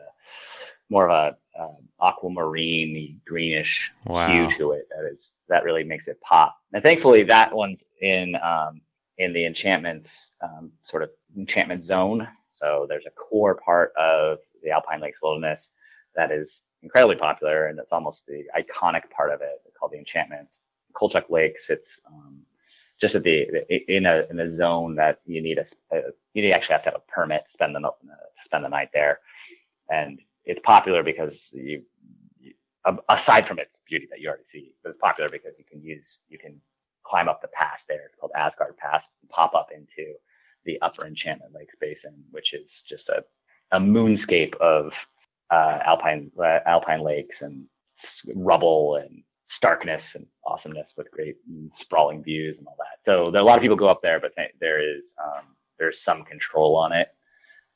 more 0.90 1.10
of 1.10 1.34
a 1.56 1.60
uh, 1.60 1.74
aquamarine 2.02 3.20
greenish 3.26 3.92
wow. 4.06 4.26
hue 4.26 4.58
to 4.58 4.72
it. 4.72 4.88
That 4.90 5.10
is 5.12 5.32
that 5.48 5.64
really 5.64 5.84
makes 5.84 6.08
it 6.08 6.20
pop. 6.20 6.56
And 6.72 6.82
thankfully, 6.82 7.22
that 7.24 7.54
one's 7.54 7.84
in 8.00 8.34
um, 8.36 8.80
in 9.18 9.32
the 9.32 9.46
enchantments 9.46 10.32
um, 10.42 10.72
sort 10.84 11.02
of 11.02 11.10
enchantment 11.36 11.84
zone. 11.84 12.26
So 12.54 12.86
there's 12.88 13.06
a 13.06 13.10
core 13.10 13.54
part 13.54 13.92
of 13.98 14.38
the 14.62 14.70
Alpine 14.70 15.00
Lakes 15.00 15.18
Wilderness 15.22 15.70
that 16.16 16.30
is 16.30 16.62
incredibly 16.82 17.16
popular, 17.16 17.66
and 17.66 17.78
it's 17.78 17.92
almost 17.92 18.26
the 18.26 18.44
iconic 18.56 19.10
part 19.10 19.32
of 19.32 19.40
it 19.40 19.60
called 19.78 19.92
the 19.92 19.98
enchantments. 19.98 20.60
Colchuck 20.94 21.28
Lake 21.30 21.58
sits 21.60 22.00
um, 22.06 22.40
just 23.00 23.14
at 23.14 23.22
the 23.22 23.46
in 23.88 24.06
a 24.06 24.24
in 24.30 24.38
a 24.38 24.50
zone 24.50 24.94
that 24.94 25.20
you 25.26 25.42
need 25.42 25.58
a, 25.58 25.66
a 25.96 26.02
you 26.32 26.50
actually 26.50 26.74
have 26.74 26.84
to 26.84 26.90
have 26.90 27.00
a 27.00 27.12
permit 27.12 27.44
to 27.46 27.52
spend 27.52 27.74
the 27.74 27.80
to 27.80 28.44
spend 28.44 28.64
the 28.64 28.68
night 28.68 28.90
there, 28.92 29.20
and 29.90 30.20
it's 30.44 30.60
popular 30.64 31.02
because 31.02 31.48
you, 31.52 31.82
you, 32.38 32.52
aside 33.08 33.46
from 33.46 33.58
its 33.58 33.80
beauty 33.88 34.06
that 34.10 34.20
you 34.20 34.28
already 34.28 34.44
see, 34.48 34.72
it's 34.84 34.98
popular 34.98 35.28
because 35.30 35.52
you 35.58 35.64
can 35.64 35.82
use 35.82 36.20
you 36.28 36.38
can 36.38 36.60
climb 37.04 37.28
up 37.28 37.40
the 37.42 37.48
pass 37.48 37.82
there. 37.88 38.06
It's 38.06 38.16
called 38.18 38.32
Asgard 38.36 38.76
Pass, 38.76 39.04
pop 39.30 39.54
up 39.54 39.68
into 39.74 40.14
the 40.64 40.80
Upper 40.82 41.06
Enchantment 41.06 41.52
Lakes 41.54 41.74
Basin, 41.80 42.14
which 42.30 42.54
is 42.54 42.84
just 42.88 43.08
a 43.08 43.24
a 43.72 43.78
moonscape 43.78 44.54
of 44.56 44.92
uh, 45.50 45.78
alpine 45.84 46.30
uh, 46.38 46.60
alpine 46.66 47.02
lakes 47.02 47.42
and 47.42 47.64
rubble 48.34 48.96
and 48.96 49.22
starkness 49.46 50.14
and 50.14 50.26
awesomeness 50.46 50.92
with 50.96 51.10
great 51.10 51.36
sprawling 51.72 52.22
views 52.22 52.58
and 52.58 52.66
all 52.66 52.76
that. 52.78 52.98
So 53.04 53.30
there, 53.30 53.40
a 53.40 53.44
lot 53.44 53.58
of 53.58 53.62
people 53.62 53.76
go 53.76 53.88
up 53.88 54.02
there, 54.02 54.20
but 54.20 54.32
there 54.60 54.80
is 54.80 55.14
um, 55.22 55.56
there's 55.78 56.02
some 56.02 56.24
control 56.24 56.76
on 56.76 56.92
it. 56.92 57.08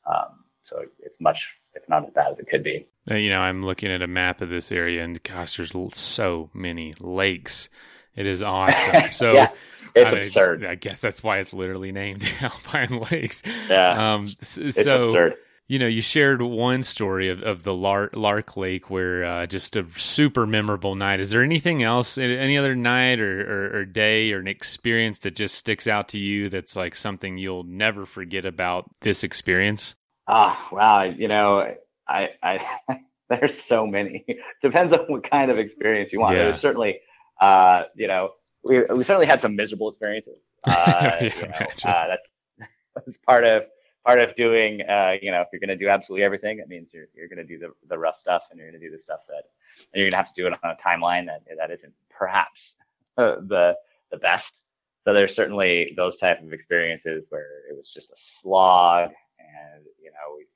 Um, 0.06 0.44
so 0.64 0.82
it's 1.00 1.20
much 1.20 1.48
it's 1.74 1.88
not 1.88 2.06
as 2.06 2.12
bad 2.14 2.32
as 2.32 2.38
it 2.38 2.48
could 2.48 2.62
be. 2.62 2.86
Uh, 3.10 3.14
you 3.14 3.30
know, 3.30 3.40
I'm 3.40 3.64
looking 3.64 3.90
at 3.90 4.02
a 4.02 4.06
map 4.06 4.40
of 4.40 4.48
this 4.48 4.72
area, 4.72 5.04
and 5.04 5.22
gosh, 5.22 5.56
there's 5.56 5.74
so 5.94 6.50
many 6.52 6.94
lakes. 7.00 7.68
It 8.14 8.26
is 8.26 8.42
awesome. 8.42 9.04
So 9.12 9.32
yeah, 9.32 9.50
it's 9.94 10.12
I, 10.12 10.18
absurd. 10.18 10.64
I 10.64 10.74
guess 10.74 11.00
that's 11.00 11.22
why 11.22 11.38
it's 11.38 11.52
literally 11.52 11.92
named 11.92 12.24
Alpine 12.42 13.04
Lakes. 13.10 13.42
Yeah. 13.68 14.14
Um, 14.14 14.26
so, 14.40 14.62
it's 14.62 14.78
absurd 14.78 15.36
you 15.68 15.78
know, 15.78 15.86
you 15.86 16.00
shared 16.00 16.40
one 16.40 16.82
story 16.82 17.28
of, 17.28 17.42
of 17.42 17.62
the 17.62 17.74
Larch, 17.74 18.14
Larch 18.14 18.56
Lake 18.56 18.88
where 18.88 19.22
uh, 19.24 19.46
just 19.46 19.76
a 19.76 19.86
super 19.96 20.46
memorable 20.46 20.94
night. 20.94 21.20
Is 21.20 21.30
there 21.30 21.42
anything 21.42 21.82
else, 21.82 22.16
any 22.16 22.56
other 22.56 22.74
night 22.74 23.20
or, 23.20 23.42
or, 23.42 23.80
or, 23.80 23.84
day 23.84 24.32
or 24.32 24.38
an 24.38 24.48
experience 24.48 25.18
that 25.20 25.36
just 25.36 25.54
sticks 25.54 25.86
out 25.86 26.08
to 26.08 26.18
you 26.18 26.48
that's 26.48 26.74
like 26.74 26.96
something 26.96 27.36
you'll 27.36 27.64
never 27.64 28.06
forget 28.06 28.46
about 28.46 28.90
this 29.00 29.22
experience? 29.22 29.94
Ah, 30.28 30.68
wow. 30.70 31.02
You 31.04 31.26
know, 31.26 31.74
I, 32.06 32.28
I, 32.42 32.60
there's 33.30 33.58
so 33.60 33.86
many. 33.86 34.24
Depends 34.62 34.92
on 34.92 35.00
what 35.06 35.28
kind 35.28 35.50
of 35.50 35.58
experience 35.58 36.12
you 36.12 36.20
want. 36.20 36.36
Yeah. 36.36 36.44
There's 36.44 36.60
certainly, 36.60 37.00
uh, 37.40 37.84
you 37.96 38.06
know, 38.06 38.32
we, 38.62 38.82
we 38.84 39.04
certainly 39.04 39.26
had 39.26 39.40
some 39.40 39.56
miserable 39.56 39.90
experiences. 39.90 40.38
Uh, 40.66 40.72
yeah, 41.20 41.22
you 41.22 41.42
know, 41.42 41.92
uh, 41.92 42.06
that's, 42.08 42.68
that's 42.94 43.16
part 43.24 43.44
of, 43.44 43.62
part 44.04 44.18
of 44.18 44.34
doing, 44.34 44.82
uh, 44.82 45.12
you 45.22 45.30
know, 45.30 45.40
if 45.40 45.46
you're 45.52 45.60
going 45.60 45.68
to 45.68 45.76
do 45.76 45.88
absolutely 45.88 46.24
everything, 46.24 46.58
it 46.58 46.68
means 46.68 46.92
you're, 46.92 47.06
you're 47.14 47.28
going 47.28 47.38
to 47.38 47.44
do 47.44 47.60
the, 47.60 47.72
the 47.88 47.96
rough 47.96 48.18
stuff 48.18 48.42
and 48.50 48.58
you're 48.58 48.68
going 48.68 48.78
to 48.78 48.84
do 48.86 48.94
the 48.94 49.00
stuff 49.00 49.20
that 49.28 49.44
and 49.92 50.00
you're 50.00 50.06
going 50.06 50.10
to 50.10 50.16
have 50.16 50.34
to 50.34 50.42
do 50.42 50.48
it 50.48 50.52
on 50.64 50.70
a 50.70 50.76
timeline 50.76 51.26
that, 51.26 51.42
that 51.56 51.70
isn't 51.70 51.92
perhaps 52.10 52.76
uh, 53.18 53.36
the, 53.46 53.76
the 54.10 54.16
best. 54.16 54.62
So 55.04 55.14
there's 55.14 55.34
certainly 55.34 55.94
those 55.96 56.18
type 56.18 56.42
of 56.42 56.52
experiences 56.52 57.28
where 57.30 57.60
it 57.70 57.76
was 57.76 57.88
just 57.88 58.10
a 58.10 58.16
slog 58.16 59.10
and, 59.48 59.84
you 60.02 60.10
know, 60.10 60.36
we 60.36 60.46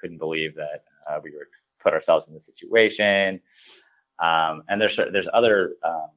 couldn't 0.00 0.18
believe 0.18 0.54
that 0.56 0.84
uh, 1.08 1.18
we 1.22 1.30
were 1.30 1.48
put 1.82 1.92
ourselves 1.92 2.28
in 2.28 2.34
the 2.34 2.40
situation. 2.40 3.40
Um, 4.18 4.64
and 4.68 4.80
there's, 4.80 4.96
there's 4.96 5.28
other, 5.32 5.74
um, 5.84 6.10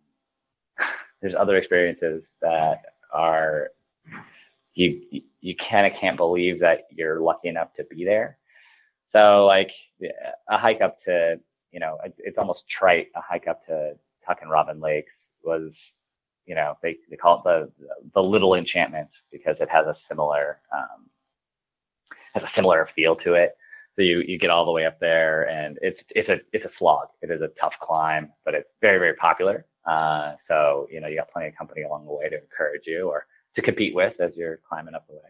there's 1.22 1.36
other 1.36 1.58
experiences 1.58 2.28
that 2.42 2.82
are 3.14 3.70
you 4.76 5.22
you 5.42 5.56
kind 5.56 5.86
of 5.86 5.94
can't 5.94 6.18
believe 6.18 6.60
that 6.60 6.88
you're 6.92 7.20
lucky 7.20 7.48
enough 7.48 7.74
to 7.76 7.84
be 7.86 8.04
there. 8.04 8.38
So 9.12 9.46
like 9.46 9.72
a 10.50 10.58
hike 10.58 10.82
up 10.82 11.00
to 11.04 11.40
you 11.72 11.80
know 11.80 11.98
it's 12.18 12.38
almost 12.38 12.68
trite 12.68 13.08
a 13.16 13.22
hike 13.22 13.48
up 13.48 13.66
to 13.68 13.94
Tuck 14.26 14.40
and 14.42 14.50
Robin 14.50 14.80
Lakes 14.80 15.30
was 15.44 15.94
you 16.46 16.56
know 16.56 16.78
they 16.82 16.98
they 17.10 17.16
call 17.16 17.38
it 17.40 17.44
the 17.44 17.88
the 18.14 18.24
little 18.24 18.56
enchantment 18.56 19.10
because 19.32 19.58
it 19.60 19.70
has 19.70 19.86
a 19.88 19.96
similar 20.08 20.60
um, 20.76 21.08
has 22.34 22.44
a 22.44 22.48
similar 22.48 22.90
feel 22.96 23.16
to 23.18 23.34
it. 23.34 23.56
So 23.96 24.02
you, 24.02 24.24
you 24.26 24.40
get 24.40 24.50
all 24.50 24.66
the 24.66 24.72
way 24.72 24.86
up 24.86 25.00
there 25.00 25.48
and 25.50 25.78
it's, 25.82 26.04
it's 26.16 26.30
a, 26.30 26.40
it's 26.52 26.66
a 26.66 26.70
slog. 26.70 27.10
It 27.22 27.30
is 27.30 27.42
a 27.42 27.50
tough 27.60 27.76
climb, 27.80 28.32
but 28.44 28.56
it's 28.56 28.70
very, 28.82 28.98
very 28.98 29.14
popular. 29.16 29.66
Uh, 29.86 30.34
so, 30.48 30.88
you 30.92 31.00
know, 31.00 31.08
you 31.08 31.16
got 31.16 31.32
plenty 31.32 31.50
of 31.50 31.56
company 31.56 31.84
along 31.84 32.06
the 32.06 32.14
way 32.14 32.30
to 32.30 32.42
encourage 32.42 32.88
you 32.88 33.08
or 33.08 33.28
to 33.56 33.62
compete 33.62 33.94
with 33.94 34.20
as 34.20 34.36
you're 34.36 34.60
climbing 34.68 34.96
up 34.96 35.06
the 35.08 35.14
way. 35.14 35.22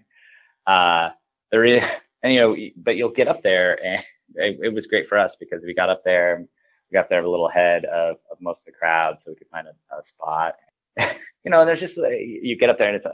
Uh, 0.66 1.10
there 1.52 1.64
is, 1.64 1.84
and 2.24 2.34
you 2.34 2.40
know, 2.40 2.56
but 2.78 2.96
you'll 2.96 3.10
get 3.10 3.28
up 3.28 3.44
there, 3.44 3.84
and 3.86 4.04
it, 4.36 4.60
it, 4.64 4.74
was 4.74 4.88
great 4.88 5.08
for 5.08 5.18
us 5.18 5.36
because 5.40 5.62
we 5.64 5.74
got 5.74 5.90
up 5.90 6.04
there, 6.04 6.46
we 6.92 6.96
got 6.96 7.10
there 7.10 7.24
a 7.24 7.30
little 7.30 7.48
ahead 7.48 7.86
of, 7.86 8.18
of 8.32 8.38
most 8.42 8.60
of 8.60 8.66
the 8.66 8.72
crowd, 8.72 9.18
so 9.22 9.32
we 9.32 9.36
could 9.36 9.50
find 9.50 9.68
a, 9.68 9.96
a 9.96 10.04
spot. 10.06 10.56
you 11.00 11.52
know, 11.52 11.66
there's 11.66 11.80
just 11.80 11.98
you 11.98 12.58
get 12.58 12.70
up 12.70 12.78
there, 12.78 12.88
and 12.88 12.98
it's. 12.98 13.06
A, 13.06 13.14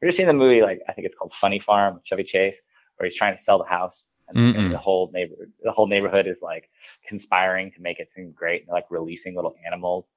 you're 0.00 0.12
seeing 0.12 0.28
the 0.28 0.32
movie 0.32 0.62
like 0.62 0.80
I 0.88 0.92
think 0.92 1.06
it's 1.06 1.16
called 1.18 1.32
Funny 1.40 1.58
Farm, 1.58 2.00
Chevy 2.04 2.22
Chase, 2.22 2.54
where 2.98 3.08
he's 3.08 3.16
trying 3.16 3.36
to 3.36 3.42
sell 3.42 3.58
the 3.58 3.64
house, 3.64 4.04
and, 4.28 4.56
and 4.56 4.72
the 4.72 4.78
whole 4.78 5.10
neighborhood, 5.12 5.50
the 5.62 5.72
whole 5.72 5.86
neighborhood 5.86 6.26
is 6.26 6.42
like 6.42 6.68
conspiring 7.06 7.72
to 7.72 7.80
make 7.80 7.98
it 7.98 8.08
seem 8.14 8.32
great, 8.32 8.62
and 8.62 8.70
like 8.70 8.84
releasing 8.90 9.34
little 9.34 9.54
animals. 9.66 10.10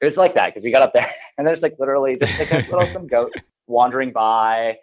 It 0.00 0.06
was 0.06 0.16
like 0.16 0.34
that 0.34 0.48
because 0.48 0.64
we 0.64 0.72
got 0.72 0.82
up 0.82 0.92
there 0.92 1.08
and 1.38 1.46
there's 1.46 1.62
like 1.62 1.76
literally 1.78 2.16
just 2.16 2.38
like 2.38 2.50
a 2.50 2.56
little 2.70 2.86
some 2.86 3.06
goats 3.06 3.48
wandering 3.68 4.10
by 4.10 4.78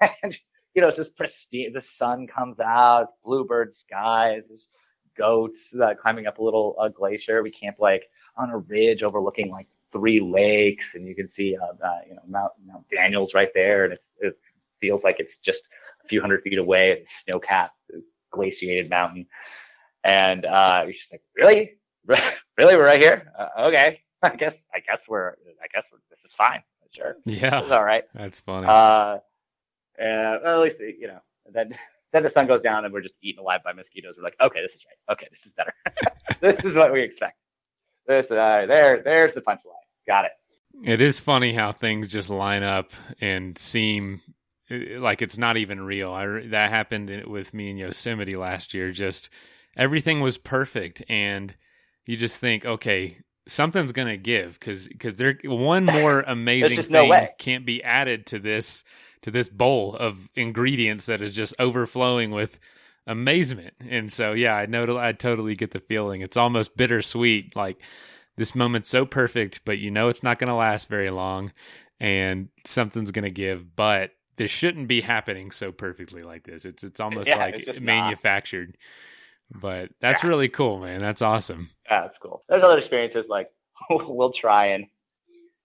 and 0.22 0.38
you 0.74 0.82
know 0.82 0.88
it's 0.88 0.98
just 0.98 1.16
pristine 1.16 1.72
the 1.72 1.80
sun 1.80 2.26
comes 2.26 2.60
out 2.60 3.14
bluebird 3.24 3.74
skies 3.74 4.42
goats 5.18 5.74
uh, 5.82 5.92
climbing 6.00 6.26
up 6.26 6.38
a 6.38 6.42
little 6.42 6.76
uh, 6.80 6.88
glacier. 6.88 7.42
We 7.42 7.50
camp 7.50 7.76
like 7.78 8.04
on 8.36 8.50
a 8.50 8.58
ridge 8.58 9.02
overlooking 9.02 9.50
like 9.50 9.66
three 9.92 10.20
lakes 10.20 10.94
and 10.94 11.06
you 11.06 11.14
can 11.14 11.30
see 11.30 11.56
uh, 11.56 11.86
uh, 11.86 12.00
you 12.08 12.14
know 12.14 12.22
mount, 12.28 12.52
mount 12.66 12.88
daniels 12.88 13.34
right 13.34 13.48
there 13.54 13.84
and 13.84 13.94
it's, 13.94 14.04
it 14.20 14.38
feels 14.80 15.02
like 15.02 15.16
it's 15.18 15.38
just 15.38 15.68
few 16.08 16.20
hundred 16.20 16.42
feet 16.42 16.58
away 16.58 16.92
it's 16.92 17.24
snow 17.24 17.38
capped 17.38 17.74
glaciated 18.30 18.90
mountain 18.90 19.26
and 20.04 20.44
uh 20.44 20.82
you're 20.84 20.92
just 20.92 21.12
like 21.12 21.22
really 21.36 21.72
really 22.58 22.76
we're 22.76 22.84
right 22.84 23.00
here 23.00 23.32
uh, 23.38 23.66
okay 23.68 24.00
I 24.22 24.34
guess 24.36 24.54
I 24.74 24.80
guess 24.80 25.04
we're 25.08 25.30
I 25.62 25.66
guess 25.72 25.84
we're, 25.92 25.98
this 26.10 26.24
is 26.24 26.32
fine. 26.34 26.62
Sure. 26.90 27.16
Yeah. 27.26 27.60
It's 27.60 27.70
all 27.70 27.84
right. 27.84 28.04
That's 28.14 28.40
funny. 28.40 28.66
Uh, 28.66 29.18
and 29.98 30.40
well, 30.42 30.62
at 30.62 30.64
least 30.64 30.80
you 30.80 31.06
know 31.06 31.20
then 31.52 31.76
then 32.12 32.22
the 32.22 32.30
sun 32.30 32.46
goes 32.46 32.62
down 32.62 32.84
and 32.84 32.92
we're 32.92 33.02
just 33.02 33.16
eaten 33.22 33.40
alive 33.40 33.60
by 33.64 33.72
mosquitoes. 33.72 34.14
We're 34.16 34.24
like, 34.24 34.36
okay, 34.40 34.60
this 34.62 34.74
is 34.74 34.84
right. 34.86 35.12
Okay, 35.14 35.28
this 35.30 35.46
is 35.46 35.52
better. 35.52 35.74
this 36.40 36.64
is 36.64 36.74
what 36.74 36.92
we 36.92 37.02
expect. 37.02 37.36
This 38.06 38.30
uh, 38.30 38.64
there 38.66 39.02
there's 39.02 39.34
the 39.34 39.40
punchline. 39.40 39.74
Got 40.06 40.24
it. 40.24 40.32
It 40.84 41.00
is 41.00 41.20
funny 41.20 41.52
how 41.52 41.72
things 41.72 42.08
just 42.08 42.30
line 42.30 42.62
up 42.62 42.92
and 43.20 43.58
seem 43.58 44.20
Uh, 44.70 45.00
like 45.00 45.22
it's 45.22 45.38
not 45.38 45.56
even 45.56 45.80
real. 45.80 46.12
I, 46.12 46.26
that 46.48 46.70
happened 46.70 47.10
uh, 47.10 47.28
with 47.28 47.54
me 47.54 47.70
in 47.70 47.76
Yosemite 47.76 48.36
last 48.36 48.74
year. 48.74 48.92
Just 48.92 49.30
everything 49.76 50.20
was 50.20 50.38
perfect, 50.38 51.02
and 51.08 51.54
you 52.06 52.16
just 52.16 52.38
think, 52.38 52.64
okay, 52.64 53.18
something's 53.46 53.92
gonna 53.92 54.16
give 54.16 54.58
because 54.60 54.88
because 54.88 55.14
there 55.16 55.38
one 55.44 55.84
more 55.86 56.20
amazing 56.26 56.82
thing 56.82 57.08
no 57.08 57.28
can't 57.38 57.64
be 57.66 57.82
added 57.82 58.26
to 58.26 58.38
this 58.38 58.84
to 59.22 59.30
this 59.30 59.48
bowl 59.48 59.96
of 59.96 60.28
ingredients 60.34 61.06
that 61.06 61.22
is 61.22 61.32
just 61.32 61.54
overflowing 61.58 62.30
with 62.30 62.60
amazement. 63.06 63.74
And 63.80 64.12
so 64.12 64.32
yeah, 64.32 64.54
I 64.54 64.66
know 64.66 64.98
I 64.98 65.12
totally 65.12 65.56
get 65.56 65.72
the 65.72 65.80
feeling. 65.80 66.20
It's 66.20 66.36
almost 66.36 66.76
bittersweet. 66.76 67.56
Like 67.56 67.80
this 68.36 68.54
moment's 68.54 68.90
so 68.90 69.04
perfect, 69.04 69.62
but 69.64 69.78
you 69.78 69.90
know 69.90 70.08
it's 70.08 70.22
not 70.22 70.38
gonna 70.38 70.56
last 70.56 70.88
very 70.88 71.10
long, 71.10 71.52
and 71.98 72.48
something's 72.64 73.10
gonna 73.10 73.30
give. 73.30 73.74
But 73.74 74.12
this 74.38 74.50
shouldn't 74.50 74.88
be 74.88 75.00
happening 75.00 75.50
so 75.50 75.72
perfectly 75.72 76.22
like 76.22 76.44
this. 76.44 76.64
It's 76.64 76.82
it's 76.84 77.00
almost 77.00 77.28
yeah, 77.28 77.36
like 77.36 77.66
it's 77.66 77.80
manufactured. 77.80 78.76
Not. 79.50 79.60
But 79.60 79.90
that's 80.00 80.22
yeah. 80.22 80.28
really 80.28 80.48
cool, 80.48 80.78
man. 80.78 81.00
That's 81.00 81.22
awesome. 81.22 81.70
Yeah, 81.90 82.02
that's 82.02 82.18
cool. 82.18 82.44
There's 82.48 82.62
other 82.62 82.78
experiences 82.78 83.26
like 83.28 83.50
we'll 83.90 84.32
try 84.32 84.66
and 84.66 84.86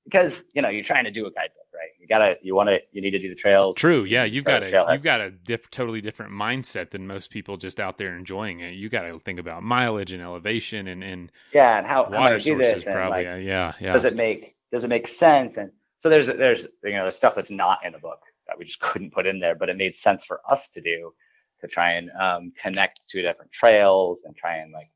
because 0.05 0.43
you 0.53 0.61
know 0.61 0.69
you're 0.69 0.83
trying 0.83 1.05
to 1.05 1.11
do 1.11 1.25
a 1.25 1.31
guidebook, 1.31 1.67
right? 1.73 1.89
You 1.99 2.07
gotta, 2.07 2.37
you 2.41 2.55
want 2.55 2.69
to, 2.69 2.79
you 2.91 3.01
need 3.01 3.11
to 3.11 3.19
do 3.19 3.29
the 3.29 3.35
trails. 3.35 3.75
True. 3.75 4.03
Yeah, 4.03 4.23
you've 4.23 4.45
got 4.45 4.63
a 4.63 4.85
you've 4.91 5.03
got 5.03 5.21
a 5.21 5.31
diff, 5.31 5.69
totally 5.69 6.01
different 6.01 6.31
mindset 6.31 6.91
than 6.91 7.07
most 7.07 7.29
people 7.29 7.57
just 7.57 7.79
out 7.79 7.97
there 7.97 8.15
enjoying 8.15 8.59
it. 8.59 8.73
You 8.73 8.89
got 8.89 9.03
to 9.03 9.19
think 9.19 9.39
about 9.39 9.63
mileage 9.63 10.11
and 10.11 10.21
elevation 10.21 10.87
and 10.87 11.03
and 11.03 11.31
yeah, 11.53 11.77
and 11.77 11.87
how 11.87 12.03
water 12.09 12.35
how 12.35 12.39
sources 12.39 12.83
probably. 12.83 13.25
Like, 13.25 13.45
yeah, 13.45 13.73
yeah. 13.79 13.93
Does 13.93 14.05
it 14.05 14.15
make 14.15 14.55
does 14.71 14.83
it 14.83 14.89
make 14.89 15.07
sense? 15.07 15.57
And 15.57 15.71
so 15.99 16.09
there's 16.09 16.27
there's 16.27 16.61
you 16.83 16.93
know 16.93 17.03
there's 17.03 17.15
stuff 17.15 17.35
that's 17.35 17.51
not 17.51 17.79
in 17.85 17.93
the 17.93 17.99
book 17.99 18.19
that 18.53 18.59
we 18.59 18.65
just 18.65 18.79
couldn't 18.79 19.13
put 19.13 19.25
in 19.25 19.39
there, 19.39 19.55
but 19.55 19.69
it 19.69 19.77
made 19.77 19.95
sense 19.95 20.23
for 20.25 20.39
us 20.49 20.69
to 20.69 20.81
do 20.81 21.13
to 21.61 21.67
try 21.67 21.93
and 21.93 22.11
um, 22.19 22.51
connect 22.61 22.99
two 23.09 23.21
different 23.21 23.51
trails 23.51 24.21
and 24.25 24.35
try 24.35 24.57
and 24.57 24.71
like 24.71 24.89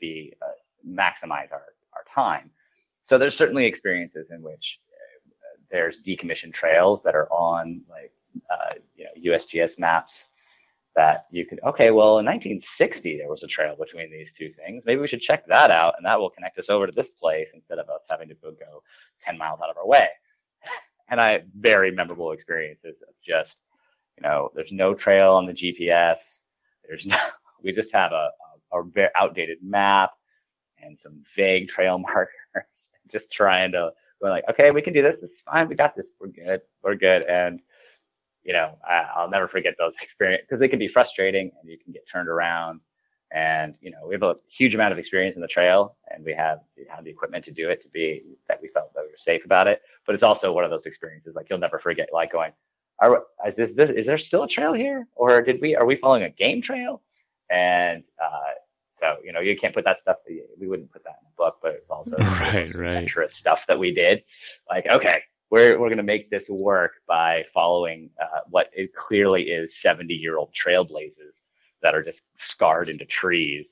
be 0.00 0.32
uh, 0.42 0.46
maximize 0.86 1.52
our 1.52 1.64
our 1.94 2.04
time. 2.14 2.50
So 3.02 3.18
there's 3.18 3.36
certainly 3.36 3.66
experiences 3.66 4.28
in 4.30 4.42
which 4.42 4.78
uh, 4.90 5.60
there's 5.70 6.00
decommissioned 6.06 6.52
trails 6.54 7.00
that 7.04 7.14
are 7.14 7.30
on 7.32 7.82
like 7.88 8.12
uh, 8.50 8.74
you 8.96 9.04
know 9.04 9.32
USGS 9.32 9.78
maps 9.78 10.28
that 10.96 11.26
you 11.30 11.46
could 11.46 11.60
okay 11.64 11.92
well 11.92 12.18
in 12.18 12.26
1960 12.26 13.18
there 13.18 13.28
was 13.28 13.44
a 13.44 13.46
trail 13.46 13.76
between 13.78 14.10
these 14.10 14.32
two 14.36 14.52
things 14.52 14.82
maybe 14.84 15.00
we 15.00 15.06
should 15.06 15.20
check 15.20 15.46
that 15.46 15.70
out 15.70 15.94
and 15.96 16.04
that 16.04 16.18
will 16.18 16.30
connect 16.30 16.58
us 16.58 16.68
over 16.68 16.84
to 16.84 16.92
this 16.92 17.10
place 17.10 17.50
instead 17.54 17.78
of 17.78 17.88
us 17.88 18.00
having 18.10 18.28
to 18.28 18.34
go 18.42 18.82
10 19.24 19.38
miles 19.38 19.60
out 19.62 19.70
of 19.70 19.76
our 19.76 19.86
way 19.86 20.08
and 21.10 21.20
i 21.20 21.40
very 21.58 21.90
memorable 21.90 22.32
experiences 22.32 23.02
of 23.06 23.14
just 23.24 23.62
you 24.16 24.22
know 24.22 24.50
there's 24.54 24.72
no 24.72 24.94
trail 24.94 25.32
on 25.32 25.46
the 25.46 25.52
gps 25.52 26.42
there's 26.88 27.06
no 27.06 27.16
we 27.62 27.72
just 27.72 27.92
have 27.92 28.12
a, 28.12 28.30
a, 28.72 28.80
a 28.80 28.84
very 28.84 29.10
outdated 29.16 29.58
map 29.62 30.10
and 30.82 30.98
some 30.98 31.22
vague 31.36 31.68
trail 31.68 31.98
markers 32.14 32.30
just 33.10 33.32
trying 33.32 33.72
to 33.72 33.90
go 34.22 34.28
like 34.28 34.44
okay 34.48 34.70
we 34.70 34.82
can 34.82 34.92
do 34.92 35.02
this. 35.02 35.18
It's 35.22 35.40
fine. 35.42 35.68
We 35.68 35.74
got 35.74 35.96
this. 35.96 36.08
We're 36.20 36.28
good. 36.28 36.60
We're 36.82 36.94
good. 36.94 37.22
And 37.22 37.60
you 38.42 38.52
know, 38.54 38.78
I, 38.88 39.22
will 39.22 39.30
never 39.30 39.48
forget 39.48 39.74
those 39.78 39.92
experiences 40.02 40.46
because 40.48 40.60
they 40.60 40.68
can 40.68 40.78
be 40.78 40.88
frustrating 40.88 41.50
and 41.60 41.70
you 41.70 41.78
can 41.82 41.92
get 41.92 42.02
turned 42.10 42.28
around. 42.28 42.80
And, 43.32 43.76
you 43.80 43.90
know, 43.90 43.98
we 44.06 44.14
have 44.14 44.22
a 44.24 44.34
huge 44.48 44.74
amount 44.74 44.92
of 44.92 44.98
experience 44.98 45.36
in 45.36 45.42
the 45.42 45.48
trail 45.48 45.96
and 46.12 46.24
we 46.24 46.32
have, 46.34 46.60
we 46.76 46.84
have 46.88 47.04
the 47.04 47.10
equipment 47.10 47.44
to 47.44 47.52
do 47.52 47.68
it 47.68 47.80
to 47.82 47.88
be 47.88 48.24
that 48.48 48.60
we 48.60 48.68
felt 48.68 48.92
that 48.94 49.02
we 49.02 49.06
were 49.06 49.18
safe 49.18 49.44
about 49.44 49.68
it. 49.68 49.82
But 50.04 50.14
it's 50.14 50.24
also 50.24 50.52
one 50.52 50.64
of 50.64 50.70
those 50.70 50.86
experiences 50.86 51.34
like 51.36 51.46
you'll 51.48 51.60
never 51.60 51.78
forget, 51.78 52.08
like 52.12 52.32
going, 52.32 52.52
are, 52.98 53.22
is 53.46 53.54
this, 53.54 53.70
this, 53.72 53.90
is 53.90 54.06
there 54.06 54.18
still 54.18 54.42
a 54.42 54.48
trail 54.48 54.72
here? 54.72 55.06
Or 55.14 55.42
did 55.42 55.60
we, 55.60 55.76
are 55.76 55.86
we 55.86 55.96
following 55.96 56.24
a 56.24 56.30
game 56.30 56.60
trail? 56.60 57.02
And, 57.50 58.02
uh, 58.22 58.54
so, 58.96 59.16
you 59.24 59.32
know, 59.32 59.40
you 59.40 59.56
can't 59.56 59.74
put 59.74 59.84
that 59.84 60.00
stuff, 60.00 60.16
we 60.28 60.66
wouldn't 60.68 60.92
put 60.92 61.04
that 61.04 61.16
in 61.22 61.26
the 61.26 61.36
book, 61.36 61.58
but 61.62 61.72
it's 61.72 61.88
also 61.88 62.16
right, 62.18 62.74
right. 62.74 63.30
stuff 63.30 63.64
that 63.68 63.78
we 63.78 63.94
did. 63.94 64.22
Like, 64.68 64.86
okay, 64.86 65.22
we're 65.50 65.78
we're 65.78 65.88
going 65.88 65.96
to 65.96 66.02
make 66.02 66.30
this 66.30 66.48
work 66.48 66.92
by 67.06 67.44
following 67.52 68.10
uh, 68.20 68.40
what 68.48 68.70
it 68.72 68.94
clearly 68.94 69.44
is 69.44 69.80
70 69.80 70.14
year 70.14 70.38
old 70.38 70.54
trailblazers 70.54 71.39
that 71.82 71.94
are 71.94 72.02
just 72.02 72.22
scarred 72.36 72.88
into 72.88 73.04
trees. 73.04 73.66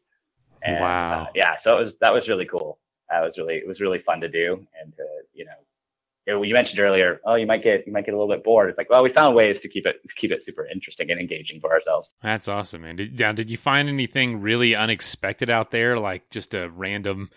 And, 0.63 0.81
wow. 0.81 1.23
Uh, 1.23 1.27
yeah. 1.35 1.57
So 1.63 1.77
it 1.77 1.81
was 1.81 1.97
that 2.01 2.13
was 2.13 2.29
really 2.29 2.47
cool. 2.47 2.79
That 3.11 3.23
was 3.23 3.39
really 3.39 3.57
it 3.57 3.67
was 3.67 3.81
really 3.81 3.99
fun 3.99 4.21
to 4.21 4.29
do 4.29 4.67
and 4.81 4.95
to 4.97 5.05
you 5.35 5.45
know. 5.45 5.53
You 6.31 6.53
mentioned 6.53 6.79
earlier, 6.79 7.23
oh, 7.25 7.37
you 7.37 7.47
might 7.47 7.65
get 7.65 7.87
you 7.87 7.93
might 7.93 8.05
get 8.05 8.13
a 8.13 8.19
little 8.19 8.31
bit 8.31 8.45
bored. 8.45 8.69
It's 8.69 8.77
like, 8.77 8.91
well, 8.91 9.03
we 9.03 9.11
found 9.11 9.35
ways 9.35 9.61
to 9.61 9.69
keep 9.69 9.87
it 9.87 9.97
keep 10.17 10.31
it 10.31 10.45
super 10.45 10.67
interesting 10.67 11.11
and 11.11 11.19
engaging 11.19 11.59
for 11.59 11.73
ourselves. 11.73 12.11
That's 12.23 12.49
awesome, 12.49 12.83
man. 12.83 12.97
Did, 12.97 13.19
now, 13.19 13.33
did 13.33 13.51
you 13.51 13.57
find 13.57 13.89
anything 13.89 14.43
really 14.43 14.75
unexpected 14.77 15.49
out 15.49 15.71
there, 15.71 15.97
like 15.97 16.29
just 16.29 16.53
a 16.53 16.69
random 16.69 17.31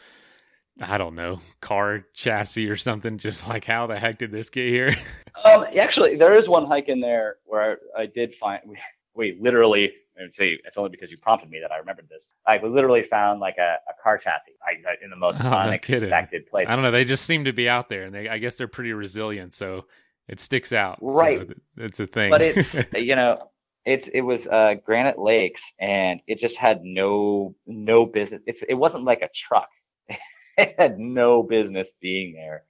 I 0.80 0.98
don't 0.98 1.16
know, 1.16 1.42
car 1.60 2.06
chassis 2.14 2.70
or 2.70 2.76
something. 2.76 3.18
Just 3.18 3.48
like, 3.48 3.66
how 3.66 3.88
the 3.88 4.00
heck 4.00 4.18
did 4.18 4.32
this 4.32 4.50
get 4.50 4.70
here? 4.70 4.96
um, 5.44 5.66
actually, 5.78 6.16
there 6.16 6.34
is 6.34 6.48
one 6.48 6.66
hike 6.66 6.90
in 6.90 7.02
there 7.02 7.38
where 7.46 7.80
I, 7.98 8.04
I 8.04 8.06
did 8.06 8.36
find 8.36 8.62
we, 8.66 8.78
we 9.14 9.38
literally. 9.40 9.92
Would 10.22 10.34
say 10.34 10.60
it's 10.66 10.78
only 10.78 10.90
because 10.90 11.12
you 11.12 11.18
prompted 11.18 11.50
me 11.50 11.60
that 11.62 11.72
I 11.72 11.78
remembered 11.78 12.08
this. 12.10 12.34
Like 12.48 12.62
we 12.62 12.70
literally 12.70 13.04
found 13.10 13.40
like 13.40 13.58
a, 13.58 13.78
a 13.90 14.04
car 14.04 14.18
chassis 14.18 14.54
like, 14.64 15.00
in 15.04 15.10
the 15.10 15.16
most 15.16 15.38
oh, 15.44 15.50
unexpected 15.50 16.48
place. 16.48 16.68
I 16.70 16.76
don't 16.76 16.84
know. 16.84 16.92
They 16.92 17.06
just 17.06 17.26
seem 17.26 17.46
to 17.46 17.54
be 17.54 17.68
out 17.68 17.90
there, 17.90 18.04
and 18.04 18.14
they 18.14 18.30
I 18.30 18.38
guess 18.38 18.56
they're 18.58 18.68
pretty 18.68 18.94
resilient, 18.94 19.54
so 19.54 19.86
it 20.28 20.40
sticks 20.40 20.72
out. 20.74 21.00
Right, 21.02 21.48
so 21.48 21.54
it's 21.78 22.00
a 22.00 22.08
thing. 22.08 22.30
But 22.30 22.42
it's 22.42 22.74
you 22.94 23.16
know 23.16 23.52
it's 23.86 24.08
it 24.14 24.22
was 24.22 24.46
uh, 24.48 24.76
Granite 24.86 25.20
Lakes, 25.20 25.64
and 25.80 26.22
it 26.28 26.40
just 26.40 26.58
had 26.58 26.82
no 26.84 27.56
no 27.66 28.06
business. 28.06 28.42
It's 28.46 28.64
it 28.68 28.76
wasn't 28.76 29.04
like 29.04 29.22
a 29.22 29.30
truck. 29.34 29.70
it 30.58 30.76
had 30.78 31.00
no 31.00 31.44
business 31.44 31.88
being 32.00 32.34
there, 32.34 32.64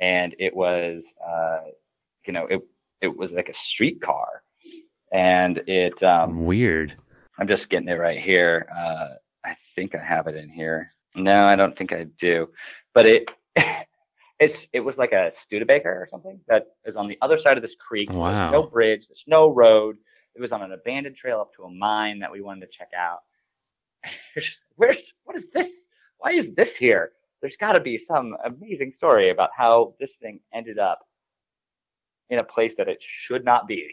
and 0.00 0.34
it 0.38 0.54
was, 0.54 1.04
uh, 1.24 1.60
you 2.26 2.32
know, 2.32 2.46
it 2.46 2.60
it 3.00 3.16
was 3.16 3.32
like 3.32 3.48
a 3.48 3.54
streetcar, 3.54 4.42
and 5.12 5.58
it 5.66 6.02
um, 6.02 6.44
weird. 6.44 6.96
I'm 7.38 7.48
just 7.48 7.68
getting 7.70 7.88
it 7.88 7.98
right 7.98 8.20
here. 8.20 8.68
Uh, 8.76 9.08
I 9.44 9.56
think 9.74 9.94
I 9.94 10.02
have 10.02 10.26
it 10.26 10.36
in 10.36 10.48
here. 10.48 10.92
No, 11.14 11.46
I 11.46 11.56
don't 11.56 11.76
think 11.76 11.92
I 11.92 12.04
do, 12.04 12.48
but 12.94 13.06
it. 13.06 13.30
It's 14.40 14.68
it 14.72 14.78
was 14.78 14.96
like 14.96 15.10
a 15.10 15.32
Studebaker 15.36 15.90
or 15.90 16.06
something 16.08 16.38
that 16.46 16.68
is 16.84 16.94
on 16.94 17.08
the 17.08 17.18
other 17.20 17.40
side 17.40 17.56
of 17.56 17.62
this 17.62 17.74
creek. 17.74 18.08
Wow. 18.12 18.52
There's 18.52 18.52
no 18.52 18.70
bridge. 18.70 19.08
There's 19.08 19.24
no 19.26 19.52
road. 19.52 19.96
It 20.36 20.40
was 20.40 20.52
on 20.52 20.62
an 20.62 20.70
abandoned 20.70 21.16
trail 21.16 21.40
up 21.40 21.52
to 21.56 21.64
a 21.64 21.70
mine 21.72 22.20
that 22.20 22.30
we 22.30 22.40
wanted 22.40 22.60
to 22.60 22.68
check 22.68 22.90
out. 22.96 23.18
Where's 24.76 25.12
what 25.24 25.36
is 25.36 25.50
this? 25.52 25.86
Why 26.18 26.34
is 26.34 26.54
this 26.54 26.76
here? 26.76 27.10
there's 27.40 27.56
got 27.56 27.72
to 27.72 27.80
be 27.80 27.98
some 27.98 28.36
amazing 28.44 28.92
story 28.96 29.30
about 29.30 29.50
how 29.56 29.94
this 30.00 30.14
thing 30.20 30.40
ended 30.52 30.78
up 30.78 31.00
in 32.30 32.38
a 32.38 32.44
place 32.44 32.74
that 32.76 32.88
it 32.88 32.98
should 33.00 33.44
not 33.44 33.66
be. 33.66 33.90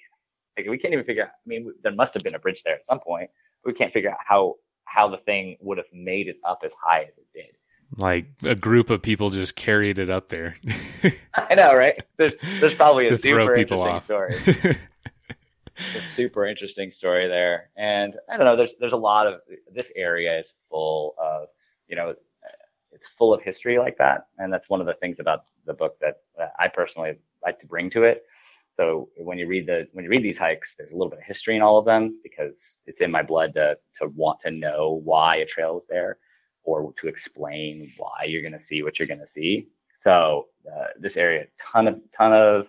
Like 0.57 0.67
we 0.67 0.77
can't 0.77 0.93
even 0.93 1.05
figure 1.05 1.23
out. 1.23 1.29
I 1.29 1.47
mean, 1.47 1.73
there 1.83 1.93
must 1.93 2.13
have 2.13 2.23
been 2.23 2.35
a 2.35 2.39
bridge 2.39 2.63
there 2.63 2.75
at 2.75 2.85
some 2.85 2.99
point. 2.99 3.29
we 3.65 3.73
can't 3.73 3.93
figure 3.93 4.11
out 4.11 4.17
how 4.25 4.55
how 4.85 5.09
the 5.09 5.17
thing 5.17 5.57
would 5.59 5.77
have 5.77 5.87
made 5.93 6.27
it 6.27 6.37
up 6.43 6.61
as 6.63 6.71
high 6.81 7.01
as 7.01 7.17
it 7.17 7.27
did. 7.33 7.55
Like 7.97 8.27
a 8.43 8.55
group 8.55 8.89
of 8.89 9.01
people 9.01 9.29
just 9.29 9.55
carried 9.55 9.99
it 9.99 10.09
up 10.09 10.29
there. 10.29 10.57
I 11.33 11.55
know, 11.55 11.75
right? 11.75 12.01
There's 12.17 12.33
there's 12.59 12.75
probably 12.75 13.07
a 13.09 13.17
super 13.17 13.55
interesting 13.55 13.79
off. 13.79 14.05
story. 14.05 14.35
a 14.47 16.01
super 16.15 16.45
interesting 16.45 16.91
story 16.91 17.27
there, 17.27 17.69
and 17.75 18.15
I 18.29 18.37
don't 18.37 18.45
know. 18.45 18.55
There's 18.55 18.75
there's 18.79 18.93
a 18.93 18.97
lot 18.97 19.27
of 19.27 19.41
this 19.73 19.91
area 19.95 20.39
is 20.39 20.53
full 20.69 21.15
of 21.17 21.47
you 21.87 21.95
know 21.95 22.15
it's 22.95 23.07
full 23.17 23.33
of 23.33 23.43
history 23.43 23.77
like 23.77 23.97
that, 23.97 24.27
and 24.37 24.51
that's 24.51 24.69
one 24.69 24.79
of 24.79 24.87
the 24.87 24.93
things 24.93 25.19
about 25.19 25.43
the 25.65 25.73
book 25.73 25.99
that 25.99 26.21
uh, 26.41 26.47
I 26.57 26.69
personally 26.69 27.17
like 27.43 27.59
to 27.59 27.67
bring 27.67 27.89
to 27.91 28.03
it. 28.03 28.23
So 28.77 29.09
when 29.17 29.37
you 29.37 29.47
read 29.47 29.67
the 29.67 29.87
when 29.93 30.03
you 30.03 30.11
read 30.11 30.23
these 30.23 30.37
hikes, 30.37 30.75
there's 30.77 30.91
a 30.91 30.95
little 30.95 31.09
bit 31.09 31.19
of 31.19 31.25
history 31.25 31.55
in 31.55 31.61
all 31.61 31.77
of 31.77 31.85
them 31.85 32.19
because 32.23 32.77
it's 32.85 33.01
in 33.01 33.11
my 33.11 33.23
blood 33.23 33.53
to 33.53 33.77
to 33.99 34.07
want 34.09 34.39
to 34.41 34.51
know 34.51 35.01
why 35.03 35.37
a 35.37 35.45
trail 35.45 35.79
is 35.79 35.87
there 35.89 36.17
or 36.63 36.93
to 36.99 37.07
explain 37.07 37.91
why 37.97 38.25
you're 38.25 38.41
going 38.41 38.59
to 38.59 38.65
see 38.65 38.83
what 38.83 38.97
you're 38.97 39.07
going 39.07 39.19
to 39.19 39.29
see. 39.29 39.67
So 39.97 40.47
uh, 40.67 40.87
this 40.99 41.15
area, 41.15 41.45
ton 41.59 41.87
of 41.87 41.99
ton 42.15 42.33
of 42.33 42.67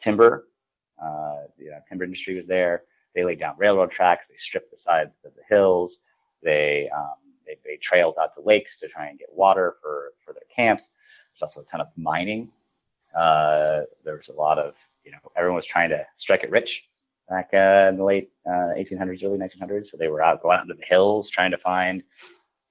timber. 0.00 0.48
Uh, 1.02 1.42
know, 1.58 1.78
timber 1.88 2.04
industry 2.04 2.36
was 2.36 2.46
there. 2.46 2.84
They 3.14 3.24
laid 3.24 3.40
down 3.40 3.54
railroad 3.58 3.90
tracks. 3.90 4.26
They 4.28 4.36
stripped 4.36 4.70
the 4.70 4.78
sides 4.78 5.12
of 5.24 5.32
the 5.34 5.42
hills. 5.48 5.98
They 6.42 6.88
um, 6.96 7.14
they 7.46 7.58
made 7.64 7.80
trails 7.80 8.16
out 8.20 8.34
to 8.34 8.42
lakes 8.42 8.78
to 8.80 8.88
try 8.88 9.08
and 9.08 9.18
get 9.18 9.28
water 9.32 9.76
for, 9.82 10.12
for 10.24 10.32
their 10.32 10.42
camps. 10.54 10.90
There's 11.32 11.48
also 11.48 11.62
a 11.62 11.64
ton 11.70 11.80
of 11.80 11.88
mining. 11.96 12.50
Uh, 13.16 13.82
there 14.04 14.16
was 14.16 14.28
a 14.28 14.32
lot 14.32 14.58
of, 14.58 14.74
you 15.04 15.12
know, 15.12 15.18
everyone 15.36 15.56
was 15.56 15.66
trying 15.66 15.90
to 15.90 16.04
strike 16.16 16.42
it 16.42 16.50
rich 16.50 16.84
back 17.28 17.50
uh, 17.54 17.88
in 17.88 17.96
the 17.96 18.04
late 18.04 18.30
uh, 18.46 18.74
1800s, 18.76 19.24
early 19.24 19.38
1900s. 19.38 19.86
So 19.86 19.96
they 19.96 20.08
were 20.08 20.22
out 20.22 20.42
going 20.42 20.58
out 20.58 20.62
into 20.62 20.74
the 20.74 20.86
hills 20.86 21.30
trying 21.30 21.50
to 21.50 21.58
find, 21.58 22.02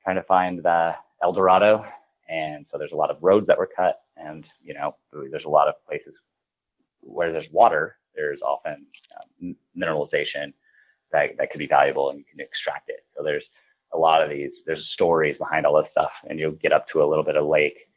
trying 0.04 0.16
to 0.16 0.24
find 0.24 0.64
the 0.64 0.96
El 1.22 1.34
Dorado. 1.34 1.86
And 2.30 2.66
so 2.70 2.78
there's 2.78 2.92
a 2.92 2.98
lot 2.98 3.12
of 3.12 3.18
roads 3.22 3.48
that 3.48 3.58
were 3.58 3.70
cut, 3.76 4.02
and 4.18 4.46
you 4.64 4.74
know, 4.74 4.96
there's 5.12 5.46
a 5.46 5.50
lot 5.50 5.68
of 5.68 5.76
places 5.86 6.16
where 7.02 7.32
there's 7.32 7.52
water. 7.52 7.98
There's 8.16 8.42
often 8.42 8.86
uh, 9.18 9.48
mineralization 9.78 10.54
that 11.12 11.38
that 11.38 11.52
could 11.52 11.60
be 11.60 11.68
valuable, 11.68 12.10
and 12.10 12.18
you 12.18 12.26
can 12.26 12.40
extract 12.40 12.90
it. 12.90 13.06
So 13.16 13.24
there's 13.24 13.50
a 13.94 13.98
lot 13.98 14.24
of 14.24 14.30
these, 14.30 14.64
there's 14.66 14.88
stories 14.88 15.38
behind 15.38 15.66
all 15.66 15.82
this 15.82 15.92
stuff, 15.92 16.12
and 16.30 16.40
you'll 16.40 16.52
get 16.52 16.74
up 16.74 16.88
to 16.90 17.04
a 17.04 17.06
little 17.06 17.24
bit 17.24 17.38
of 17.38 17.46
lake. 17.46 17.88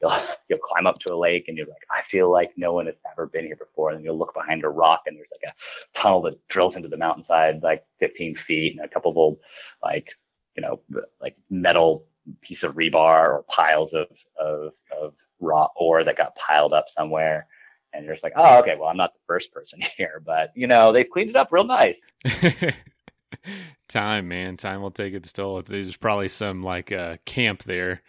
You'll 0.00 0.18
you'll 0.48 0.58
climb 0.58 0.86
up 0.86 0.98
to 1.00 1.12
a 1.12 1.16
lake, 1.16 1.44
and 1.48 1.56
you're 1.56 1.66
like, 1.66 1.86
I 1.90 2.02
feel 2.10 2.30
like 2.30 2.52
no 2.56 2.72
one 2.72 2.86
has 2.86 2.96
ever 3.10 3.26
been 3.26 3.46
here 3.46 3.56
before. 3.56 3.90
And 3.90 4.04
you'll 4.04 4.18
look 4.18 4.34
behind 4.34 4.64
a 4.64 4.68
rock, 4.68 5.02
and 5.06 5.16
there's 5.16 5.28
like 5.32 5.52
a 5.52 5.98
tunnel 5.98 6.22
that 6.22 6.46
drills 6.48 6.76
into 6.76 6.88
the 6.88 6.96
mountainside, 6.96 7.62
like 7.62 7.84
15 8.00 8.36
feet, 8.36 8.76
and 8.76 8.84
a 8.84 8.88
couple 8.88 9.10
of 9.10 9.16
old, 9.16 9.38
like 9.82 10.10
you 10.56 10.62
know, 10.62 10.80
like 11.20 11.36
metal 11.50 12.04
piece 12.40 12.62
of 12.62 12.74
rebar 12.74 13.28
or 13.28 13.44
piles 13.48 13.92
of 13.92 14.08
of 14.40 14.72
of 15.00 15.14
raw 15.40 15.68
ore 15.76 16.02
that 16.04 16.16
got 16.16 16.34
piled 16.34 16.72
up 16.72 16.86
somewhere 16.88 17.46
and 17.92 18.04
you're 18.04 18.14
just 18.14 18.24
like, 18.24 18.34
oh, 18.36 18.58
okay, 18.58 18.76
well, 18.78 18.88
I'm 18.88 18.96
not 18.96 19.14
the 19.14 19.20
first 19.26 19.52
person 19.52 19.80
here, 19.96 20.22
but 20.24 20.52
you 20.54 20.66
know, 20.66 20.92
they've 20.92 21.08
cleaned 21.08 21.30
it 21.30 21.36
up 21.36 21.48
real 21.50 21.64
nice. 21.64 22.00
time, 23.88 24.28
man. 24.28 24.56
Time 24.56 24.82
will 24.82 24.90
take 24.90 25.14
its 25.14 25.32
toll. 25.32 25.62
There's 25.62 25.96
probably 25.96 26.28
some 26.28 26.62
like 26.62 26.92
uh, 26.92 27.16
camp 27.24 27.62
there 27.64 28.02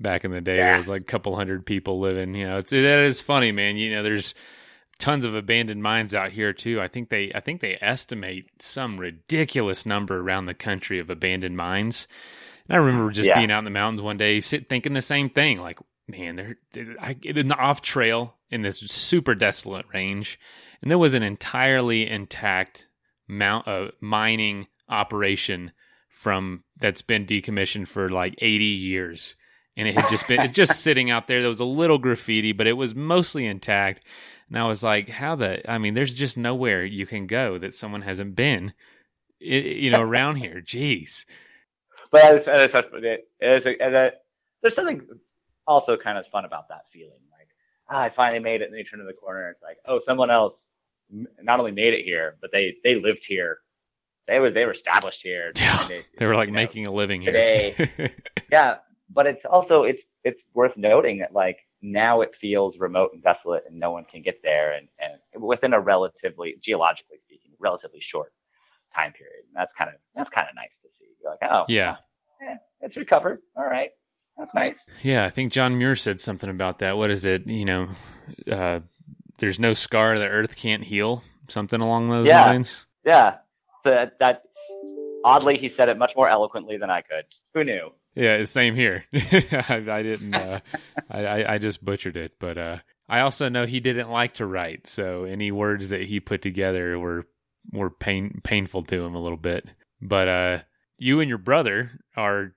back 0.00 0.24
in 0.24 0.30
the 0.30 0.40
day. 0.40 0.56
Yeah. 0.56 0.68
There 0.68 0.76
was 0.78 0.88
like 0.88 1.02
a 1.02 1.04
couple 1.04 1.36
hundred 1.36 1.66
people 1.66 2.00
living. 2.00 2.34
You 2.34 2.46
know, 2.46 2.58
it's 2.58 2.72
it 2.72 2.84
is 2.84 3.20
funny, 3.20 3.52
man. 3.52 3.76
You 3.76 3.94
know, 3.94 4.02
there's 4.02 4.34
tons 4.98 5.24
of 5.24 5.34
abandoned 5.34 5.82
mines 5.82 6.14
out 6.14 6.32
here 6.32 6.52
too. 6.52 6.80
I 6.80 6.88
think 6.88 7.08
they 7.08 7.32
I 7.34 7.40
think 7.40 7.60
they 7.60 7.78
estimate 7.80 8.50
some 8.60 8.98
ridiculous 8.98 9.86
number 9.86 10.20
around 10.20 10.46
the 10.46 10.54
country 10.54 10.98
of 10.98 11.10
abandoned 11.10 11.56
mines. 11.56 12.06
And 12.68 12.76
I 12.76 12.78
remember 12.78 13.10
just 13.10 13.28
yeah. 13.28 13.38
being 13.38 13.50
out 13.50 13.58
in 13.58 13.64
the 13.64 13.70
mountains 13.70 14.02
one 14.02 14.16
day, 14.16 14.40
sit 14.40 14.68
thinking 14.68 14.92
the 14.92 15.02
same 15.02 15.28
thing. 15.28 15.60
Like, 15.60 15.78
man, 16.06 16.36
they're, 16.36 16.56
they're 16.72 16.94
I, 17.00 17.16
in 17.22 17.48
the 17.48 17.56
off 17.56 17.82
trail 17.82 18.36
in 18.50 18.62
this 18.62 18.78
super 18.78 19.34
desolate 19.34 19.86
range, 19.92 20.38
and 20.80 20.90
there 20.90 20.98
was 20.98 21.14
an 21.14 21.22
entirely 21.22 22.08
intact 22.08 22.86
mount 23.26 23.66
uh, 23.66 23.88
mining 24.00 24.66
operation 24.88 25.72
from 26.08 26.64
that's 26.78 27.02
been 27.02 27.26
decommissioned 27.26 27.88
for 27.88 28.10
like 28.10 28.34
80 28.38 28.64
years. 28.64 29.34
And 29.76 29.88
it 29.88 29.94
had 29.94 30.08
just 30.10 30.26
been 30.28 30.40
it's 30.40 30.52
just 30.52 30.80
sitting 30.80 31.10
out 31.10 31.26
there. 31.26 31.40
There 31.40 31.48
was 31.48 31.60
a 31.60 31.64
little 31.64 31.98
graffiti, 31.98 32.52
but 32.52 32.66
it 32.66 32.74
was 32.74 32.94
mostly 32.94 33.46
intact. 33.46 34.04
And 34.48 34.58
I 34.58 34.66
was 34.66 34.82
like, 34.82 35.08
how 35.08 35.36
the 35.36 35.68
I 35.70 35.78
mean, 35.78 35.94
there's 35.94 36.14
just 36.14 36.36
nowhere 36.36 36.84
you 36.84 37.06
can 37.06 37.26
go 37.26 37.56
that 37.58 37.74
someone 37.74 38.02
hasn't 38.02 38.34
been 38.34 38.72
you 39.40 39.90
know 39.90 40.00
around 40.00 40.36
here. 40.36 40.62
Jeez. 40.64 41.24
But 42.10 42.46
it's, 42.46 42.74
it's, 42.74 42.74
it's, 42.74 43.66
it's, 43.66 44.16
there's 44.62 44.74
something 44.74 45.02
also 45.66 45.96
kind 45.96 46.18
of 46.18 46.26
fun 46.26 46.44
about 46.44 46.68
that 46.68 46.82
feeling. 46.92 47.20
Like, 47.30 47.48
ah, 47.88 48.02
I 48.02 48.10
finally 48.10 48.40
made 48.40 48.62
it, 48.62 48.64
and 48.64 48.72
then 48.72 48.78
you 48.78 48.84
turn 48.84 48.98
to 48.98 49.06
the 49.06 49.12
corner, 49.12 49.46
and 49.46 49.54
it's 49.54 49.62
like, 49.62 49.78
oh, 49.86 50.00
someone 50.00 50.30
else 50.30 50.66
not 51.42 51.60
only 51.60 51.72
made 51.72 51.94
it 51.94 52.04
here, 52.04 52.36
but 52.40 52.50
they 52.52 52.76
they 52.84 52.96
lived 52.96 53.24
here. 53.24 53.58
They 54.26 54.38
was 54.38 54.52
they 54.52 54.64
were 54.64 54.72
established 54.72 55.22
here. 55.22 55.52
Yeah, 55.56 55.88
they, 55.88 56.02
they 56.18 56.26
were 56.26 56.36
like 56.36 56.50
making 56.50 56.84
know, 56.84 56.92
a 56.92 56.94
living 56.94 57.24
today. 57.24 57.74
here. 57.76 58.12
yeah, 58.52 58.76
but 59.12 59.26
it's 59.26 59.44
also 59.44 59.82
it's 59.82 60.02
it's 60.24 60.40
worth 60.54 60.76
noting 60.76 61.18
that 61.18 61.32
like 61.32 61.58
now 61.82 62.20
it 62.20 62.34
feels 62.40 62.78
remote 62.78 63.10
and 63.12 63.22
desolate, 63.22 63.64
and 63.68 63.78
no 63.78 63.90
one 63.90 64.04
can 64.04 64.22
get 64.22 64.40
there, 64.42 64.72
and 64.72 64.88
and 64.98 65.42
within 65.42 65.72
a 65.72 65.80
relatively 65.80 66.56
geologically 66.60 67.18
speaking, 67.18 67.52
relatively 67.58 68.00
short 68.00 68.32
time 68.94 69.12
period. 69.12 69.44
And 69.46 69.56
that's 69.56 69.72
kind 69.76 69.90
of 69.90 69.96
that's 70.14 70.30
kind 70.30 70.48
of 70.48 70.54
nice 70.54 70.70
to 70.82 70.88
see. 70.98 71.06
You're 71.22 71.32
like, 71.32 71.50
oh, 71.50 71.64
yeah, 71.68 71.96
yeah, 72.40 72.56
it's 72.80 72.96
recovered. 72.96 73.40
All 73.56 73.64
right, 73.64 73.90
that's 74.38 74.54
nice. 74.54 74.80
Yeah, 75.02 75.24
I 75.24 75.30
think 75.30 75.52
John 75.52 75.76
Muir 75.76 75.96
said 75.96 76.20
something 76.20 76.50
about 76.50 76.78
that. 76.80 76.96
What 76.96 77.10
is 77.10 77.24
it? 77.24 77.46
You 77.46 77.64
know, 77.64 77.88
uh, 78.50 78.80
there's 79.38 79.58
no 79.58 79.74
scar 79.74 80.18
the 80.18 80.26
earth 80.26 80.56
can't 80.56 80.84
heal. 80.84 81.22
Something 81.48 81.80
along 81.80 82.10
those 82.10 82.28
yeah. 82.28 82.46
lines. 82.46 82.86
Yeah, 83.04 83.36
that 83.84 84.18
that 84.20 84.42
oddly 85.24 85.58
he 85.58 85.68
said 85.68 85.88
it 85.88 85.98
much 85.98 86.12
more 86.14 86.28
eloquently 86.28 86.76
than 86.76 86.90
I 86.90 87.00
could. 87.00 87.24
Who 87.54 87.64
knew? 87.64 87.92
Yeah, 88.14 88.44
same 88.44 88.74
here. 88.74 89.04
I, 89.14 89.84
I, 89.88 90.02
didn't. 90.02 90.34
Uh, 90.34 90.60
I, 91.10 91.54
I 91.54 91.58
just 91.58 91.84
butchered 91.84 92.16
it, 92.16 92.32
but 92.38 92.58
uh, 92.58 92.78
I 93.08 93.20
also 93.20 93.48
know 93.48 93.66
he 93.66 93.80
didn't 93.80 94.10
like 94.10 94.34
to 94.34 94.46
write, 94.46 94.86
so 94.86 95.24
any 95.24 95.52
words 95.52 95.90
that 95.90 96.02
he 96.02 96.20
put 96.20 96.42
together 96.42 96.98
were 96.98 97.26
were 97.72 97.90
pain 97.90 98.40
painful 98.42 98.84
to 98.84 99.04
him 99.04 99.14
a 99.14 99.20
little 99.20 99.38
bit. 99.38 99.68
But 100.00 100.28
uh, 100.28 100.58
you 100.98 101.20
and 101.20 101.28
your 101.28 101.38
brother 101.38 101.92
are 102.16 102.52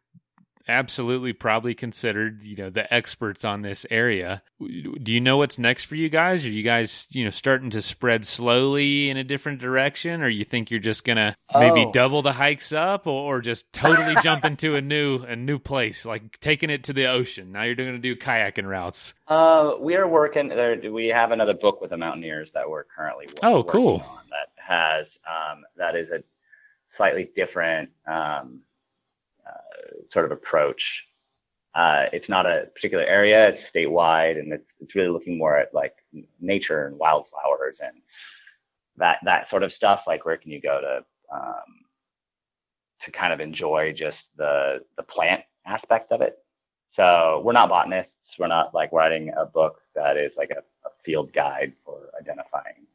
absolutely 0.68 1.34
probably 1.34 1.74
considered, 1.74 2.44
you 2.44 2.56
know, 2.56 2.70
the 2.70 2.92
experts 2.94 3.44
on 3.44 3.62
this 3.62 3.86
area. 3.90 4.42
Do 4.60 5.12
you 5.12 5.20
know 5.20 5.38
what's 5.38 5.60
next 5.60 5.86
for 5.86 5.96
you 5.96 6.10
guys? 6.10 6.46
Are 6.46 6.50
you 6.50 6.64
guys, 6.64 7.08
you 7.10 7.24
know, 7.24 7.30
starting 7.30 7.70
to 7.72 7.82
spread 7.82 8.26
slowly 8.26 9.10
in 9.10 9.18
a 9.18 9.24
different 9.24 9.60
direction 9.60 10.22
or 10.22 10.30
you 10.30 10.46
think 10.46 10.72
you're 10.72 10.80
just 10.80 11.04
going 11.04 11.18
to 11.18 11.36
oh. 11.54 11.60
maybe 11.60 11.92
double 11.92 12.22
the 12.22 12.32
hikes 12.32 12.72
up 12.72 13.08
or, 13.08 13.38
or 13.38 13.42
just 13.42 13.72
totally 13.74 14.16
jump 14.22 14.46
into 14.46 14.76
a 14.76 14.82
new 14.82 15.20
a 15.24 15.36
new 15.36 15.60
place, 15.60 16.06
like 16.06 16.40
taking 16.40 16.70
it 16.70 16.86
to 16.86 16.94
the 16.94 17.08
ocean. 17.08 17.52
Now 17.52 17.64
you're 17.64 17.76
going 17.76 17.94
to 17.94 18.00
do 18.00 18.16
kayaking 18.16 18.68
routes. 18.68 19.14
Uh, 19.28 19.74
we 19.80 19.96
are 19.96 20.08
working 20.08 20.50
there 20.50 20.80
we 20.92 21.08
have 21.08 21.32
another 21.32 21.54
book 21.54 21.82
with 21.82 21.90
the 21.90 21.98
mountaineers 21.98 22.52
that 22.52 22.70
we're 22.70 22.84
currently 22.84 23.28
Oh, 23.42 23.64
cool. 23.64 24.00
that 24.30 24.50
has 24.56 25.08
um, 25.28 25.64
that 25.78 25.96
is 25.96 26.10
a 26.10 26.24
slightly 26.96 27.30
different 27.36 27.90
um, 28.08 28.62
sort 30.10 30.26
of 30.26 30.32
approach. 30.32 31.06
Uh, 31.76 32.06
it's 32.14 32.30
not 32.30 32.46
a 32.46 32.68
particular 32.76 33.04
area; 33.04 33.50
it's 33.50 33.70
statewide, 33.70 34.40
and 34.40 34.54
it's 34.54 34.72
it's 34.80 34.96
really 34.96 35.10
looking 35.10 35.38
more 35.38 35.58
at 35.58 35.74
like 35.74 35.96
nature 36.40 36.88
and 36.88 36.98
wildflowers 37.00 37.80
and 37.84 37.96
that 38.98 39.18
that 39.24 39.50
sort 39.50 39.64
of 39.64 39.74
stuff. 39.74 40.04
Like 40.06 40.26
where 40.26 40.38
can 40.38 40.52
you 40.52 40.62
go 40.62 40.80
to 40.82 41.36
um, 41.36 41.84
to 43.02 43.12
kind 43.12 43.34
of 43.34 43.40
enjoy 43.40 43.94
just 43.94 44.36
the 44.38 44.80
the 44.98 45.04
plant 45.04 45.44
aspect 45.66 46.12
of 46.12 46.22
it. 46.22 46.38
So 46.92 47.42
we're 47.44 47.54
not 47.54 47.70
botanists. 47.70 48.38
We're 48.38 48.48
not 48.48 48.74
like 48.74 48.92
writing 48.92 49.32
a 49.36 49.46
book 49.46 49.82
that 49.96 50.16
is 50.16 50.38
like 50.38 50.52
a, 50.52 50.60
a 50.88 50.92
field 51.04 51.34
guide 51.34 51.74
for 51.84 52.10
identifying 52.20 52.86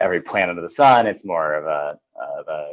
every 0.00 0.20
plant 0.20 0.50
under 0.50 0.62
the 0.62 0.70
sun. 0.70 1.06
It's 1.06 1.24
more 1.24 1.54
of 1.54 1.64
a 1.64 1.98
of 2.38 2.48
a 2.48 2.72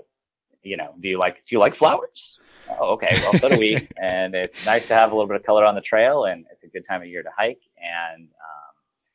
you 0.67 0.77
know, 0.77 0.93
do 0.99 1.07
you 1.07 1.17
like 1.17 1.35
do 1.45 1.55
you 1.55 1.59
like 1.59 1.75
flowers? 1.75 2.39
Oh, 2.69 2.93
okay, 2.93 3.17
well 3.21 3.33
so 3.39 3.49
do 3.49 3.57
we. 3.57 3.87
and 4.01 4.35
it's 4.35 4.65
nice 4.65 4.87
to 4.87 4.93
have 4.93 5.11
a 5.11 5.15
little 5.15 5.27
bit 5.27 5.37
of 5.37 5.43
color 5.43 5.65
on 5.65 5.75
the 5.75 5.81
trail, 5.81 6.25
and 6.25 6.45
it's 6.51 6.63
a 6.63 6.67
good 6.67 6.85
time 6.85 7.01
of 7.01 7.07
year 7.07 7.23
to 7.23 7.29
hike. 7.35 7.61
And 7.77 8.27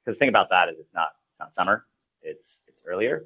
because 0.04 0.08
um, 0.08 0.14
the 0.14 0.14
thing 0.14 0.28
about 0.28 0.48
that 0.50 0.68
is 0.68 0.76
it's 0.78 0.94
not 0.94 1.10
it's 1.32 1.40
not 1.40 1.54
summer, 1.54 1.86
it's 2.22 2.60
it's 2.66 2.80
earlier, 2.86 3.24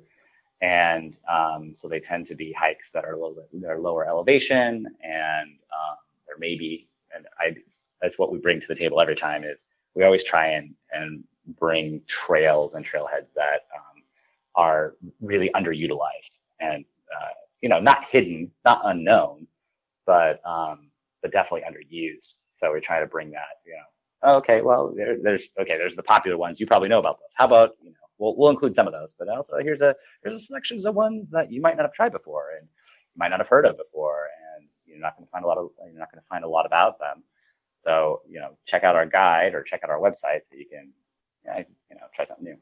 and 0.60 1.14
um, 1.30 1.74
so 1.76 1.88
they 1.88 2.00
tend 2.00 2.26
to 2.26 2.34
be 2.34 2.52
hikes 2.52 2.90
that 2.92 3.04
are 3.04 3.12
a 3.12 3.16
little 3.16 3.34
bit 3.34 3.48
they're 3.52 3.78
lower 3.78 4.06
elevation, 4.06 4.86
and 5.02 5.50
um, 5.50 5.96
there 6.26 6.36
may 6.38 6.56
be 6.56 6.88
and 7.14 7.26
I 7.38 7.56
that's 8.02 8.18
what 8.18 8.32
we 8.32 8.38
bring 8.38 8.60
to 8.60 8.66
the 8.66 8.74
table 8.74 9.00
every 9.00 9.16
time 9.16 9.44
is 9.44 9.64
we 9.94 10.04
always 10.04 10.24
try 10.24 10.48
and 10.48 10.74
and 10.92 11.24
bring 11.58 12.02
trails 12.06 12.74
and 12.74 12.84
trailheads 12.84 13.32
that 13.34 13.66
um, 13.74 14.02
are 14.54 14.94
really 15.20 15.50
underutilized 15.54 16.36
and 16.60 16.84
uh, 17.14 17.28
you 17.60 17.68
know, 17.68 17.80
not 17.80 18.04
hidden, 18.10 18.50
not 18.64 18.80
unknown, 18.84 19.46
but 20.06 20.40
um, 20.46 20.90
but 21.22 21.32
definitely 21.32 21.62
underused. 21.62 22.34
So 22.56 22.72
we 22.72 22.80
try 22.80 23.00
to 23.00 23.06
bring 23.06 23.30
that, 23.32 23.60
you 23.64 23.72
know. 23.72 24.36
Okay, 24.38 24.62
well, 24.62 24.94
there, 24.96 25.18
there's 25.22 25.48
okay. 25.60 25.76
There's 25.76 25.96
the 25.96 26.02
popular 26.02 26.38
ones. 26.38 26.58
You 26.58 26.66
probably 26.66 26.88
know 26.88 26.98
about 26.98 27.18
those. 27.18 27.30
How 27.34 27.44
about 27.44 27.72
you 27.82 27.90
know? 27.90 27.96
We'll 28.18 28.36
we'll 28.36 28.50
include 28.50 28.74
some 28.74 28.86
of 28.86 28.92
those, 28.92 29.14
but 29.18 29.28
also 29.28 29.58
here's 29.58 29.82
a 29.82 29.94
here's 30.24 30.42
a 30.42 30.44
selection 30.44 30.84
of 30.86 30.94
ones 30.94 31.28
that 31.32 31.52
you 31.52 31.60
might 31.60 31.76
not 31.76 31.84
have 31.84 31.92
tried 31.92 32.12
before 32.12 32.52
and 32.58 32.66
you 32.66 33.18
might 33.18 33.28
not 33.28 33.40
have 33.40 33.48
heard 33.48 33.66
of 33.66 33.76
before, 33.76 34.28
and 34.56 34.68
you're 34.86 34.98
not 34.98 35.16
going 35.16 35.26
to 35.26 35.30
find 35.30 35.44
a 35.44 35.48
lot 35.48 35.58
of 35.58 35.68
you're 35.84 35.98
not 35.98 36.10
going 36.10 36.22
to 36.22 36.28
find 36.28 36.44
a 36.44 36.48
lot 36.48 36.64
about 36.64 36.98
them. 36.98 37.22
So 37.84 38.22
you 38.28 38.40
know, 38.40 38.56
check 38.66 38.84
out 38.84 38.96
our 38.96 39.06
guide 39.06 39.54
or 39.54 39.62
check 39.62 39.82
out 39.84 39.90
our 39.90 40.00
website 40.00 40.40
so 40.48 40.56
you 40.56 40.66
can 40.70 40.92
you 41.44 41.96
know 41.96 42.06
try 42.14 42.26
something 42.26 42.44
new. 42.44 42.56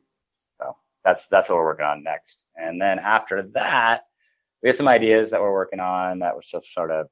So 0.59 0.77
that's 1.05 1.23
that's 1.31 1.49
what 1.49 1.57
we're 1.57 1.65
working 1.65 1.87
on 1.87 2.03
next, 2.03 2.47
and 2.57 2.81
then 2.81 2.99
after 2.99 3.43
that 3.55 4.07
we 4.65 4.71
have 4.71 4.77
some 4.77 4.89
ideas 4.89 5.31
that 5.31 5.41
we're 5.41 5.53
working 5.53 5.79
on 5.79 6.19
that 6.21 6.35
was 6.35 6.47
just 6.47 6.73
sort 6.73 6.91
of 6.91 7.07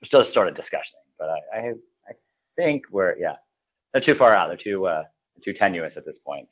we're 0.00 0.06
still 0.06 0.24
sort 0.24 0.48
of 0.48 0.56
discussing, 0.56 1.00
but 1.18 1.28
I, 1.28 1.56
I, 1.56 1.60
I 2.08 2.12
think 2.56 2.84
we're 2.90 3.16
yeah 3.18 3.36
they're 3.92 4.00
too 4.00 4.14
far 4.14 4.34
out. 4.34 4.48
They're 4.48 4.56
too 4.56 4.86
uh, 4.86 5.02
too 5.44 5.52
tenuous 5.52 5.98
at 5.98 6.06
this 6.06 6.18
point. 6.18 6.48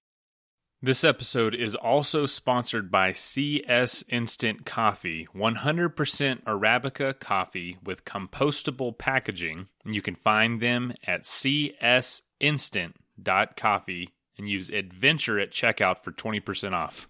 This 0.85 1.05
episode 1.05 1.55
is 1.55 1.77
also 1.77 2.27
sponsored 2.27 2.91
by 2.91 3.13
CS 3.13 4.03
Instant 4.09 4.67
Coffee, 4.67 5.29
100% 5.33 6.43
Arabica 6.43 7.21
coffee 7.21 7.79
with 7.85 8.05
compostable 8.05 8.99
packaging. 8.99 9.69
And 9.85 9.95
you 9.95 10.03
can 10.03 10.17
find 10.17 10.61
them 10.61 10.93
at 11.07 11.23
csinstant.coffee 11.23 14.09
and 14.37 14.49
use 14.49 14.71
adventure 14.71 15.39
at 15.39 15.53
checkout 15.53 16.03
for 16.03 16.11
20% 16.11 16.73
off. 16.73 17.07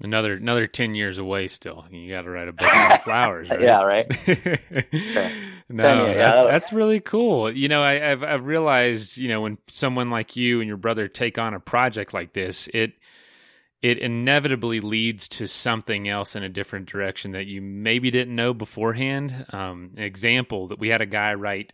Another 0.00 0.34
another 0.34 0.68
ten 0.68 0.94
years 0.94 1.18
away 1.18 1.48
still. 1.48 1.84
You 1.90 2.08
got 2.08 2.22
to 2.22 2.30
write 2.30 2.46
a 2.46 2.52
book 2.52 2.72
on 2.72 3.00
flowers. 3.00 3.50
Right? 3.50 3.60
yeah, 3.62 3.82
right. 3.82 4.06
no, 5.68 6.06
that, 6.06 6.44
that's 6.46 6.72
really 6.72 7.00
cool. 7.00 7.50
You 7.50 7.68
know, 7.68 7.82
I, 7.82 7.94
have 7.94 8.22
I've 8.22 8.44
realized 8.44 9.16
you 9.16 9.28
know 9.28 9.40
when 9.40 9.58
someone 9.66 10.08
like 10.10 10.36
you 10.36 10.60
and 10.60 10.68
your 10.68 10.76
brother 10.76 11.08
take 11.08 11.36
on 11.36 11.52
a 11.52 11.58
project 11.58 12.14
like 12.14 12.32
this, 12.32 12.68
it 12.72 12.92
it 13.82 13.98
inevitably 13.98 14.80
leads 14.80 15.28
to 15.28 15.46
something 15.46 16.08
else 16.08 16.34
in 16.34 16.42
a 16.42 16.48
different 16.48 16.86
direction 16.86 17.32
that 17.32 17.46
you 17.46 17.60
maybe 17.60 18.10
didn't 18.10 18.34
know 18.34 18.52
beforehand. 18.52 19.46
Um, 19.50 19.92
an 19.96 20.02
example 20.02 20.68
that 20.68 20.78
we 20.78 20.88
had 20.88 21.00
a 21.00 21.06
guy 21.06 21.34
write 21.34 21.72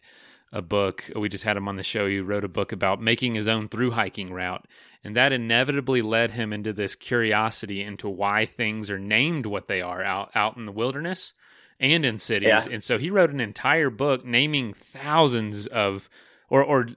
a 0.53 0.63
book. 0.63 1.11
We 1.17 1.29
just 1.29 1.45
had 1.45 1.57
him 1.57 1.67
on 1.67 1.77
the 1.77 1.83
show. 1.83 2.07
He 2.07 2.21
wrote 2.21 2.45
a 2.45 2.49
book 2.49 2.73
about 2.73 3.01
making 3.01 3.35
his 3.35 3.49
own 3.49 3.69
through 3.69 3.91
hiking 3.91 4.33
route. 4.33 4.67
And 5.05 5.15
that 5.17 5.33
inevitably 5.33 6.01
led 6.01 6.31
him 6.31 6.53
into 6.53 6.73
this 6.73 6.95
curiosity 6.95 7.83
into 7.83 8.09
why 8.09 8.47
things 8.47 8.91
are 8.91 8.99
named 8.99 9.45
what 9.45 9.69
they 9.69 9.83
are 9.83 10.03
out, 10.03 10.31
out 10.35 10.57
in 10.57 10.65
the 10.65 10.73
wilderness 10.73 11.35
and 11.79 12.07
in 12.07 12.19
cities. 12.19 12.49
Yeah. 12.49 12.67
And 12.73 12.83
so 12.83 12.97
he 12.97 13.11
wrote 13.11 13.31
an 13.31 13.41
entire 13.41 13.91
book 13.91 14.25
naming 14.25 14.73
thousands 14.73 15.67
of, 15.67 16.09
or, 16.49 16.65
or 16.65 16.89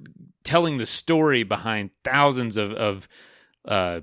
telling 0.45 0.77
the 0.77 0.85
story 0.85 1.43
behind 1.43 1.89
thousands 2.05 2.55
of, 2.55 2.71
of 2.71 3.09
uh, 3.65 3.99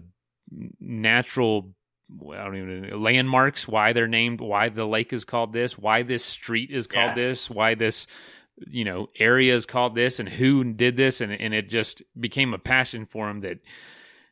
natural 0.78 1.70
I 2.30 2.44
don't 2.44 2.56
even 2.56 2.82
know, 2.90 2.98
landmarks, 2.98 3.66
why 3.66 3.92
they're 3.92 4.06
named, 4.06 4.40
why 4.40 4.68
the 4.68 4.86
lake 4.86 5.12
is 5.12 5.24
called 5.24 5.52
this, 5.52 5.78
why 5.78 6.02
this 6.02 6.24
street 6.24 6.70
is 6.70 6.86
called 6.86 7.16
yeah. 7.16 7.24
this, 7.24 7.50
why 7.50 7.74
this 7.74 8.06
you 8.68 8.84
know 8.84 9.08
areas 9.18 9.66
called 9.66 9.94
this 9.94 10.20
and 10.20 10.28
who 10.28 10.62
did 10.62 10.96
this 10.96 11.20
and 11.20 11.32
and 11.32 11.52
it 11.52 11.68
just 11.68 12.02
became 12.18 12.54
a 12.54 12.58
passion 12.58 13.04
for 13.04 13.28
him 13.28 13.40
that 13.40 13.58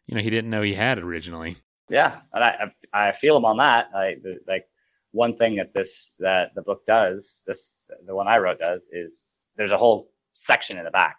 you 0.06 0.14
know 0.14 0.20
he 0.20 0.30
didn't 0.30 0.50
know 0.50 0.62
he 0.62 0.74
had 0.74 0.98
originally 0.98 1.56
yeah 1.88 2.20
and 2.32 2.44
i 2.44 2.72
i 2.92 3.12
feel 3.12 3.36
him 3.36 3.44
on 3.44 3.56
that 3.58 3.86
i 3.94 4.16
like 4.46 4.64
one 5.12 5.36
thing 5.36 5.56
that 5.56 5.72
this 5.74 6.10
that 6.18 6.50
the 6.54 6.62
book 6.62 6.84
does 6.86 7.40
this 7.46 7.76
the 8.06 8.14
one 8.14 8.28
i 8.28 8.36
wrote 8.38 8.58
does 8.58 8.80
is 8.92 9.12
there's 9.56 9.72
a 9.72 9.78
whole 9.78 10.08
section 10.34 10.78
in 10.78 10.84
the 10.84 10.90
back 10.90 11.16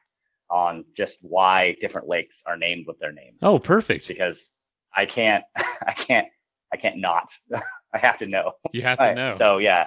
on 0.49 0.83
just 0.95 1.17
why 1.21 1.75
different 1.81 2.07
lakes 2.07 2.35
are 2.45 2.57
named 2.57 2.85
with 2.87 2.99
their 2.99 3.11
names. 3.11 3.37
oh 3.41 3.57
perfect 3.59 4.07
because 4.07 4.49
i 4.95 5.05
can't 5.05 5.43
i 5.87 5.93
can't 5.93 6.27
i 6.71 6.77
can't 6.77 6.97
not 6.97 7.29
i 7.93 7.97
have 7.97 8.17
to 8.17 8.25
know 8.27 8.53
you 8.71 8.81
have 8.81 8.99
to 8.99 9.13
know 9.15 9.35
so 9.37 9.57
yeah 9.57 9.85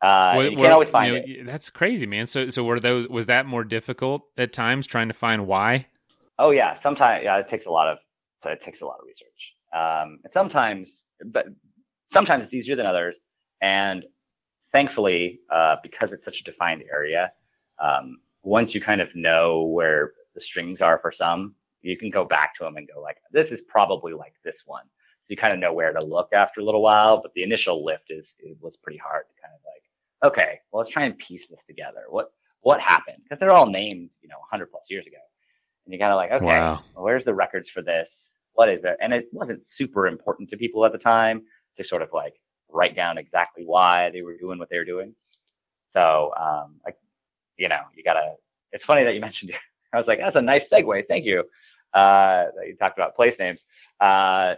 Uh, 0.00 0.38
you 0.48 0.56
can't 0.56 0.72
always 0.72 0.90
find 0.90 1.26
you 1.26 1.40
it. 1.40 1.44
That's 1.46 1.70
crazy, 1.70 2.06
man. 2.06 2.26
So, 2.26 2.50
so 2.50 2.62
were 2.62 2.78
those? 2.78 3.08
Was 3.08 3.26
that 3.26 3.46
more 3.46 3.64
difficult 3.64 4.22
at 4.36 4.52
times 4.52 4.86
trying 4.86 5.08
to 5.08 5.14
find 5.14 5.48
why? 5.48 5.86
Oh 6.38 6.52
yeah, 6.52 6.78
sometimes 6.78 7.24
yeah, 7.24 7.36
it 7.38 7.48
takes 7.48 7.66
a 7.66 7.70
lot 7.70 7.88
of 7.88 7.98
it 8.44 8.62
takes 8.62 8.80
a 8.80 8.86
lot 8.86 8.98
of 9.00 9.06
research. 9.06 9.54
Um, 9.74 10.20
and 10.24 10.32
sometimes, 10.32 10.90
but 11.26 11.46
sometimes 12.10 12.44
it's 12.44 12.54
easier 12.54 12.76
than 12.76 12.86
others. 12.86 13.16
And 13.60 14.04
thankfully, 14.72 15.40
uh, 15.50 15.76
because 15.82 16.12
it's 16.12 16.24
such 16.24 16.40
a 16.40 16.44
defined 16.44 16.84
area, 16.92 17.32
um, 17.78 18.18
once 18.42 18.74
you 18.74 18.80
kind 18.80 19.00
of 19.00 19.08
know 19.14 19.64
where 19.64 20.12
the 20.34 20.40
strings 20.40 20.80
are 20.80 20.98
for 20.98 21.12
some, 21.12 21.54
you 21.82 21.96
can 21.96 22.10
go 22.10 22.24
back 22.24 22.54
to 22.56 22.64
them 22.64 22.76
and 22.76 22.88
go 22.92 23.00
like, 23.00 23.16
this 23.32 23.50
is 23.50 23.60
probably 23.62 24.12
like 24.12 24.34
this 24.44 24.62
one. 24.66 24.84
So 25.24 25.32
you 25.32 25.36
kind 25.36 25.52
of 25.52 25.60
know 25.60 25.72
where 25.72 25.92
to 25.92 26.04
look 26.04 26.32
after 26.32 26.60
a 26.60 26.64
little 26.64 26.82
while. 26.82 27.20
But 27.20 27.34
the 27.34 27.42
initial 27.42 27.84
lift 27.84 28.10
is 28.10 28.36
it 28.38 28.56
was 28.60 28.76
pretty 28.76 28.98
hard 28.98 29.24
to 29.28 29.42
kind 29.42 29.54
of 29.54 29.60
like, 29.64 30.32
okay, 30.32 30.60
well 30.72 30.80
let's 30.80 30.90
try 30.90 31.04
and 31.04 31.18
piece 31.18 31.46
this 31.46 31.64
together. 31.66 32.04
What 32.08 32.32
what 32.62 32.80
happened? 32.80 33.18
Because 33.22 33.38
they're 33.38 33.52
all 33.52 33.66
named, 33.66 34.10
you 34.20 34.28
know, 34.28 34.38
100 34.38 34.70
plus 34.70 34.84
years 34.88 35.06
ago. 35.06 35.18
And 35.88 35.94
you 35.94 35.98
kind 35.98 36.12
of 36.12 36.16
like, 36.16 36.32
okay, 36.32 36.44
Wow. 36.44 36.84
well, 36.94 37.04
where's 37.04 37.24
the 37.24 37.32
records 37.32 37.70
for 37.70 37.80
this? 37.80 38.10
What 38.52 38.68
is 38.68 38.84
it? 38.84 38.98
And 39.00 39.14
it 39.14 39.26
wasn't 39.32 39.66
super 39.66 40.06
important 40.06 40.50
to 40.50 40.58
people 40.58 40.84
at 40.84 40.92
the 40.92 40.98
time 40.98 41.40
to 41.78 41.82
sort 41.84 42.02
of 42.02 42.10
like 42.12 42.34
write 42.68 42.94
down 42.94 43.16
exactly 43.16 43.64
why 43.64 44.10
they 44.10 44.20
were 44.20 44.36
doing 44.36 44.58
what 44.58 44.68
they 44.68 44.76
were 44.76 44.84
doing. 44.84 45.14
So, 45.94 46.34
um, 46.38 46.74
like, 46.84 46.98
you 47.56 47.70
know, 47.70 47.80
you 47.96 48.04
gotta, 48.04 48.34
it's 48.70 48.84
funny 48.84 49.02
that 49.04 49.14
you 49.14 49.20
mentioned, 49.28 49.52
it. 49.52 49.56
I 49.94 49.96
was 49.96 50.06
like, 50.06 50.18
that's 50.18 50.36
a 50.36 50.42
nice 50.42 50.68
segue. 50.68 51.04
Thank 51.08 51.24
you. 51.24 51.44
Uh, 51.94 52.52
that 52.54 52.66
you 52.66 52.76
talked 52.76 52.98
about 52.98 53.16
place 53.16 53.38
names. 53.38 53.64
Uh, 53.98 54.56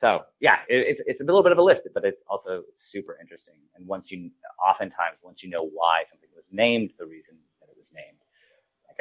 so 0.00 0.22
yeah, 0.40 0.56
it, 0.68 0.98
it's, 0.98 1.00
it's 1.06 1.20
a 1.20 1.24
little 1.24 1.44
bit 1.44 1.52
of 1.52 1.58
a 1.58 1.62
lift, 1.62 1.86
but 1.94 2.04
it's 2.04 2.22
also 2.26 2.64
super 2.74 3.16
interesting. 3.20 3.54
And 3.76 3.86
once 3.86 4.10
you, 4.10 4.32
oftentimes, 4.60 5.18
once 5.22 5.44
you 5.44 5.50
know 5.50 5.64
why 5.72 6.02
something 6.10 6.30
was 6.34 6.46
named, 6.50 6.92
the 6.98 7.06
reason 7.06 7.36
that 7.60 7.68
it 7.68 7.76
was 7.78 7.92
named, 7.94 8.18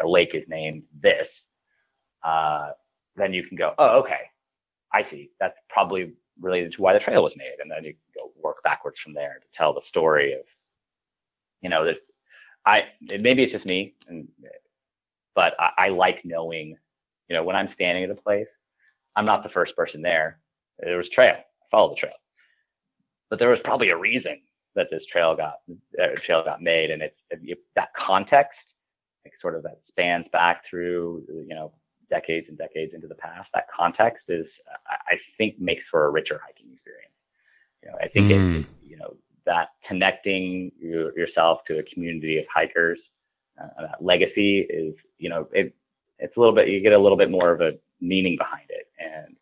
a 0.04 0.08
lake 0.08 0.34
is 0.34 0.48
named 0.48 0.84
this, 1.00 1.48
uh, 2.24 2.72
then 3.16 3.34
you 3.34 3.44
can 3.44 3.58
go, 3.58 3.74
oh, 3.78 4.00
okay, 4.00 4.22
I 4.94 5.04
see. 5.04 5.32
That's 5.40 5.60
probably 5.70 6.14
related 6.40 6.74
to 6.74 6.82
why 6.82 6.94
the 6.94 7.00
trail 7.00 7.24
was 7.24 7.36
made. 7.36 7.56
And 7.62 7.70
then 7.70 7.84
you 7.84 7.94
can 7.94 8.00
go 8.16 8.32
work 8.42 8.64
backwards 8.64 9.00
from 9.00 9.14
there 9.14 9.40
to 9.42 9.58
tell 9.58 9.74
the 9.74 9.82
story 9.82 10.34
of, 10.34 10.42
you 11.62 11.70
know, 11.70 11.86
that 11.86 11.98
I, 12.66 12.86
maybe 13.02 13.44
it's 13.44 13.52
just 13.52 13.66
me, 13.66 13.96
and, 14.08 14.28
but 15.36 15.56
I, 15.60 15.72
I 15.78 15.90
like 15.90 16.22
knowing, 16.26 16.78
you 17.28 17.36
know, 17.36 17.44
when 17.44 17.56
I'm 17.56 17.72
standing 17.72 18.04
at 18.04 18.10
a 18.10 18.16
place, 18.16 18.48
I'm 19.16 19.26
not 19.26 19.44
the 19.44 19.50
first 19.50 19.76
person 19.76 20.02
there. 20.02 20.40
There 20.80 20.98
was 20.98 21.10
trail. 21.10 21.38
I 21.74 21.88
the 21.88 21.96
trail. 21.96 22.14
But 23.30 23.40
there 23.40 23.50
was 23.50 23.60
probably 23.60 23.90
a 23.90 23.98
reason 23.98 24.42
that 24.76 24.88
this 24.90 25.06
trail 25.06 25.36
got, 25.36 25.56
uh, 26.02 26.16
trail 26.16 26.44
got 26.44 26.62
made. 26.62 26.90
And 26.90 27.02
it's 27.02 27.22
it, 27.30 27.60
that 27.76 27.94
context, 27.94 28.76
like 29.26 29.34
sort 29.40 29.56
of 29.56 29.64
that 29.64 29.86
spans 29.86 30.28
back 30.30 30.66
through, 30.66 31.24
you 31.28 31.56
know, 31.56 31.72
decades 32.10 32.50
and 32.50 32.58
decades 32.58 32.94
into 32.94 33.08
the 33.08 33.16
past. 33.16 33.52
That 33.54 33.68
context 33.70 34.30
is, 34.30 34.60
I, 34.88 35.20
think, 35.38 35.60
makes 35.60 35.88
for 35.88 36.06
a 36.06 36.10
richer 36.10 36.42
hiking 36.44 36.72
experience. 36.74 37.14
You 37.84 37.90
know, 37.90 37.98
I 38.02 38.08
think 38.08 38.32
Mm. 38.32 38.60
it, 38.62 38.66
you 38.84 38.98
know, 38.98 39.16
that 39.46 39.70
connecting 39.86 40.72
your, 40.80 41.18
yourself 41.18 41.64
to 41.66 41.80
a 41.80 41.84
community 41.84 42.40
of 42.40 42.46
hikers, 42.54 43.12
uh, 43.62 43.82
that 43.82 44.04
legacy 44.04 44.60
is, 44.70 45.06
you 45.18 45.30
know, 45.30 45.48
it, 45.54 45.74
it's 46.18 46.36
a 46.38 46.40
little 46.40 46.56
bit, 46.56 46.68
you 46.68 46.82
get 46.82 46.94
a 46.94 46.98
little 46.98 47.18
bit 47.18 47.32
more 47.32 47.52
of 47.52 47.62
a 47.62 47.78
meaning 48.02 48.38
behind 48.38 48.70
it. 48.70 48.88
And, 49.00 49.36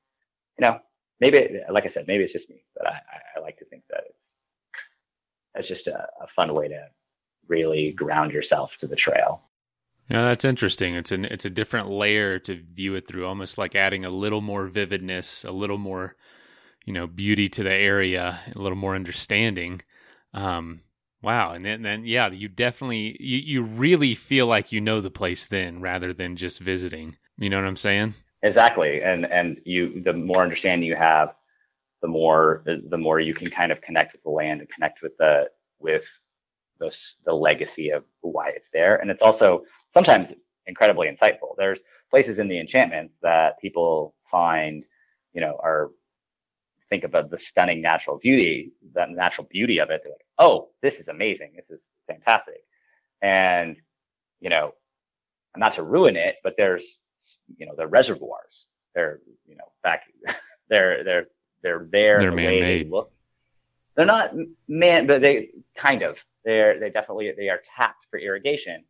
you 0.57 0.67
know, 0.67 0.80
maybe, 1.19 1.59
like 1.69 1.86
I 1.86 1.89
said, 1.89 2.07
maybe 2.07 2.23
it's 2.23 2.34
just 2.34 2.49
me, 2.49 2.63
but 2.75 2.88
I, 2.88 2.91
I, 2.91 3.38
I 3.38 3.39
like 3.41 3.57
to 3.59 3.65
think 3.65 3.84
that 3.89 4.03
it's, 4.07 4.32
it's 5.55 5.67
just 5.67 5.88
a, 5.88 6.07
a 6.21 6.28
fun 6.36 6.53
way 6.53 6.67
to 6.67 6.88
really 7.47 7.91
ground 7.91 8.32
yourself 8.32 8.78
to 8.80 8.88
the 8.88 8.95
trail. 8.95 9.43
No, 10.10 10.26
that's 10.26 10.45
interesting. 10.45 10.95
It's 10.95 11.12
an 11.12 11.26
it's 11.26 11.45
a 11.45 11.49
different 11.49 11.89
layer 11.89 12.39
to 12.39 12.62
view 12.74 12.95
it 12.95 13.08
through, 13.08 13.26
almost 13.26 13.58
like 13.58 13.76
adding 13.76 14.05
a 14.05 14.10
little 14.10 14.41
more 14.41 14.68
vividness, 14.68 15.43
a 15.43 15.51
little 15.51 15.78
more, 15.78 16.16
you 16.86 16.93
know, 16.93 17.08
beauty 17.08 17.49
to 17.49 17.64
the 17.64 17.74
area, 17.74 18.39
a 18.55 18.60
little 18.60 18.78
more 18.78 18.95
understanding. 18.95 19.82
Um, 20.34 20.82
wow, 21.22 21.51
and 21.51 21.66
then, 21.66 21.82
then 21.82 22.05
yeah, 22.05 22.30
you 22.32 22.47
definitely 22.47 23.18
you 23.20 23.38
you 23.39 23.62
really 23.64 24.16
feel 24.16 24.47
like 24.47 24.72
you 24.72 24.80
know 24.82 25.01
the 25.01 25.12
place 25.12 25.47
then, 25.47 25.82
rather 25.82 26.14
than 26.14 26.38
just 26.38 26.60
visiting. 26.60 27.18
You 27.38 27.49
know 27.49 27.58
what 27.58 27.68
I'm 27.68 27.76
saying? 27.76 28.16
Exactly. 28.43 29.01
And, 29.01 29.26
and 29.26 29.58
you, 29.66 30.01
the 30.03 30.14
more 30.14 30.41
understanding 30.43 30.88
you 30.88 30.95
have, 30.95 31.34
the 32.01 32.08
more, 32.08 32.64
the 32.66 32.97
more 32.97 33.20
you 33.20 33.34
can 33.34 33.49
kind 33.49 33.72
of 33.72 33.82
connect 33.82 34.14
with 34.14 34.24
the 34.24 34.30
land 34.30 34.62
and 34.62 34.70
connect 34.70 35.01
with 35.01 35.18
the, 35.18 35.49
with 35.80 36.03
the, 36.80 36.95
the 37.26 37.34
legacy 37.34 37.89
of 37.89 38.03
why 38.22 38.49
it's 38.49 38.68
there. 38.74 38.97
And 38.97 39.10
it's 39.10 39.22
also 39.22 39.64
sometimes 39.97 40.31
incredibly 40.67 41.07
insightful. 41.07 41.55
There's 41.57 41.79
places 42.11 42.37
in 42.37 42.47
the 42.47 42.59
enchantments 42.59 43.15
that 43.23 43.59
people 43.59 44.13
find, 44.29 44.83
you 45.33 45.41
know, 45.41 45.59
are 45.63 45.89
think 46.89 47.03
about 47.03 47.31
the 47.31 47.39
stunning 47.39 47.81
natural 47.81 48.19
beauty, 48.19 48.73
the 48.93 49.07
natural 49.07 49.47
beauty 49.49 49.79
of 49.79 49.89
it. 49.89 50.01
They're 50.03 50.13
like, 50.13 50.27
oh, 50.37 50.69
this 50.83 50.99
is 50.99 51.07
amazing. 51.07 51.53
This 51.55 51.71
is 51.71 51.89
fantastic. 52.05 52.61
And, 53.23 53.75
you 54.39 54.51
know, 54.51 54.75
not 55.55 55.73
to 55.73 55.83
ruin 55.83 56.15
it, 56.15 56.35
but 56.43 56.53
there's, 56.57 57.01
you 57.57 57.65
know, 57.65 57.73
the 57.75 57.87
reservoirs. 57.87 58.67
They're, 58.93 59.19
you 59.47 59.55
know, 59.55 59.71
back, 59.81 60.03
they're, 60.69 61.03
they're, 61.03 61.25
they're 61.63 61.87
there. 61.91 62.19
They're 62.21 62.29
the 62.29 62.35
man-made. 62.35 62.91
look. 62.91 63.11
They're 63.95 64.05
not 64.05 64.35
man, 64.67 65.07
but 65.07 65.21
they 65.21 65.49
kind 65.75 66.03
of, 66.03 66.17
they're, 66.45 66.79
they 66.79 66.91
definitely, 66.91 67.33
they 67.35 67.49
are 67.49 67.61
tapped 67.75 68.05
for 68.11 68.19
irrigation. 68.19 68.83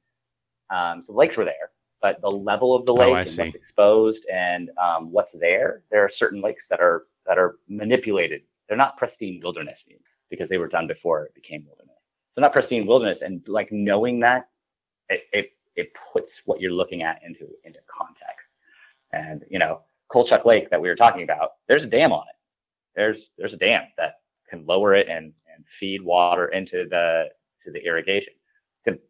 Um, 0.69 1.03
so 1.05 1.13
the 1.13 1.17
lakes 1.17 1.37
were 1.37 1.45
there, 1.45 1.71
but 2.01 2.21
the 2.21 2.29
level 2.29 2.75
of 2.75 2.85
the 2.85 2.93
Oh, 2.93 2.97
lake 2.97 3.15
I 3.15 3.19
and 3.21 3.29
see. 3.29 3.41
what's 3.43 3.55
exposed 3.55 4.25
and, 4.31 4.69
um, 4.81 5.11
what's 5.11 5.33
there, 5.33 5.83
there 5.91 6.03
are 6.03 6.09
certain 6.09 6.41
lakes 6.41 6.65
that 6.69 6.79
are, 6.79 7.05
that 7.25 7.37
are 7.37 7.57
manipulated. 7.67 8.41
They're 8.67 8.77
not 8.77 8.97
pristine 8.97 9.39
wilderness 9.41 9.85
because 10.29 10.49
they 10.49 10.57
were 10.57 10.67
done 10.67 10.87
before 10.87 11.23
it 11.23 11.33
became 11.33 11.65
wilderness. 11.65 11.97
So 12.35 12.41
not 12.41 12.53
pristine 12.53 12.85
wilderness 12.85 13.21
and 13.21 13.41
like 13.47 13.71
knowing 13.71 14.19
that 14.19 14.49
it, 15.09 15.21
it, 15.31 15.51
it 15.75 15.91
puts 16.11 16.41
what 16.45 16.59
you're 16.59 16.71
looking 16.71 17.01
at 17.01 17.21
into, 17.23 17.47
into 17.63 17.79
context. 17.87 18.47
And, 19.13 19.45
you 19.49 19.57
know, 19.57 19.81
Colchuck 20.11 20.45
Lake 20.45 20.69
that 20.69 20.81
we 20.81 20.89
were 20.89 20.95
talking 20.95 21.23
about, 21.23 21.51
there's 21.67 21.83
a 21.85 21.87
dam 21.87 22.11
on 22.11 22.25
it. 22.27 22.35
There's, 22.95 23.29
there's 23.37 23.53
a 23.53 23.57
dam 23.57 23.83
that 23.97 24.15
can 24.49 24.65
lower 24.65 24.93
it 24.95 25.07
and, 25.07 25.33
and 25.53 25.65
feed 25.79 26.01
water 26.01 26.49
into 26.49 26.87
the, 26.89 27.25
to 27.65 27.71
the 27.71 27.83
irrigation. 27.85 28.33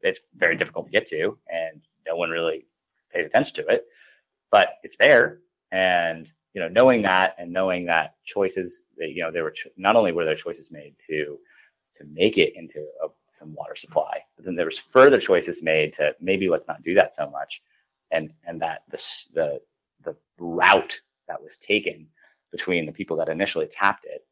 It's, 0.01 0.19
very 0.35 0.55
difficult 0.55 0.85
to 0.85 0.91
get 0.91 1.07
to 1.07 1.37
and 1.51 1.81
no 2.05 2.15
one 2.15 2.29
really 2.29 2.65
pays 3.13 3.25
attention 3.25 3.55
to 3.55 3.67
it, 3.67 3.85
but 4.51 4.75
it's 4.83 4.97
there. 4.97 5.39
And, 5.71 6.31
you 6.53 6.61
know, 6.61 6.67
knowing 6.67 7.01
that 7.03 7.35
and 7.37 7.51
knowing 7.51 7.85
that 7.85 8.15
choices, 8.25 8.81
that, 8.97 9.09
you 9.09 9.23
know, 9.23 9.31
there 9.31 9.43
were, 9.43 9.51
cho- 9.51 9.69
not 9.77 9.95
only 9.95 10.11
were 10.11 10.25
there 10.25 10.35
choices 10.35 10.71
made 10.71 10.95
to, 11.07 11.37
to 11.97 12.03
make 12.11 12.37
it 12.37 12.53
into 12.55 12.79
a, 13.03 13.07
some 13.37 13.53
water 13.53 13.75
supply, 13.75 14.19
but 14.35 14.45
then 14.45 14.55
there 14.55 14.65
was 14.65 14.79
further 14.79 15.19
choices 15.19 15.61
made 15.61 15.93
to 15.95 16.15
maybe 16.21 16.49
let's 16.49 16.67
not 16.67 16.83
do 16.83 16.93
that 16.93 17.15
so 17.15 17.29
much. 17.29 17.61
And, 18.11 18.31
and 18.45 18.61
that 18.61 18.83
the, 18.89 19.03
the, 19.33 19.59
the 20.03 20.15
route 20.39 20.99
that 21.27 21.41
was 21.41 21.57
taken 21.57 22.07
between 22.51 22.85
the 22.85 22.91
people 22.91 23.17
that 23.17 23.29
initially 23.29 23.67
tapped 23.67 24.05
it 24.05 24.25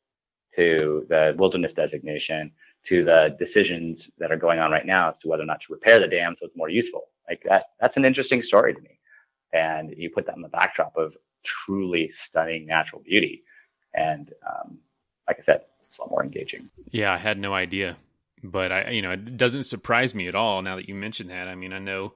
to 0.56 1.06
the 1.10 1.36
wilderness 1.38 1.74
designation 1.74 2.52
to 2.86 3.04
the 3.04 3.36
decisions 3.40 4.10
that 4.20 4.32
are 4.32 4.38
going 4.38 4.60
on 4.60 4.72
right 4.72 4.86
now 4.86 5.10
as 5.10 5.18
to 5.20 5.28
whether 5.28 5.44
or 5.44 5.48
not 5.48 5.62
to 5.62 5.74
repair 5.74 6.00
the 6.00 6.08
dam 6.08 6.36
so 6.38 6.46
it's 6.46 6.56
more 6.56 6.70
useful. 6.70 7.06
Like 7.28 7.44
that, 7.48 7.66
that's 7.80 7.98
an 7.98 8.06
interesting 8.06 8.42
story 8.42 8.74
to 8.74 8.82
me. 8.82 9.00
And 9.54 9.94
you 9.98 10.10
put 10.10 10.26
that 10.28 10.36
in 10.36 10.42
the 10.42 10.48
backdrop 10.50 10.96
of 10.98 11.16
truly 11.44 12.12
stunning 12.14 12.66
natural 12.66 13.02
beauty. 13.02 13.44
And, 13.94 14.32
um, 14.48 14.80
like 15.28 15.40
I 15.40 15.44
said, 15.44 15.62
it's 15.80 15.98
a 15.98 16.02
lot 16.02 16.12
more 16.12 16.24
engaging. 16.24 16.70
Yeah, 16.92 17.12
I 17.14 17.18
had 17.18 17.40
no 17.40 17.54
idea, 17.54 17.98
but 18.44 18.72
I, 18.72 18.90
you 18.92 19.02
know, 19.02 19.12
it 19.12 19.38
doesn't 19.38 19.64
surprise 19.64 20.14
me 20.14 20.28
at 20.28 20.36
all 20.36 20.62
now 20.62 20.76
that 20.76 20.88
you 20.88 20.94
mentioned 20.94 21.32
that. 21.32 21.48
I 21.48 21.56
mean, 21.56 21.74
I 21.74 21.80
know 21.80 22.14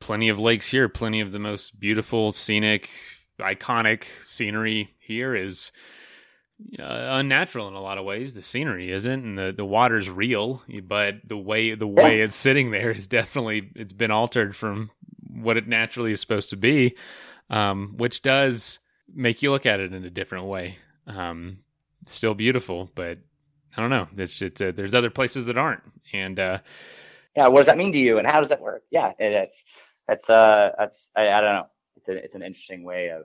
plenty 0.00 0.30
of 0.30 0.38
lakes 0.38 0.68
here, 0.68 0.88
plenty 0.88 1.20
of 1.20 1.32
the 1.32 1.38
most 1.38 1.78
beautiful, 1.78 2.32
scenic, 2.32 2.90
iconic 3.38 4.04
scenery 4.26 4.94
here 4.98 5.34
is 5.34 5.70
uh, 6.78 6.82
unnatural 6.84 7.68
in 7.68 7.74
a 7.74 7.80
lot 7.80 7.98
of 7.98 8.04
ways. 8.04 8.34
The 8.34 8.42
scenery 8.42 8.90
isn't, 8.92 9.24
and 9.24 9.38
the 9.38 9.52
the 9.56 9.64
water's 9.64 10.08
real, 10.08 10.62
but 10.84 11.16
the 11.24 11.36
way 11.36 11.74
the 11.74 11.86
way 11.86 12.20
it's 12.20 12.36
sitting 12.36 12.70
there 12.70 12.90
is 12.90 13.06
definitely 13.06 13.70
it's 13.74 13.92
been 13.92 14.10
altered 14.10 14.56
from 14.56 14.90
what 15.32 15.56
it 15.56 15.68
naturally 15.68 16.12
is 16.12 16.20
supposed 16.20 16.50
to 16.50 16.56
be, 16.56 16.96
um, 17.50 17.94
which 17.96 18.22
does 18.22 18.78
make 19.14 19.42
you 19.42 19.50
look 19.50 19.66
at 19.66 19.80
it 19.80 19.92
in 19.92 20.04
a 20.04 20.10
different 20.10 20.46
way. 20.46 20.78
Um, 21.06 21.58
still 22.06 22.34
beautiful, 22.34 22.90
but 22.94 23.18
I 23.76 23.80
don't 23.80 23.90
know. 23.90 24.08
It's, 24.16 24.42
it's 24.42 24.60
uh, 24.60 24.72
there's 24.74 24.94
other 24.94 25.10
places 25.10 25.46
that 25.46 25.56
aren't, 25.56 25.82
and 26.12 26.38
uh, 26.38 26.58
Yeah. 27.36 27.48
What 27.48 27.60
does 27.60 27.66
that 27.66 27.78
mean 27.78 27.92
to 27.92 27.98
you 27.98 28.18
and 28.18 28.26
how 28.26 28.40
does 28.40 28.48
that 28.50 28.60
work? 28.60 28.82
Yeah. 28.90 29.12
It, 29.18 29.32
it's, 29.32 29.56
it's, 30.08 30.30
uh, 30.30 30.70
that's, 30.78 31.08
I, 31.16 31.28
I 31.28 31.40
don't 31.40 31.54
know. 31.54 31.66
It's, 31.96 32.08
a, 32.08 32.12
it's 32.24 32.34
an 32.34 32.42
interesting 32.42 32.82
way 32.82 33.08
of, 33.08 33.22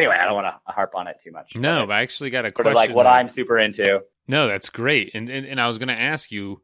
anyway, 0.00 0.16
I 0.20 0.24
don't 0.24 0.34
want 0.34 0.46
to 0.46 0.72
harp 0.72 0.94
on 0.94 1.06
it 1.06 1.16
too 1.22 1.30
much. 1.30 1.54
no, 1.54 1.84
I 1.84 2.02
actually 2.02 2.30
got 2.30 2.44
a 2.44 2.48
sort 2.48 2.54
question. 2.54 2.70
of 2.70 2.76
like 2.76 2.94
what 2.94 3.06
I'm 3.06 3.28
super 3.28 3.58
into. 3.58 4.00
No, 4.26 4.48
that's 4.48 4.68
great, 4.68 5.10
and 5.14 5.28
and, 5.28 5.46
and 5.46 5.60
I 5.60 5.66
was 5.66 5.78
going 5.78 5.88
to 5.88 5.94
ask 5.94 6.32
you, 6.32 6.60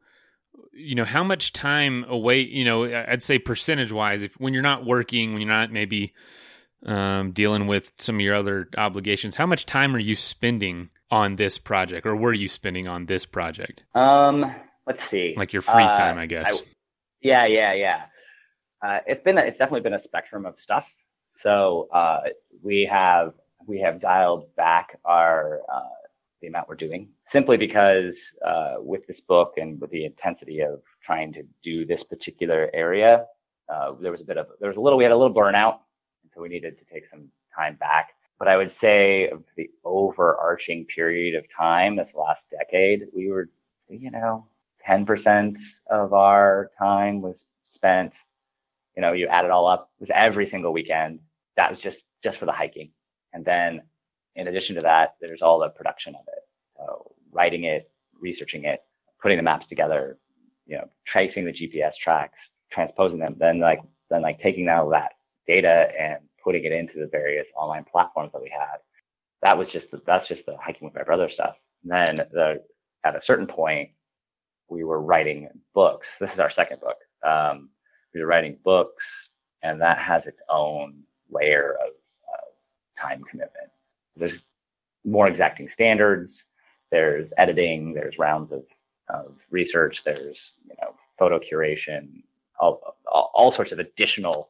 you 0.73 0.95
know, 0.95 1.05
how 1.05 1.23
much 1.23 1.53
time 1.53 2.05
away, 2.07 2.41
you 2.41 2.65
know, 2.65 2.85
I'd 2.85 3.23
say 3.23 3.39
percentage 3.39 3.91
wise, 3.91 4.23
if 4.23 4.33
when 4.39 4.53
you're 4.53 4.63
not 4.63 4.85
working, 4.85 5.33
when 5.33 5.41
you're 5.41 5.49
not 5.49 5.71
maybe 5.71 6.13
um, 6.85 7.31
dealing 7.31 7.67
with 7.67 7.91
some 7.97 8.15
of 8.15 8.21
your 8.21 8.35
other 8.35 8.69
obligations, 8.77 9.35
how 9.35 9.45
much 9.45 9.65
time 9.65 9.95
are 9.95 9.99
you 9.99 10.15
spending 10.15 10.89
on 11.09 11.35
this 11.35 11.57
project 11.57 12.05
or 12.05 12.15
were 12.15 12.33
you 12.33 12.49
spending 12.49 12.87
on 12.87 13.05
this 13.05 13.25
project? 13.25 13.83
Um, 13.95 14.53
let's 14.85 15.03
see. 15.05 15.33
Like 15.37 15.53
your 15.53 15.61
free 15.61 15.83
uh, 15.83 15.97
time, 15.97 16.17
I 16.17 16.25
guess. 16.25 16.47
I, 16.49 16.59
yeah, 17.21 17.45
yeah, 17.45 17.73
yeah. 17.73 18.01
Uh, 18.81 18.99
it's 19.07 19.23
been, 19.23 19.37
a, 19.37 19.41
it's 19.41 19.57
definitely 19.57 19.81
been 19.81 19.93
a 19.93 20.01
spectrum 20.01 20.45
of 20.45 20.55
stuff. 20.61 20.87
So, 21.37 21.87
uh, 21.93 22.21
we 22.61 22.87
have, 22.91 23.33
we 23.65 23.79
have 23.81 24.01
dialed 24.01 24.53
back 24.55 24.97
our, 25.05 25.61
uh, 25.71 25.81
the 26.41 26.47
amount 26.47 26.69
we're 26.69 26.75
doing 26.75 27.09
simply 27.31 27.57
because 27.57 28.15
uh, 28.45 28.75
with 28.79 29.05
this 29.07 29.19
book 29.19 29.53
and 29.57 29.79
with 29.81 29.89
the 29.91 30.05
intensity 30.05 30.61
of 30.61 30.81
trying 31.03 31.33
to 31.33 31.43
do 31.63 31.85
this 31.85 32.03
particular 32.03 32.69
area, 32.73 33.25
uh, 33.69 33.93
there 33.99 34.11
was 34.11 34.21
a 34.21 34.25
bit 34.25 34.37
of 34.37 34.47
there 34.59 34.69
was 34.69 34.77
a 34.77 34.81
little 34.81 34.97
we 34.97 35.03
had 35.03 35.11
a 35.11 35.17
little 35.17 35.33
burnout, 35.33 35.79
so 36.33 36.41
we 36.41 36.49
needed 36.49 36.77
to 36.77 36.85
take 36.85 37.07
some 37.07 37.27
time 37.55 37.75
back. 37.75 38.11
But 38.39 38.47
I 38.47 38.55
would 38.57 38.73
say 38.79 39.31
the 39.55 39.69
overarching 39.83 40.85
period 40.85 41.35
of 41.35 41.45
time, 41.49 41.95
this 41.95 42.13
last 42.13 42.47
decade, 42.51 43.07
we 43.15 43.29
were, 43.29 43.49
you 43.89 44.11
know, 44.11 44.47
10% 44.87 45.57
of 45.89 46.13
our 46.13 46.69
time 46.77 47.21
was 47.21 47.45
spent, 47.65 48.13
you 48.95 49.01
know, 49.01 49.13
you 49.13 49.27
add 49.27 49.43
it 49.43 49.51
all 49.51 49.67
up, 49.67 49.89
it 49.99 50.03
was 50.03 50.11
every 50.13 50.47
single 50.47 50.71
weekend. 50.71 51.19
That 51.57 51.69
was 51.71 51.79
just, 51.79 52.03
just 52.23 52.37
for 52.37 52.45
the 52.45 52.51
hiking. 52.51 52.91
And 53.33 53.43
then 53.43 53.81
in 54.35 54.47
addition 54.47 54.75
to 54.75 54.81
that, 54.81 55.15
there's 55.19 55.41
all 55.41 55.59
the 55.59 55.69
production 55.69 56.15
of 56.15 56.21
it. 56.27 56.43
So 56.77 57.11
writing 57.31 57.65
it, 57.65 57.91
researching 58.19 58.65
it, 58.65 58.81
putting 59.21 59.37
the 59.37 59.43
maps 59.43 59.67
together, 59.67 60.17
you 60.65 60.77
know, 60.77 60.89
tracing 61.05 61.45
the 61.45 61.51
GPS 61.51 61.95
tracks, 61.95 62.49
transposing 62.71 63.19
them, 63.19 63.35
then 63.39 63.59
like 63.59 63.81
then 64.09 64.21
like 64.21 64.39
taking 64.39 64.69
all 64.69 64.89
that 64.89 65.13
data 65.47 65.89
and 65.99 66.19
putting 66.43 66.63
it 66.63 66.71
into 66.71 66.99
the 66.99 67.07
various 67.07 67.47
online 67.55 67.83
platforms 67.83 68.31
that 68.33 68.41
we 68.41 68.49
had. 68.49 68.77
That 69.41 69.57
was 69.57 69.69
just 69.69 69.91
the, 69.91 70.01
that's 70.05 70.27
just 70.27 70.45
the 70.45 70.57
hiking 70.57 70.85
with 70.85 70.95
my 70.95 71.03
brother 71.03 71.29
stuff. 71.29 71.55
And 71.83 71.91
then 71.91 72.25
the, 72.31 72.61
at 73.03 73.15
a 73.15 73.21
certain 73.21 73.47
point, 73.47 73.89
we 74.69 74.83
were 74.83 75.01
writing 75.01 75.49
books. 75.73 76.07
This 76.19 76.33
is 76.33 76.39
our 76.39 76.49
second 76.49 76.81
book. 76.81 76.97
Um, 77.25 77.69
we 78.13 78.21
were 78.21 78.27
writing 78.27 78.57
books, 78.63 79.05
and 79.63 79.81
that 79.81 79.99
has 79.99 80.25
its 80.25 80.41
own 80.49 81.03
layer 81.31 81.77
of 81.85 81.91
uh, 82.33 83.01
time 83.01 83.23
commitment. 83.23 83.69
There's 84.15 84.43
more 85.05 85.27
exacting 85.27 85.69
standards 85.69 86.43
there's 86.91 87.33
editing, 87.37 87.93
there's 87.93 88.17
rounds 88.17 88.51
of, 88.51 88.63
of 89.09 89.35
research, 89.49 90.03
there's 90.03 90.53
you 90.67 90.75
know 90.81 90.95
photo 91.17 91.39
curation, 91.39 92.23
all, 92.59 92.95
all, 93.11 93.31
all 93.33 93.51
sorts 93.51 93.71
of 93.71 93.79
additional 93.79 94.49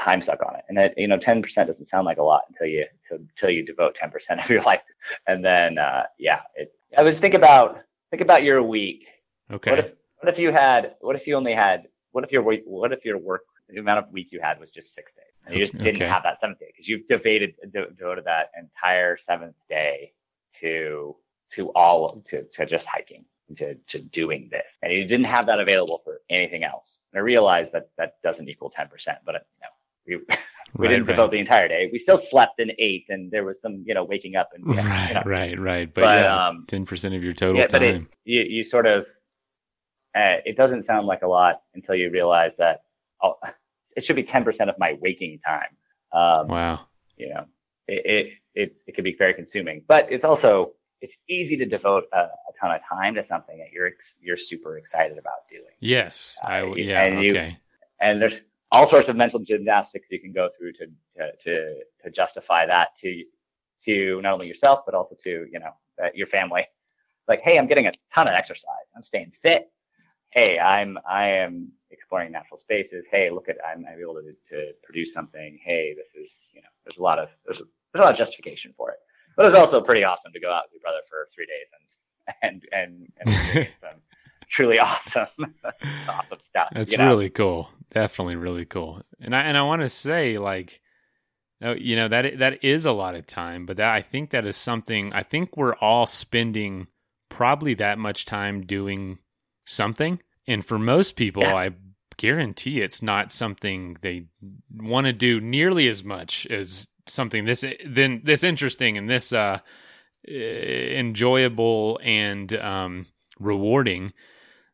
time 0.00 0.22
suck 0.22 0.40
on 0.46 0.56
it. 0.56 0.64
And 0.68 0.78
that 0.78 0.96
you 0.96 1.08
know 1.08 1.18
10% 1.18 1.42
doesn't 1.66 1.88
sound 1.88 2.06
like 2.06 2.18
a 2.18 2.22
lot 2.22 2.42
until 2.48 2.66
you 2.66 2.86
until 3.10 3.50
you 3.50 3.64
devote 3.64 3.96
10% 4.02 4.12
of 4.44 4.50
your 4.50 4.62
life. 4.62 4.82
And 5.26 5.44
then 5.44 5.78
uh, 5.78 6.04
yeah, 6.18 6.40
it, 6.54 6.72
I 6.96 7.02
would 7.02 7.18
think 7.18 7.34
about 7.34 7.80
think 8.10 8.22
about 8.22 8.44
your 8.44 8.62
week. 8.62 9.06
Okay. 9.52 9.70
What 9.70 9.78
if 9.78 9.92
what 10.20 10.32
if 10.32 10.38
you 10.38 10.52
had 10.52 10.94
what 11.00 11.16
if 11.16 11.26
you 11.26 11.36
only 11.36 11.54
had 11.54 11.88
what 12.12 12.24
if 12.24 12.32
your 12.32 12.42
what 12.42 12.92
if 12.92 13.04
your 13.04 13.18
work 13.18 13.42
the 13.68 13.78
amount 13.78 13.98
of 13.98 14.10
week 14.12 14.28
you 14.30 14.40
had 14.42 14.60
was 14.60 14.70
just 14.70 14.94
six 14.94 15.14
days 15.14 15.23
and 15.46 15.56
you 15.56 15.62
just 15.62 15.76
didn't 15.76 15.96
okay. 16.02 16.08
have 16.08 16.22
that 16.22 16.40
seventh 16.40 16.58
day 16.58 16.66
because 16.68 16.88
you've 16.88 17.06
devoted 17.08 17.54
devoted 17.72 18.24
that 18.24 18.50
entire 18.58 19.16
seventh 19.16 19.56
day 19.68 20.12
to 20.60 21.16
to 21.50 21.68
all 21.70 22.22
to, 22.26 22.44
to 22.44 22.66
just 22.66 22.86
hiking 22.86 23.24
to, 23.56 23.74
to 23.88 24.00
doing 24.00 24.48
this. 24.50 24.64
And 24.82 24.92
you 24.92 25.04
didn't 25.04 25.26
have 25.26 25.46
that 25.46 25.60
available 25.60 26.00
for 26.04 26.20
anything 26.30 26.64
else. 26.64 26.98
And 27.12 27.20
i 27.20 27.22
realized 27.22 27.72
that 27.72 27.90
that 27.98 28.14
doesn't 28.22 28.48
equal 28.48 28.72
10% 28.76 28.88
but 29.24 29.34
you 29.34 29.40
know 29.62 29.68
we, 30.06 30.16
we 30.76 30.86
right, 30.86 30.94
didn't 30.94 31.06
devote 31.06 31.30
the 31.30 31.38
entire 31.38 31.68
day. 31.68 31.88
We 31.92 31.98
still 31.98 32.18
slept 32.18 32.58
and 32.60 32.72
ate 32.78 33.06
and 33.08 33.30
there 33.30 33.44
was 33.44 33.60
some 33.60 33.84
you 33.86 33.94
know 33.94 34.04
waking 34.04 34.36
up 34.36 34.50
and 34.54 34.66
right 34.66 35.08
you 35.08 35.14
know. 35.14 35.22
right 35.24 35.60
right. 35.60 35.94
But, 35.94 36.02
but 36.02 36.22
yeah, 36.22 36.48
um, 36.48 36.64
10% 36.68 37.16
of 37.16 37.22
your 37.22 37.34
total 37.34 37.56
yeah, 37.56 37.66
time 37.66 37.80
but 37.80 37.82
it, 37.82 38.02
you, 38.24 38.40
you 38.42 38.64
sort 38.64 38.86
of 38.86 39.06
uh, 40.16 40.38
it 40.44 40.56
doesn't 40.56 40.84
sound 40.84 41.06
like 41.06 41.22
a 41.22 41.26
lot 41.26 41.62
until 41.74 41.94
you 41.96 42.10
realize 42.10 42.52
that 42.58 42.82
oh, 43.22 43.34
it 43.96 44.04
should 44.04 44.16
be 44.16 44.24
10% 44.24 44.68
of 44.68 44.78
my 44.78 44.96
waking 45.00 45.38
time 45.46 45.76
um, 46.12 46.48
wow 46.48 46.80
you 47.16 47.28
know 47.28 47.44
it, 47.86 48.02
it 48.04 48.32
it, 48.54 48.76
it 48.86 48.94
could 48.94 49.04
be 49.04 49.16
very 49.18 49.34
consuming 49.34 49.82
but 49.86 50.10
it's 50.10 50.24
also 50.24 50.72
it's 51.04 51.14
easy 51.28 51.56
to 51.58 51.66
devote 51.66 52.04
a, 52.14 52.16
a, 52.16 52.28
ton 52.58 52.74
of 52.74 52.80
time 52.88 53.14
to 53.14 53.26
something 53.26 53.58
that 53.58 53.70
you're 53.72 53.90
you're 54.22 54.38
super 54.38 54.78
excited 54.78 55.18
about 55.18 55.46
doing. 55.50 55.74
Yes, 55.78 56.36
uh, 56.42 56.46
I, 56.50 56.74
yeah, 56.76 57.04
and 57.04 57.22
you, 57.22 57.30
okay. 57.32 57.58
And 58.00 58.22
there's 58.22 58.40
all 58.72 58.88
sorts 58.88 59.08
of 59.10 59.16
mental 59.16 59.38
gymnastics 59.40 60.06
you 60.10 60.18
can 60.18 60.32
go 60.32 60.48
through 60.56 60.72
to 60.74 60.86
to 61.16 61.32
to, 61.44 61.74
to 62.04 62.10
justify 62.10 62.64
that 62.66 62.88
to 63.02 63.22
to 63.84 64.20
not 64.22 64.32
only 64.32 64.48
yourself 64.48 64.80
but 64.86 64.94
also 64.94 65.14
to 65.24 65.46
you 65.52 65.58
know 65.58 65.72
uh, 66.02 66.08
your 66.14 66.26
family. 66.28 66.66
Like, 67.28 67.40
hey, 67.42 67.58
I'm 67.58 67.66
getting 67.66 67.86
a 67.86 67.92
ton 68.14 68.28
of 68.28 68.34
exercise. 68.34 68.86
I'm 68.96 69.02
staying 69.02 69.32
fit. 69.42 69.70
Hey, 70.30 70.58
I'm 70.58 70.98
I 71.08 71.28
am 71.44 71.72
exploring 71.94 72.32
natural 72.32 72.58
spaces. 72.58 73.04
Hey, 73.10 73.30
look 73.30 73.48
at 73.48 73.56
I'm, 73.66 73.84
I'm 73.90 74.00
able 74.00 74.14
to 74.14 74.34
to 74.50 74.72
produce 74.82 75.12
something. 75.12 75.58
Hey, 75.62 75.94
this 75.96 76.14
is 76.14 76.36
you 76.52 76.60
know 76.60 76.68
there's 76.84 76.98
a 76.98 77.02
lot 77.02 77.18
of 77.18 77.28
there's 77.44 77.60
a, 77.60 77.64
there's 77.92 78.02
a 78.02 78.04
lot 78.04 78.12
of 78.12 78.18
justification 78.18 78.74
for 78.76 78.90
it. 78.90 78.98
But 79.36 79.46
it 79.46 79.50
was 79.50 79.58
also 79.58 79.80
pretty 79.80 80.04
awesome 80.04 80.32
to 80.32 80.40
go 80.40 80.52
out 80.52 80.64
with 80.66 80.74
your 80.74 80.80
brother 80.82 81.00
for 81.08 81.28
three 81.34 81.46
days 81.46 81.68
and 82.42 82.62
and 82.72 83.12
and, 83.20 83.34
and 83.54 83.68
some 83.80 84.00
truly 84.48 84.78
awesome 84.78 85.26
awesome 86.08 86.38
stuff. 86.50 86.68
That's 86.72 86.92
you 86.92 86.98
know? 86.98 87.06
really 87.08 87.30
cool. 87.30 87.70
Definitely 87.90 88.36
really 88.36 88.64
cool. 88.64 89.02
And 89.20 89.34
I 89.34 89.42
and 89.42 89.56
I 89.56 89.62
want 89.62 89.82
to 89.82 89.88
say 89.88 90.38
like 90.38 90.80
oh, 91.62 91.72
you 91.72 91.96
know 91.96 92.08
that 92.08 92.38
that 92.38 92.64
is 92.64 92.86
a 92.86 92.92
lot 92.92 93.14
of 93.14 93.26
time, 93.26 93.66
but 93.66 93.76
that 93.78 93.92
I 93.92 94.02
think 94.02 94.30
that 94.30 94.46
is 94.46 94.56
something 94.56 95.12
I 95.12 95.22
think 95.22 95.56
we're 95.56 95.76
all 95.76 96.06
spending 96.06 96.88
probably 97.28 97.74
that 97.74 97.98
much 97.98 98.26
time 98.26 98.64
doing 98.64 99.18
something. 99.64 100.20
And 100.46 100.64
for 100.64 100.78
most 100.78 101.16
people, 101.16 101.42
yeah. 101.42 101.54
I 101.54 101.70
guarantee 102.16 102.80
it's 102.80 103.02
not 103.02 103.32
something 103.32 103.96
they 104.00 104.26
want 104.72 105.06
to 105.06 105.12
do 105.12 105.40
nearly 105.40 105.88
as 105.88 106.04
much 106.04 106.46
as 106.48 106.88
something 107.06 107.44
this 107.44 107.64
then 107.86 108.22
this 108.24 108.44
interesting 108.44 108.96
and 108.96 109.08
this 109.08 109.32
uh, 109.32 109.58
enjoyable 110.28 112.00
and 112.02 112.52
um, 112.54 113.06
rewarding. 113.38 114.12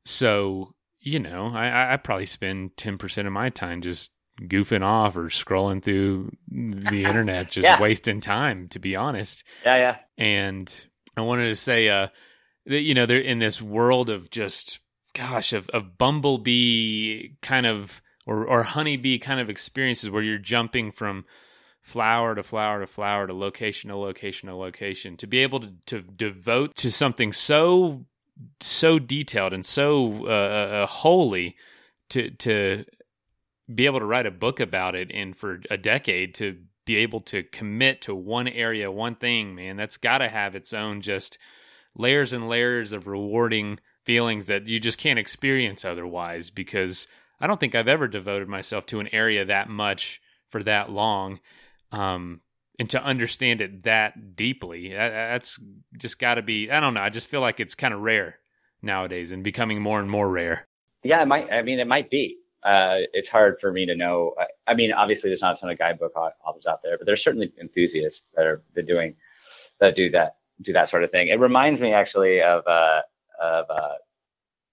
So 0.05 0.75
you 1.03 1.19
know, 1.19 1.47
I, 1.47 1.95
I 1.95 1.97
probably 1.97 2.27
spend 2.27 2.77
ten 2.77 2.99
percent 2.99 3.27
of 3.27 3.33
my 3.33 3.51
time 3.51 3.81
just 3.81 4.13
goofing 4.43 4.83
off 4.83 5.17
or 5.17 5.25
scrolling 5.25 5.83
through 5.83 6.31
the 6.49 7.05
internet, 7.07 7.51
just 7.51 7.65
yeah. 7.65 7.81
wasting 7.81 8.21
time. 8.21 8.69
To 8.69 8.79
be 8.79 8.97
honest, 8.97 9.45
yeah, 9.65 9.77
yeah. 9.77 9.97
And 10.19 10.87
I 11.17 11.23
wanted 11.23 11.49
to 11.49 11.57
say, 11.57 11.89
uh, 11.89 12.09
that 12.67 12.81
you 12.83 12.95
know, 12.95 13.07
they're 13.07 13.19
in 13.19 13.39
this 13.39 13.61
world 13.61 14.11
of 14.11 14.31
just 14.31 14.81
gosh 15.15 15.53
of 15.53 15.69
of 15.71 15.99
bumblebee 15.99 17.31
kind 17.43 17.67
of 17.67 18.01
or 18.27 18.45
or 18.45 18.63
honeybee 18.63 19.19
kind 19.19 19.41
of 19.41 19.51
experiences 19.51 20.11
where 20.11 20.23
you're 20.23 20.39
jumping 20.39 20.93
from 20.93 21.25
flower 21.81 22.35
to 22.35 22.43
flower 22.43 22.81
to 22.81 22.87
flower 22.87 23.27
to 23.27 23.33
location 23.33 23.91
to 23.91 23.97
location 23.97 24.49
to 24.49 24.55
location 24.55 25.17
to 25.17 25.27
be 25.27 25.39
able 25.39 25.61
to, 25.61 25.73
to 25.87 26.01
devote 26.03 26.77
to 26.77 26.91
something 26.91 27.33
so 27.33 28.05
so 28.61 28.99
detailed 28.99 29.53
and 29.53 29.67
so 29.67 30.27
uh, 30.27 30.31
uh, 30.31 30.87
holy 30.87 31.57
to 32.09 32.31
to 32.31 32.85
be 33.75 33.87
able 33.87 33.99
to 33.99 34.07
write 34.07 34.27
a 34.27 34.31
book 34.31 34.61
about 34.61 34.95
it 34.95 35.11
and 35.13 35.37
for 35.37 35.61
a 35.71 35.77
decade 35.77 36.35
to 36.35 36.57
be 36.85 36.97
able 36.97 37.21
to 37.21 37.43
commit 37.45 38.03
to 38.03 38.15
one 38.15 38.49
area 38.49 38.91
one 38.91 39.15
thing 39.15 39.55
man 39.55 39.77
that's 39.77 39.97
got 39.97 40.19
to 40.19 40.29
have 40.29 40.55
its 40.55 40.73
own 40.73 41.01
just 41.01 41.39
layers 41.97 42.33
and 42.33 42.49
layers 42.49 42.93
of 42.93 43.07
rewarding 43.07 43.79
feelings 44.05 44.47
that 44.47 44.67
you 44.69 44.81
just 44.81 44.99
can't 44.99 45.19
experience 45.19 45.85
otherwise 45.85 46.51
because 46.51 47.07
I 47.41 47.47
don't 47.47 47.61
think 47.61 47.75
I've 47.75 47.89
ever 47.89 48.09
devoted 48.09 48.49
myself 48.49 48.87
to 48.87 49.01
an 49.01 49.09
area 49.13 49.45
that 49.45 49.69
much 49.69 50.21
for 50.51 50.63
that 50.65 50.91
long 50.91 51.41
um, 51.93 52.41
and 52.79 52.89
to 52.91 53.03
understand 53.03 53.61
it 53.61 53.83
that 53.85 54.37
deeply, 54.37 54.91
that, 54.91 55.11
that's 55.11 55.59
just 55.97 56.19
got 56.19 56.35
to 56.35 56.43
be. 56.43 56.71
I 56.71 56.81
don't 56.81 56.95
know. 56.95 57.01
I 57.01 57.11
just 57.11 57.27
feel 57.27 57.41
like 57.41 57.61
it's 57.61 57.75
kind 57.75 57.95
of 57.95 58.01
rare 58.01 58.37
nowadays 58.83 59.33
and 59.33 59.45
becoming 59.45 59.83
more 59.83 60.01
and 60.01 60.11
more 60.11 60.29
rare. 60.29 60.67
Yeah, 61.03 61.23
it 61.23 61.29
might. 61.29 61.51
I 61.51 61.63
mean, 61.63 61.79
it 61.79 61.87
might 61.87 62.11
be. 62.11 62.39
Uh, 62.63 63.09
it's 63.15 63.29
hard 63.29 63.57
for 63.61 63.73
me 63.73 63.87
to 63.87 63.97
know. 63.97 64.35
I, 64.39 64.73
I, 64.73 64.75
mean, 64.75 64.93
obviously, 64.93 65.31
there's 65.31 65.41
not 65.41 65.57
a 65.57 65.61
ton 65.61 65.71
of 65.71 65.79
guidebook 65.79 66.15
authors 66.17 66.67
out 66.67 66.83
there, 66.83 66.99
but 66.99 67.07
there's 67.07 67.23
certainly 67.23 67.53
enthusiasts 67.61 68.23
that 68.37 68.47
are 68.47 68.63
doing 68.87 69.15
that 69.81 69.97
do 69.97 70.11
that 70.11 70.37
do 70.63 70.73
that 70.75 70.91
sort 70.91 71.05
of 71.05 71.11
thing. 71.11 71.29
It 71.29 71.41
reminds 71.41 71.81
me 71.81 71.93
actually 71.93 72.43
of 72.43 72.67
uh, 72.67 73.01
of 73.41 73.67
uh, 73.71 73.95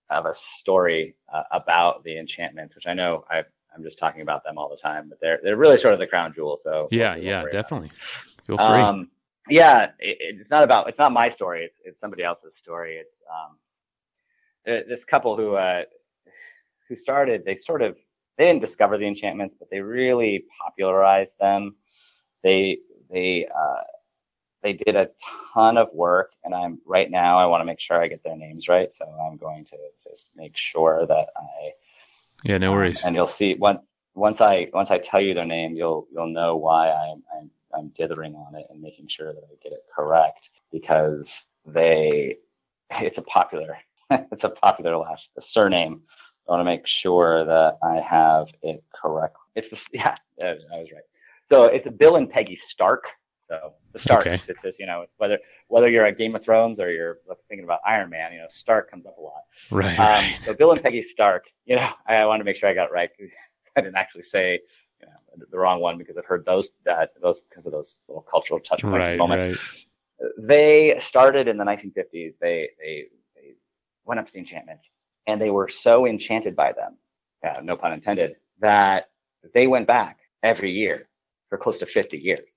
of 0.09 0.25
a 0.25 0.35
story 0.35 1.15
uh, 1.33 1.43
about 1.51 2.03
the 2.03 2.17
enchantments, 2.17 2.75
which 2.75 2.87
I 2.87 2.93
know 2.93 3.25
I've 3.29 3.45
I'm 3.75 3.83
just 3.83 3.99
talking 3.99 4.21
about 4.21 4.43
them 4.43 4.57
all 4.57 4.69
the 4.69 4.77
time, 4.77 5.09
but 5.09 5.19
they're 5.21 5.39
they're 5.43 5.57
really 5.57 5.79
sort 5.79 5.93
of 5.93 5.99
the 5.99 6.07
crown 6.07 6.33
jewel. 6.35 6.59
So 6.61 6.87
yeah, 6.91 7.15
yeah, 7.15 7.43
definitely. 7.51 7.91
Feel 8.45 8.57
free. 8.57 8.65
Um, 8.65 9.09
yeah, 9.49 9.91
it, 9.99 10.17
it's 10.19 10.49
not 10.49 10.63
about 10.63 10.89
it's 10.89 10.99
not 10.99 11.11
my 11.11 11.29
story. 11.29 11.65
It's 11.65 11.77
it's 11.83 11.99
somebody 11.99 12.23
else's 12.23 12.55
story. 12.55 12.97
It's 12.97 13.15
um, 13.31 13.57
this 14.65 15.05
couple 15.05 15.37
who 15.37 15.55
uh, 15.55 15.83
who 16.87 16.95
started, 16.95 17.43
they 17.45 17.57
sort 17.57 17.81
of 17.81 17.97
they 18.37 18.45
didn't 18.45 18.61
discover 18.61 18.97
the 18.97 19.07
enchantments, 19.07 19.55
but 19.57 19.69
they 19.69 19.79
really 19.79 20.45
popularized 20.61 21.35
them. 21.39 21.75
They 22.43 22.79
they 23.11 23.47
uh, 23.47 23.83
they 24.63 24.73
did 24.73 24.95
a 24.95 25.09
ton 25.53 25.77
of 25.77 25.89
work, 25.93 26.31
and 26.43 26.53
I'm 26.53 26.79
right 26.85 27.09
now. 27.09 27.37
I 27.37 27.45
want 27.45 27.61
to 27.61 27.65
make 27.65 27.79
sure 27.79 28.01
I 28.01 28.07
get 28.07 28.23
their 28.23 28.35
names 28.35 28.67
right, 28.67 28.89
so 28.93 29.05
I'm 29.05 29.37
going 29.37 29.65
to 29.65 29.77
just 30.09 30.29
make 30.35 30.55
sure 30.55 31.05
that 31.07 31.27
I. 31.35 31.71
Yeah, 32.43 32.57
no 32.57 32.71
worries. 32.71 33.03
Um, 33.03 33.07
and 33.07 33.15
you'll 33.15 33.27
see 33.27 33.55
once 33.55 33.85
once 34.15 34.41
I 34.41 34.69
once 34.73 34.89
I 34.89 34.97
tell 34.97 35.21
you 35.21 35.33
their 35.33 35.45
name, 35.45 35.75
you'll 35.75 36.07
you'll 36.11 36.27
know 36.27 36.55
why 36.55 36.91
I'm 36.91 37.23
I'm 37.35 37.51
I'm 37.73 37.87
dithering 37.89 38.35
on 38.35 38.55
it 38.55 38.65
and 38.69 38.81
making 38.81 39.07
sure 39.07 39.33
that 39.33 39.43
I 39.43 39.55
get 39.61 39.73
it 39.73 39.85
correct 39.95 40.49
because 40.71 41.43
they 41.65 42.37
it's 42.91 43.17
a 43.17 43.23
popular 43.23 43.77
it's 44.11 44.43
a 44.43 44.49
popular 44.49 44.97
last 44.97 45.31
surname. 45.39 46.01
I 46.47 46.51
want 46.51 46.61
to 46.61 46.65
make 46.65 46.87
sure 46.87 47.45
that 47.45 47.77
I 47.83 47.99
have 47.99 48.47
it 48.63 48.83
correct. 48.93 49.35
It's 49.55 49.69
the 49.69 49.79
yeah, 49.93 50.15
I 50.41 50.53
was 50.53 50.91
right. 50.91 51.03
So 51.49 51.65
it's 51.65 51.87
Bill 51.97 52.15
and 52.15 52.29
Peggy 52.29 52.57
Stark. 52.57 53.07
So 53.47 53.73
the 53.93 53.99
Starks. 53.99 54.27
Okay. 54.27 54.39
It's 54.47 54.61
just 54.61 54.79
you 54.79 54.85
know 54.85 55.05
whether 55.17 55.39
whether 55.67 55.89
you're 55.89 56.05
at 56.05 56.17
Game 56.17 56.35
of 56.35 56.43
Thrones 56.43 56.79
or 56.79 56.91
you're 56.91 57.19
thinking 57.47 57.63
about 57.63 57.79
Iron 57.85 58.09
Man, 58.09 58.33
you 58.33 58.39
know 58.39 58.47
Stark 58.49 58.89
comes 58.91 59.05
up 59.05 59.17
a 59.17 59.21
lot. 59.21 59.41
Right. 59.71 59.97
Um, 59.97 60.07
right. 60.07 60.39
So 60.45 60.53
Bill 60.53 60.71
and 60.71 60.81
Peggy 60.81 61.03
Stark. 61.03 61.45
You 61.65 61.77
know 61.77 61.89
I, 62.07 62.15
I 62.15 62.25
want 62.25 62.39
to 62.39 62.43
make 62.43 62.57
sure 62.57 62.69
I 62.69 62.73
got 62.73 62.89
it 62.89 62.93
right. 62.93 63.09
I 63.77 63.81
didn't 63.81 63.95
actually 63.95 64.23
say 64.23 64.59
you 65.01 65.07
know, 65.07 65.45
the 65.51 65.57
wrong 65.57 65.79
one 65.79 65.97
because 65.97 66.17
I've 66.17 66.25
heard 66.25 66.45
those 66.45 66.71
that 66.85 67.11
those 67.21 67.39
because 67.49 67.65
of 67.65 67.71
those 67.71 67.95
little 68.07 68.25
cultural 68.29 68.59
touch 68.59 68.81
points 68.81 69.07
right, 69.07 69.17
moment. 69.17 69.57
Right. 70.19 70.31
They 70.39 70.97
started 70.99 71.47
in 71.47 71.57
the 71.57 71.63
1950s. 71.63 72.03
They 72.11 72.33
they 72.41 72.69
they 73.35 73.53
went 74.05 74.19
up 74.19 74.27
to 74.27 74.33
the 74.33 74.39
enchantments, 74.39 74.89
and 75.27 75.39
they 75.39 75.51
were 75.51 75.69
so 75.69 76.07
enchanted 76.07 76.55
by 76.55 76.73
them, 76.73 76.97
uh, 77.47 77.61
no 77.61 77.77
pun 77.77 77.93
intended, 77.93 78.35
that 78.59 79.09
they 79.53 79.67
went 79.67 79.87
back 79.87 80.17
every 80.43 80.71
year 80.71 81.07
for 81.49 81.57
close 81.57 81.77
to 81.79 81.85
50 81.85 82.17
years. 82.17 82.56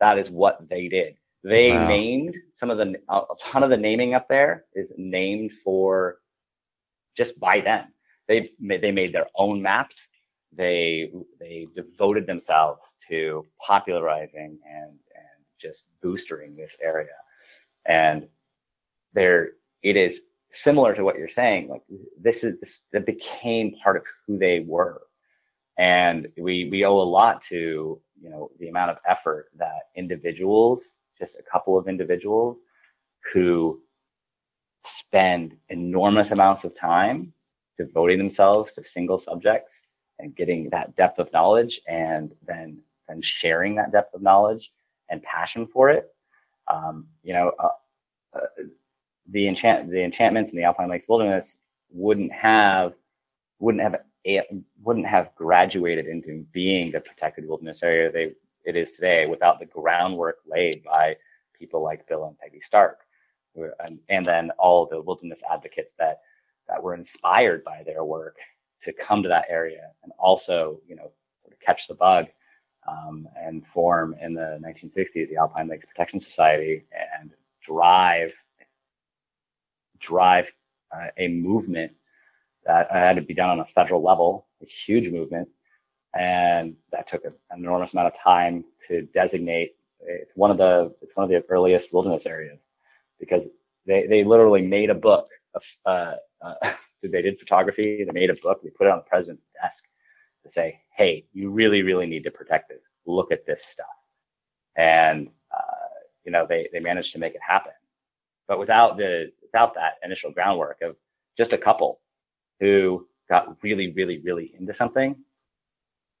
That 0.00 0.18
is 0.18 0.30
what 0.30 0.68
they 0.68 0.88
did. 0.88 1.16
They 1.44 1.70
wow. 1.72 1.88
named 1.88 2.34
some 2.58 2.70
of 2.70 2.78
the 2.78 3.00
a 3.08 3.22
ton 3.40 3.62
of 3.62 3.70
the 3.70 3.76
naming 3.76 4.14
up 4.14 4.28
there 4.28 4.64
is 4.74 4.92
named 4.96 5.52
for 5.64 6.18
just 7.16 7.38
by 7.38 7.60
them. 7.60 7.86
They 8.26 8.50
they 8.60 8.92
made 8.92 9.12
their 9.12 9.28
own 9.36 9.62
maps 9.62 9.96
they 10.56 11.10
they 11.38 11.66
devoted 11.76 12.26
themselves 12.26 12.82
to 13.08 13.44
popularizing 13.64 14.58
and 14.66 14.90
and 14.90 15.44
just 15.60 15.84
boostering 16.02 16.56
this 16.56 16.74
area 16.82 17.08
and 17.86 18.26
there 19.12 19.50
it 19.82 19.96
is 19.96 20.20
similar 20.52 20.94
to 20.94 21.04
what 21.04 21.18
you're 21.18 21.28
saying 21.28 21.68
like 21.68 21.82
this 22.20 22.42
is 22.42 22.58
this 22.60 22.80
that 22.92 23.04
became 23.04 23.74
part 23.82 23.96
of 23.96 24.02
who 24.26 24.38
they 24.38 24.60
were 24.60 25.02
and 25.78 26.28
we 26.36 26.68
we 26.70 26.84
owe 26.84 26.98
a 26.98 27.10
lot 27.18 27.42
to 27.48 28.00
you 28.20 28.28
know 28.28 28.50
the 28.58 28.68
amount 28.68 28.90
of 28.90 28.98
effort 29.08 29.48
that 29.56 29.88
individuals 29.96 30.92
just 31.18 31.36
a 31.36 31.42
couple 31.50 31.78
of 31.78 31.88
individuals 31.88 32.58
who 33.32 33.80
spend 34.84 35.56
enormous 35.68 36.30
amounts 36.30 36.64
of 36.64 36.76
time 36.76 37.32
devoting 37.78 38.18
themselves 38.18 38.72
to 38.72 38.84
single 38.84 39.20
subjects 39.20 39.72
and 40.18 40.34
getting 40.34 40.68
that 40.70 40.94
depth 40.96 41.18
of 41.18 41.32
knowledge 41.32 41.80
and 41.88 42.32
then 42.46 42.78
then 43.08 43.22
sharing 43.22 43.74
that 43.76 43.92
depth 43.92 44.14
of 44.14 44.22
knowledge 44.22 44.70
and 45.08 45.22
passion 45.22 45.66
for 45.66 45.88
it. 45.88 46.08
Um, 46.70 47.06
you 47.22 47.32
know, 47.32 47.52
uh, 47.58 47.68
uh, 48.34 48.64
the 49.30 49.48
enchant 49.48 49.90
the 49.90 50.02
enchantments 50.02 50.50
in 50.50 50.58
the 50.58 50.64
Alpine 50.64 50.90
Lakes 50.90 51.08
Wilderness 51.08 51.56
wouldn't 51.90 52.32
have 52.32 52.94
wouldn't 53.60 53.82
have 53.82 54.00
a, 54.26 54.42
wouldn't 54.82 55.06
have 55.06 55.34
graduated 55.34 56.06
into 56.06 56.44
being 56.52 56.90
the 56.90 57.00
protected 57.00 57.46
wilderness 57.48 57.82
area 57.82 58.10
they 58.10 58.32
it 58.64 58.76
is 58.76 58.92
today 58.92 59.26
without 59.26 59.58
the 59.58 59.66
groundwork 59.66 60.38
laid 60.46 60.84
by 60.84 61.16
people 61.58 61.82
like 61.82 62.06
Bill 62.06 62.26
and 62.26 62.38
Peggy 62.38 62.60
Stark, 62.60 63.00
and, 63.54 63.98
and 64.08 64.26
then 64.26 64.50
all 64.58 64.86
the 64.86 65.00
wilderness 65.00 65.40
advocates 65.50 65.92
that 65.98 66.20
that 66.68 66.82
were 66.82 66.94
inspired 66.94 67.64
by 67.64 67.82
their 67.82 68.04
work 68.04 68.36
to 68.82 68.92
come 68.92 69.22
to 69.22 69.28
that 69.28 69.46
area 69.48 69.90
and 70.02 70.12
also, 70.18 70.80
you 70.86 70.94
know, 70.94 71.10
sort 71.42 71.52
of 71.52 71.60
catch 71.60 71.88
the 71.88 71.94
bug 71.94 72.26
um, 72.86 73.26
and 73.40 73.66
form 73.66 74.14
in 74.20 74.34
the 74.34 74.60
1960s 74.62 75.28
the 75.30 75.36
Alpine 75.36 75.68
Lakes 75.68 75.86
Protection 75.86 76.20
Society 76.20 76.84
and 77.18 77.30
drive 77.62 78.32
drive 79.98 80.46
uh, 80.94 81.08
a 81.16 81.28
movement 81.28 81.92
that 82.68 82.92
had 82.92 83.16
to 83.16 83.22
be 83.22 83.34
done 83.34 83.48
on 83.48 83.60
a 83.60 83.64
federal 83.74 84.02
level, 84.02 84.46
a 84.62 84.66
huge 84.66 85.10
movement, 85.10 85.48
and 86.14 86.76
that 86.92 87.08
took 87.08 87.24
an 87.24 87.32
enormous 87.56 87.94
amount 87.94 88.08
of 88.08 88.20
time 88.20 88.62
to 88.86 89.02
designate. 89.14 89.74
It's 90.00 90.30
one 90.36 90.50
of 90.50 90.58
the 90.58 90.94
it's 91.02 91.16
one 91.16 91.24
of 91.24 91.30
the 91.30 91.42
earliest 91.48 91.92
wilderness 91.92 92.26
areas 92.26 92.66
because 93.18 93.42
they 93.86 94.06
they 94.06 94.22
literally 94.22 94.62
made 94.62 94.90
a 94.90 94.94
book 94.94 95.28
of 95.54 95.62
uh, 95.86 96.14
uh, 96.42 96.72
they 97.02 97.22
did 97.22 97.40
photography. 97.40 98.04
They 98.04 98.12
made 98.12 98.30
a 98.30 98.36
book. 98.42 98.60
They 98.62 98.70
put 98.70 98.86
it 98.86 98.90
on 98.90 98.98
the 98.98 99.08
president's 99.08 99.46
desk 99.60 99.82
to 100.44 100.52
say, 100.52 100.80
"Hey, 100.94 101.24
you 101.32 101.50
really, 101.50 101.82
really 101.82 102.06
need 102.06 102.24
to 102.24 102.30
protect 102.30 102.68
this. 102.68 102.82
Look 103.06 103.32
at 103.32 103.46
this 103.46 103.62
stuff." 103.72 103.86
And 104.76 105.28
uh, 105.50 105.88
you 106.24 106.32
know, 106.32 106.46
they 106.46 106.68
they 106.70 106.80
managed 106.80 107.14
to 107.14 107.18
make 107.18 107.34
it 107.34 107.40
happen. 107.46 107.72
But 108.46 108.58
without 108.58 108.98
the 108.98 109.32
without 109.42 109.74
that 109.74 109.94
initial 110.04 110.32
groundwork 110.32 110.82
of 110.82 110.96
just 111.38 111.54
a 111.54 111.58
couple 111.58 112.00
who 112.60 113.06
got 113.28 113.56
really, 113.62 113.92
really, 113.92 114.18
really 114.18 114.54
into 114.58 114.74
something, 114.74 115.16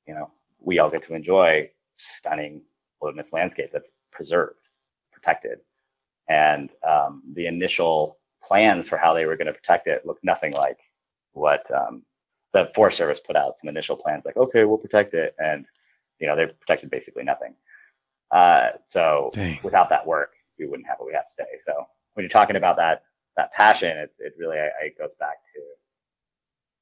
you 0.06 0.14
know, 0.14 0.30
we 0.60 0.78
all 0.78 0.90
get 0.90 1.06
to 1.06 1.14
enjoy 1.14 1.70
stunning 1.96 2.62
wilderness 3.00 3.32
landscape 3.32 3.70
that's 3.72 3.88
preserved, 4.12 4.58
protected, 5.12 5.58
and 6.28 6.70
um, 6.86 7.22
the 7.34 7.46
initial 7.46 8.18
plans 8.42 8.88
for 8.88 8.96
how 8.96 9.14
they 9.14 9.26
were 9.26 9.36
going 9.36 9.46
to 9.46 9.52
protect 9.52 9.86
it 9.86 10.06
looked 10.06 10.24
nothing 10.24 10.52
like 10.52 10.78
what 11.32 11.68
um, 11.70 12.02
the 12.52 12.70
Forest 12.74 12.98
Service 12.98 13.20
put 13.20 13.36
out. 13.36 13.54
Some 13.60 13.68
initial 13.68 13.96
plans 13.96 14.24
like, 14.24 14.36
okay, 14.36 14.64
we'll 14.64 14.78
protect 14.78 15.14
it, 15.14 15.34
and 15.38 15.66
you 16.18 16.26
know 16.26 16.36
they 16.36 16.46
protected 16.46 16.90
basically 16.90 17.24
nothing. 17.24 17.54
Uh, 18.30 18.70
so 18.86 19.30
Dang. 19.32 19.58
without 19.62 19.88
that 19.90 20.06
work, 20.06 20.32
we 20.58 20.66
wouldn't 20.66 20.88
have 20.88 20.98
what 20.98 21.06
we 21.06 21.14
have 21.14 21.28
today. 21.28 21.58
So 21.64 21.86
when 22.14 22.24
you're 22.24 22.30
talking 22.30 22.56
about 22.56 22.76
that 22.76 23.04
that 23.36 23.52
passion, 23.52 23.96
it's 23.96 24.18
it 24.18 24.34
really 24.38 24.56
it 24.58 24.98
goes 24.98 25.10
back 25.18 25.36
to 25.54 25.60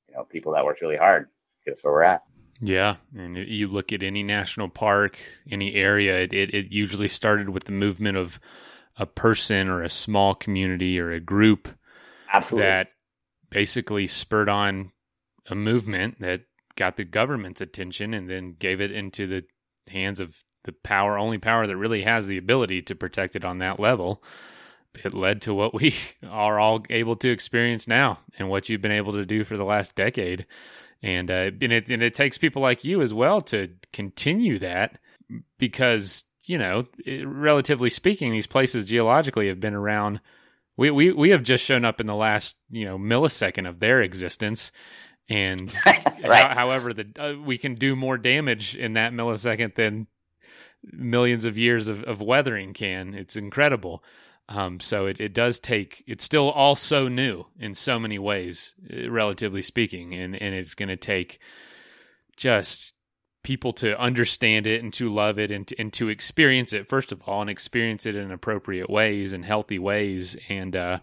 you 0.09 0.15
know 0.15 0.25
people 0.25 0.53
that 0.53 0.65
worked 0.65 0.83
really 0.83 0.97
hard 0.97 1.29
us 1.73 1.79
where 1.83 1.93
we're 1.93 2.03
at. 2.03 2.23
Yeah, 2.61 2.97
and 3.15 3.37
you 3.37 3.69
look 3.69 3.93
at 3.93 4.03
any 4.03 4.23
national 4.23 4.69
park, 4.69 5.19
any 5.51 5.75
area, 5.75 6.21
it, 6.21 6.33
it, 6.33 6.55
it 6.55 6.73
usually 6.73 7.09
started 7.09 7.51
with 7.51 7.65
the 7.65 7.73
movement 7.73 8.17
of 8.17 8.41
a 8.97 9.05
person 9.05 9.69
or 9.69 9.83
a 9.83 9.91
small 9.91 10.35
community 10.35 10.99
or 10.99 11.13
a 11.13 11.21
group 11.21 11.69
Absolutely. 12.33 12.67
that 12.67 12.89
basically 13.51 14.07
spurred 14.07 14.49
on 14.49 14.93
a 15.51 15.55
movement 15.55 16.19
that 16.21 16.43
got 16.77 16.97
the 16.97 17.05
government's 17.05 17.61
attention 17.61 18.15
and 18.15 18.29
then 18.29 18.57
gave 18.59 18.81
it 18.81 18.91
into 18.91 19.27
the 19.27 19.45
hands 19.91 20.19
of 20.19 20.35
the 20.65 20.73
power 20.73 21.17
only 21.19 21.39
power 21.39 21.67
that 21.67 21.77
really 21.77 22.03
has 22.03 22.27
the 22.27 22.39
ability 22.39 22.83
to 22.83 22.95
protect 22.95 23.37
it 23.37 23.45
on 23.45 23.59
that 23.59 23.79
level 23.79 24.23
it 25.05 25.14
led 25.14 25.42
to 25.42 25.55
what 25.55 25.74
we 25.74 25.94
are 26.28 26.59
all 26.59 26.82
able 26.90 27.16
to 27.16 27.30
experience 27.30 27.86
now 27.86 28.18
and 28.38 28.49
what 28.49 28.68
you've 28.68 28.82
been 28.82 28.92
able 28.92 29.12
to 29.12 29.26
do 29.26 29.44
for 29.44 29.57
the 29.57 29.64
last 29.64 29.94
decade 29.94 30.47
and 31.03 31.30
uh, 31.30 31.51
and 31.61 31.72
it 31.72 31.90
and 31.90 32.03
it 32.03 32.14
takes 32.14 32.38
people 32.38 32.62
like 32.62 32.84
you 32.84 33.03
as 33.03 33.12
well 33.12 33.40
to 33.42 33.68
continue 33.92 34.59
that 34.59 34.99
because 35.59 36.24
you 36.47 36.59
know, 36.59 36.86
relatively 37.24 37.90
speaking, 37.90 38.32
these 38.32 38.47
places 38.47 38.84
geologically 38.84 39.49
have 39.49 39.61
been 39.61 39.74
around. 39.74 40.20
We, 40.76 40.90
we, 40.90 41.12
we 41.12 41.30
have 41.30 41.42
just 41.42 41.64
shown 41.64 41.84
up 41.84 42.01
in 42.01 42.07
the 42.07 42.14
last, 42.14 42.55
you 42.70 42.84
know, 42.84 42.97
millisecond 42.97 43.68
of 43.68 43.80
their 43.80 44.01
existence. 44.01 44.70
And 45.28 45.74
right. 45.86 46.57
however, 46.57 46.94
the, 46.94 47.07
uh, 47.18 47.42
we 47.42 47.59
can 47.59 47.74
do 47.74 47.97
more 47.97 48.16
damage 48.16 48.76
in 48.76 48.92
that 48.92 49.12
millisecond 49.12 49.74
than 49.74 50.07
millions 50.84 51.44
of 51.44 51.59
years 51.59 51.88
of, 51.88 52.05
of 52.05 52.20
weathering 52.20 52.72
can. 52.72 53.14
It's 53.14 53.34
incredible. 53.34 54.05
Um, 54.49 54.78
so 54.78 55.07
it, 55.07 55.20
it 55.20 55.34
does 55.34 55.59
take, 55.59 56.05
it's 56.07 56.24
still 56.24 56.51
all 56.51 56.76
so 56.76 57.09
new 57.09 57.47
in 57.59 57.74
so 57.74 57.99
many 57.99 58.18
ways, 58.18 58.74
uh, 58.92 59.11
relatively 59.11 59.62
speaking. 59.62 60.14
And, 60.14 60.40
and 60.40 60.55
it's 60.55 60.74
going 60.74 60.88
to 60.88 60.97
take 60.97 61.40
just 62.36 62.92
people 63.42 63.72
to 63.72 63.99
understand 64.01 64.66
it 64.66 64.82
and 64.82 64.92
to 64.92 65.12
love 65.12 65.38
it 65.38 65.51
and 65.51 65.66
to, 65.68 65.80
and 65.80 65.92
to 65.92 66.09
experience 66.09 66.72
it 66.72 66.88
first 66.88 67.12
of 67.12 67.22
all 67.26 67.40
and 67.40 67.51
experience 67.51 68.05
it 68.05 68.14
in 68.14 68.30
appropriate 68.30 68.90
ways 68.90 69.32
and 69.32 69.44
healthy 69.44 69.78
ways 69.78 70.36
and 70.49 70.74
uh, 70.74 70.99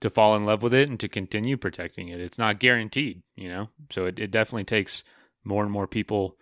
to 0.00 0.10
fall 0.10 0.36
in 0.36 0.44
love 0.44 0.62
with 0.62 0.74
it 0.74 0.88
and 0.88 1.00
to 1.00 1.08
continue 1.08 1.56
protecting 1.56 2.08
it. 2.08 2.20
It's 2.20 2.38
not 2.38 2.60
guaranteed, 2.60 3.22
you 3.34 3.48
know. 3.48 3.68
So 3.90 4.06
it, 4.06 4.18
it 4.18 4.30
definitely 4.30 4.64
takes 4.64 5.04
more 5.44 5.62
and 5.62 5.72
more 5.72 5.86
people 5.86 6.36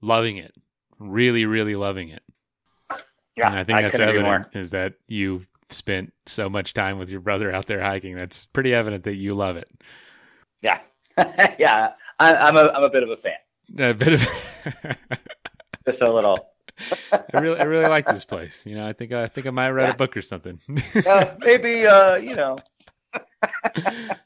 loving 0.00 0.36
it, 0.36 0.54
really, 0.98 1.44
really 1.46 1.76
loving 1.76 2.08
it. 2.08 2.22
Yeah, 3.36 3.48
and 3.48 3.56
I 3.56 3.64
think 3.64 3.78
I 3.78 3.82
that's 3.82 3.98
evident 3.98 4.46
is 4.54 4.70
that 4.70 4.94
you 5.08 5.42
spent 5.74 6.12
so 6.26 6.48
much 6.48 6.74
time 6.74 6.98
with 6.98 7.10
your 7.10 7.20
brother 7.20 7.52
out 7.52 7.66
there 7.66 7.80
hiking. 7.80 8.16
That's 8.16 8.46
pretty 8.46 8.74
evident 8.74 9.04
that 9.04 9.14
you 9.14 9.34
love 9.34 9.56
it. 9.56 9.68
Yeah, 10.62 10.80
yeah, 11.58 11.92
I, 12.18 12.34
I'm 12.34 12.56
a 12.56 12.68
I'm 12.74 12.82
a 12.82 12.90
bit 12.90 13.02
of 13.02 13.10
a 13.10 13.16
fan. 13.16 13.32
A 13.78 13.94
bit 13.94 14.14
of. 14.14 14.28
Just 15.86 16.00
a 16.00 16.12
little. 16.12 16.48
I 17.12 17.40
really, 17.40 17.58
I 17.60 17.64
really 17.64 17.88
like 17.88 18.06
this 18.06 18.24
place. 18.24 18.60
You 18.64 18.74
know, 18.76 18.86
I 18.86 18.92
think 18.92 19.12
I 19.12 19.28
think 19.28 19.46
I 19.46 19.50
might 19.50 19.70
write 19.70 19.88
Yeah. 19.88 19.94
a 19.94 19.96
book 19.96 20.16
or 20.16 20.22
something. 20.22 20.60
Uh, 21.06 21.34
maybe 21.38 21.86
uh, 21.86 22.16
you 22.16 22.34
know. 22.34 22.58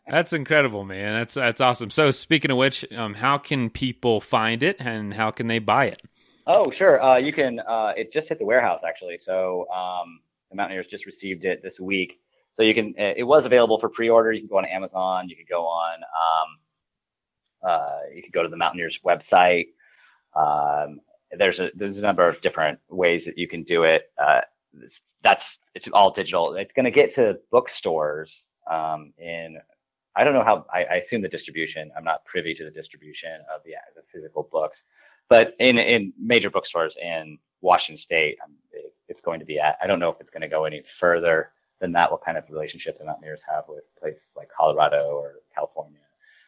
that's 0.07 0.33
incredible, 0.33 0.85
man. 0.85 1.15
That's 1.19 1.35
that's 1.35 1.61
awesome. 1.61 1.91
So, 1.91 2.11
speaking 2.11 2.51
of 2.51 2.57
which, 2.57 2.85
um, 2.93 3.15
how 3.15 3.39
can 3.39 3.69
people 3.71 4.21
find 4.21 4.63
it 4.63 4.77
and 4.79 5.13
how 5.13 5.31
can 5.31 5.47
they 5.49 5.59
buy 5.59 5.87
it? 5.87 6.03
Oh, 6.47 6.71
sure. 6.71 7.03
Uh, 7.03 7.17
you 7.19 7.33
can. 7.33 7.61
Uh, 7.61 7.93
it 7.97 8.13
just 8.13 8.29
hit 8.29 8.39
the 8.39 8.45
warehouse 8.47 8.81
actually. 8.87 9.19
So 9.21 9.69
um, 9.71 10.21
the 10.51 10.57
Mountaineers 10.57 10.87
just 10.87 11.07
received 11.07 11.45
it 11.45 11.63
this 11.63 11.79
week. 11.81 12.21
So 12.57 12.63
you 12.63 12.75
can. 12.75 12.95
It 12.97 13.27
was 13.27 13.47
available 13.47 13.79
for 13.79 13.89
pre-order. 13.89 14.33
You 14.33 14.41
can 14.41 14.49
go 14.49 14.59
on 14.59 14.65
Amazon. 14.65 15.29
You 15.29 15.37
could 15.37 15.49
go 15.49 15.65
on. 15.65 15.99
Um, 16.03 17.71
uh, 17.71 17.99
you 18.15 18.23
could 18.23 18.33
go 18.33 18.43
to 18.43 18.49
the 18.49 18.57
Mountaineers 18.57 18.99
website. 19.07 19.67
Um, 20.35 21.01
there's 21.37 21.61
a 21.61 21.71
there's 21.75 21.99
a 21.99 22.03
number 22.03 22.29
of 22.29 22.41
different 22.41 22.81
ways 22.89 23.25
that 23.27 23.39
you 23.39 23.47
can 23.47 23.63
do 23.63 23.85
it. 23.85 24.11
Uh, 24.21 24.41
that's 25.23 25.59
it's 25.75 25.89
all 25.93 26.13
digital. 26.13 26.55
It's 26.55 26.73
going 26.73 26.85
to 26.85 26.91
get 26.91 27.15
to 27.15 27.39
bookstores 27.53 28.47
um, 28.71 29.13
in. 29.19 29.59
I 30.17 30.25
don't 30.25 30.35
know 30.35 30.45
how. 30.45 30.67
I, 30.73 30.85
I 30.85 30.95
assume 30.97 31.23
the 31.23 31.29
distribution. 31.29 31.93
I'm 31.97 32.05
not 32.05 32.25
privy 32.25 32.55
to 32.55 32.65
the 32.65 32.73
distribution 32.73 33.35
of 33.55 33.63
the 33.65 33.73
the 33.95 34.03
physical 34.13 34.49
books 34.51 34.83
but 35.29 35.55
in 35.59 35.79
in 35.79 36.13
major 36.21 36.51
bookstores 36.51 36.97
in 37.01 37.39
Washington 37.61 38.01
State, 38.01 38.39
um, 38.45 38.55
it's 39.09 39.21
going 39.21 39.41
to 39.41 39.47
be 39.47 39.59
at. 39.59 39.77
I 39.83 39.87
don't 39.87 39.99
know 39.99 40.11
if 40.11 40.21
it's 40.21 40.31
going 40.31 40.43
to 40.43 40.49
go 40.49 40.65
any 40.65 40.83
further 40.99 41.51
than 41.81 41.93
that. 41.93 42.11
What 42.11 42.25
kind 42.25 42.37
of 42.39 42.45
relationship 42.51 42.99
the 42.99 43.05
Mountaineers 43.05 43.41
have 43.49 43.65
with 43.69 43.85
places 44.01 44.35
like 44.37 44.49
Colorado 44.55 45.11
or 45.13 45.37
California, 45.55 46.01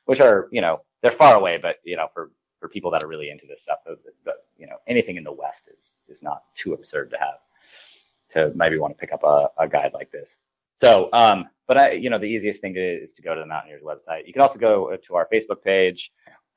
which 0.05 0.21
are 0.21 0.49
you 0.51 0.61
know 0.61 0.83
they're 1.03 1.13
far 1.13 1.37
away, 1.37 1.59
but 1.61 1.77
you 1.85 1.97
know 1.97 2.09
for 2.13 2.31
for 2.61 2.69
people 2.69 2.91
that 2.91 3.03
are 3.03 3.09
really 3.09 3.31
into 3.31 3.47
this 3.49 3.63
stuff, 3.63 3.79
the, 3.87 3.97
the, 4.25 4.33
you 4.59 4.67
know 4.67 4.77
anything 4.87 5.17
in 5.17 5.25
the 5.25 5.33
West 5.33 5.69
is 5.77 5.97
is 6.09 6.23
not 6.23 6.43
too 6.55 6.75
absurd 6.75 7.11
to 7.11 7.17
have 7.19 7.39
to 8.33 8.53
maybe 8.55 8.79
want 8.79 8.97
to 8.97 9.01
pick 9.01 9.13
up 9.13 9.25
a, 9.25 9.49
a 9.59 9.69
guide 9.69 9.93
like 9.95 10.11
this. 10.11 10.37
So, 10.81 11.11
um, 11.13 11.49
but 11.69 11.77
I, 11.77 11.93
you 11.93 12.11
know, 12.11 12.19
the 12.19 12.25
easiest 12.25 12.61
thing 12.61 12.75
is 12.77 13.13
to 13.15 13.23
go 13.23 13.35
to 13.35 13.41
the 13.41 13.47
Mountaineers 13.47 13.83
website. 13.83 14.27
You 14.27 14.33
can 14.33 14.43
also 14.43 14.59
go 14.59 14.97
to 14.97 15.15
our 15.15 15.29
Facebook 15.33 15.63
page. 15.63 16.11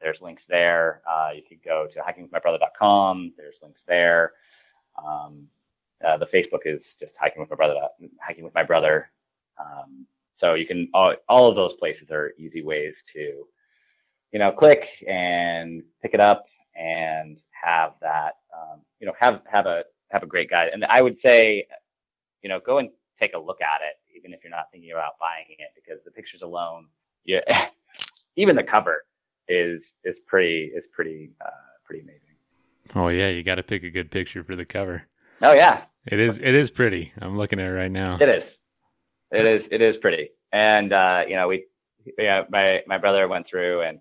There's 0.04 0.22
links 0.22 0.46
there. 0.46 1.02
Uh, 1.10 1.30
you 1.34 1.42
could 1.48 1.64
go 1.64 1.88
to 1.92 2.00
hikingwithmybrother.com. 2.00 3.34
There's 3.38 3.60
links 3.64 3.84
there. 3.88 4.34
Um, 5.04 5.48
uh, 6.06 6.18
the 6.18 6.26
Facebook 6.26 6.66
is 6.66 6.98
just 7.00 7.18
hiking 7.18 7.40
with 7.40 7.50
my 7.50 7.56
brother, 7.56 7.76
hiking 8.22 8.44
with 8.44 8.54
my 8.54 8.64
brother. 8.64 9.10
Um, 9.58 10.06
so 10.36 10.56
you 10.56 10.66
can 10.66 10.90
all, 10.94 11.16
all 11.30 11.50
of 11.50 11.56
those 11.56 11.74
places 11.76 12.12
are 12.12 12.34
easy 12.38 12.62
ways 12.62 12.96
to, 13.14 13.48
you 14.34 14.40
know, 14.40 14.52
click 14.52 14.90
and 15.08 15.84
pick 16.02 16.14
it 16.14 16.20
up 16.20 16.46
and 16.76 17.40
have 17.52 17.94
that, 18.02 18.34
um, 18.54 18.82
you 19.00 19.08
know, 19.08 19.14
have 19.18 19.42
have 19.50 19.68
a 19.68 19.84
have 20.12 20.24
a 20.24 20.28
great 20.28 20.50
guide. 20.50 20.72
And 20.74 20.84
I 20.86 21.02
would 21.02 21.18
say, 21.18 21.66
you 22.42 22.50
know, 22.50 22.60
go 22.60 22.80
and 22.80 22.90
take 23.18 23.36
a 23.36 23.40
look 23.40 23.62
at 23.62 23.82
it, 23.82 23.96
even 24.18 24.34
if 24.34 24.44
you're 24.44 24.52
not 24.52 24.66
thinking 24.72 24.92
about 24.92 25.14
buying 25.18 25.46
it, 25.58 25.70
because 25.76 26.04
the 26.04 26.12
pictures 26.12 26.42
alone, 26.42 26.88
yeah, 27.24 27.68
even 28.36 28.58
the 28.58 28.64
cover 28.64 29.04
is 29.48 29.96
is 30.04 30.20
pretty 30.28 30.72
is 30.76 30.86
pretty 30.92 31.32
uh, 31.46 31.50
pretty 31.86 32.02
amazing. 32.04 32.20
Oh 32.96 33.08
yeah, 33.10 33.30
you 33.30 33.44
got 33.44 33.56
to 33.56 33.64
pick 33.64 33.84
a 33.84 33.90
good 33.90 34.12
picture 34.12 34.44
for 34.44 34.56
the 34.56 34.66
cover. 34.66 35.04
Oh 35.42 35.54
yeah, 35.54 35.86
It 36.06 36.20
is, 36.20 36.40
it 36.40 36.54
is 36.54 36.70
pretty. 36.70 37.12
I'm 37.20 37.38
looking 37.38 37.60
at 37.60 37.66
it 37.68 37.72
right 37.74 37.92
now. 37.92 38.18
it 38.22 38.30
is, 38.30 38.58
it 39.32 39.46
is, 39.46 39.68
it 39.72 39.82
is 39.82 39.98
pretty. 39.98 40.30
And 40.52 40.94
uh, 40.94 41.24
you 41.28 41.36
know, 41.36 41.48
we, 41.48 41.66
yeah, 42.18 42.44
my 42.50 42.82
my 42.88 42.98
brother 42.98 43.28
went 43.28 43.48
through, 43.48 43.82
and 43.82 44.00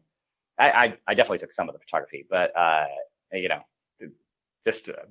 I 0.58 0.70
I, 0.70 0.98
I 1.08 1.14
definitely 1.14 1.38
took 1.38 1.52
some 1.52 1.68
of 1.68 1.74
the 1.74 1.78
photography, 1.80 2.26
but 2.28 2.54
uh, 2.56 2.86
you 3.32 3.48
know, 3.48 3.62
just 4.66 4.88
a, 4.88 5.06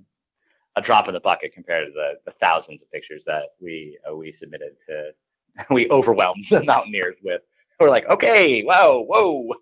a 0.76 0.82
drop 0.82 1.08
in 1.08 1.14
the 1.14 1.20
bucket 1.20 1.54
compared 1.54 1.88
to 1.88 1.92
the, 1.92 2.14
the 2.26 2.38
thousands 2.40 2.82
of 2.82 2.92
pictures 2.92 3.24
that 3.26 3.44
we 3.60 3.98
uh, 4.10 4.16
we 4.16 4.32
submitted 4.32 4.74
to, 4.88 5.12
we 5.74 5.90
overwhelmed 5.90 6.46
the 6.50 6.64
Mountaineers 6.64 7.18
with. 7.24 7.42
We're 7.80 7.90
like, 7.90 8.08
okay, 8.10 8.64
wow, 8.64 9.04
whoa, 9.08 9.54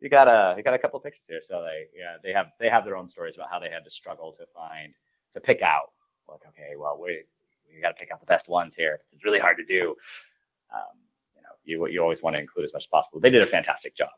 you 0.00 0.08
got 0.08 0.28
a 0.28 0.54
you 0.56 0.62
got 0.62 0.74
a 0.74 0.78
couple 0.78 0.98
of 0.98 1.04
pictures 1.04 1.26
here. 1.28 1.40
So 1.48 1.62
they 1.62 1.86
yeah 1.98 2.16
they 2.22 2.32
have 2.32 2.48
they 2.58 2.68
have 2.68 2.84
their 2.84 2.96
own 2.96 3.08
stories 3.08 3.34
about 3.36 3.50
how 3.50 3.58
they 3.58 3.70
had 3.70 3.84
to 3.84 3.90
struggle 3.90 4.32
to 4.38 4.46
find 4.54 4.92
to 5.34 5.40
pick 5.40 5.62
out 5.62 5.92
like 6.28 6.40
okay 6.48 6.76
well 6.76 6.98
we 7.00 7.22
we 7.74 7.80
got 7.80 7.90
to 7.90 7.94
pick 7.94 8.10
out 8.10 8.20
the 8.20 8.26
best 8.26 8.48
ones 8.48 8.74
here. 8.76 9.00
It's 9.12 9.24
really 9.24 9.38
hard 9.38 9.56
to 9.58 9.64
do. 9.64 9.94
Um, 10.72 10.96
you 11.36 11.42
know 11.42 11.86
you 11.88 11.92
you 11.92 12.02
always 12.02 12.22
want 12.22 12.36
to 12.36 12.42
include 12.42 12.66
as 12.66 12.72
much 12.72 12.84
as 12.84 12.88
possible. 12.88 13.20
They 13.20 13.30
did 13.30 13.42
a 13.42 13.46
fantastic 13.46 13.94
job, 13.94 14.10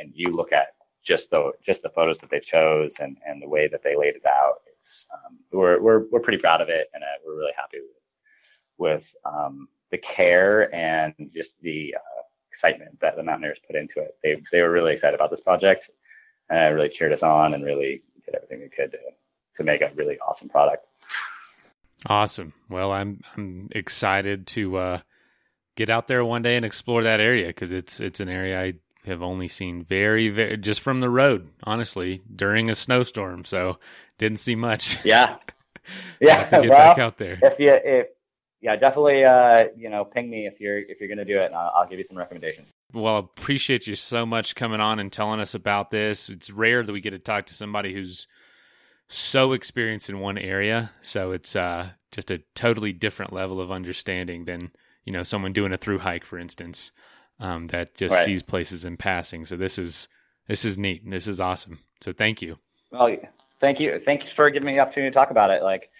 and 0.00 0.12
you 0.14 0.30
look 0.30 0.52
at 0.52 0.68
just 1.02 1.30
the 1.30 1.52
just 1.64 1.82
the 1.82 1.90
photos 1.90 2.18
that 2.18 2.30
they 2.30 2.40
chose 2.40 2.94
and 3.00 3.16
and 3.26 3.42
the 3.42 3.48
way 3.48 3.68
that 3.68 3.82
they 3.82 3.96
laid 3.96 4.16
it 4.16 4.26
out. 4.26 4.56
It's 4.80 5.06
um, 5.12 5.38
we're 5.52 5.80
we're 5.80 6.04
we're 6.10 6.20
pretty 6.20 6.38
proud 6.38 6.60
of 6.60 6.68
it, 6.68 6.88
and 6.94 7.02
uh, 7.02 7.06
we're 7.24 7.36
really 7.36 7.52
happy 7.56 7.78
with 7.78 7.96
with 8.78 9.14
um, 9.24 9.68
the 9.90 9.98
care 9.98 10.74
and 10.74 11.14
just 11.34 11.60
the 11.62 11.94
uh, 11.96 12.19
excitement 12.52 12.98
that 13.00 13.16
the 13.16 13.22
Mountaineers 13.22 13.58
put 13.66 13.76
into 13.76 14.00
it. 14.00 14.16
They 14.22 14.36
they 14.52 14.62
were 14.62 14.70
really 14.70 14.94
excited 14.94 15.14
about 15.14 15.30
this 15.30 15.40
project, 15.40 15.90
and 16.48 16.72
uh, 16.72 16.74
really 16.74 16.88
cheered 16.88 17.12
us 17.12 17.22
on, 17.22 17.54
and 17.54 17.64
really 17.64 18.02
did 18.24 18.34
everything 18.34 18.60
they 18.60 18.68
could 18.68 18.92
to 18.92 18.98
to 19.56 19.64
make 19.64 19.82
a 19.82 19.90
really 19.94 20.18
awesome 20.18 20.48
product. 20.48 20.86
Awesome. 22.06 22.52
Well, 22.68 22.92
I'm 22.92 23.20
I'm 23.36 23.68
excited 23.72 24.46
to 24.48 24.76
uh, 24.76 25.00
get 25.76 25.90
out 25.90 26.08
there 26.08 26.24
one 26.24 26.42
day 26.42 26.56
and 26.56 26.64
explore 26.64 27.02
that 27.02 27.20
area 27.20 27.48
because 27.48 27.72
it's 27.72 28.00
it's 28.00 28.20
an 28.20 28.28
area 28.28 28.60
I 28.60 28.74
have 29.06 29.22
only 29.22 29.48
seen 29.48 29.84
very 29.84 30.28
very 30.28 30.56
just 30.56 30.80
from 30.80 31.00
the 31.00 31.10
road, 31.10 31.48
honestly, 31.64 32.22
during 32.34 32.70
a 32.70 32.74
snowstorm. 32.74 33.44
So 33.44 33.78
didn't 34.18 34.38
see 34.38 34.54
much. 34.54 34.98
Yeah, 35.04 35.36
yeah. 36.20 36.40
have 36.40 36.50
to 36.50 36.60
get 36.62 36.70
well, 36.70 36.78
back 36.78 36.98
out 36.98 37.18
there. 37.18 37.38
if 37.42 37.58
you 37.58 37.72
if 37.72 38.08
yeah, 38.60 38.76
definitely 38.76 39.24
uh 39.24 39.64
you 39.76 39.88
know 39.88 40.04
ping 40.04 40.30
me 40.30 40.46
if 40.46 40.60
you're 40.60 40.78
if 40.78 41.00
you're 41.00 41.08
gonna 41.08 41.24
do 41.24 41.38
it, 41.40 41.46
and 41.46 41.54
I'll, 41.54 41.72
I'll 41.76 41.88
give 41.88 41.98
you 41.98 42.04
some 42.04 42.18
recommendations. 42.18 42.68
Well, 42.92 43.14
I 43.16 43.18
appreciate 43.20 43.86
you 43.86 43.94
so 43.94 44.26
much 44.26 44.54
coming 44.54 44.80
on 44.80 44.98
and 44.98 45.12
telling 45.12 45.40
us 45.40 45.54
about 45.54 45.90
this. 45.90 46.28
It's 46.28 46.50
rare 46.50 46.82
that 46.82 46.92
we 46.92 47.00
get 47.00 47.10
to 47.10 47.18
talk 47.18 47.46
to 47.46 47.54
somebody 47.54 47.92
who's 47.92 48.26
so 49.08 49.52
experienced 49.52 50.08
in 50.10 50.20
one 50.20 50.38
area. 50.38 50.92
So 51.02 51.32
it's 51.32 51.54
uh, 51.54 51.90
just 52.12 52.30
a 52.30 52.42
totally 52.54 52.92
different 52.92 53.32
level 53.32 53.60
of 53.60 53.70
understanding 53.70 54.44
than 54.44 54.72
you 55.04 55.12
know 55.12 55.22
someone 55.22 55.52
doing 55.52 55.72
a 55.72 55.78
through 55.78 56.00
hike, 56.00 56.24
for 56.24 56.38
instance, 56.38 56.92
um, 57.38 57.68
that 57.68 57.94
just 57.94 58.14
Right. 58.14 58.24
sees 58.24 58.42
places 58.42 58.84
in 58.84 58.96
passing. 58.96 59.46
So 59.46 59.56
this 59.56 59.78
is 59.78 60.08
this 60.48 60.64
is 60.64 60.76
neat. 60.78 61.02
and 61.04 61.12
This 61.12 61.26
is 61.28 61.40
awesome. 61.40 61.78
So 62.02 62.12
thank 62.12 62.42
you. 62.42 62.58
Well, 62.90 63.16
thank 63.60 63.78
you, 63.78 64.00
thank 64.04 64.24
you 64.24 64.30
for 64.30 64.50
giving 64.50 64.66
me 64.66 64.74
the 64.74 64.80
opportunity 64.80 65.10
to 65.10 65.14
talk 65.14 65.30
about 65.30 65.50
it. 65.50 65.62
Like, 65.62 65.90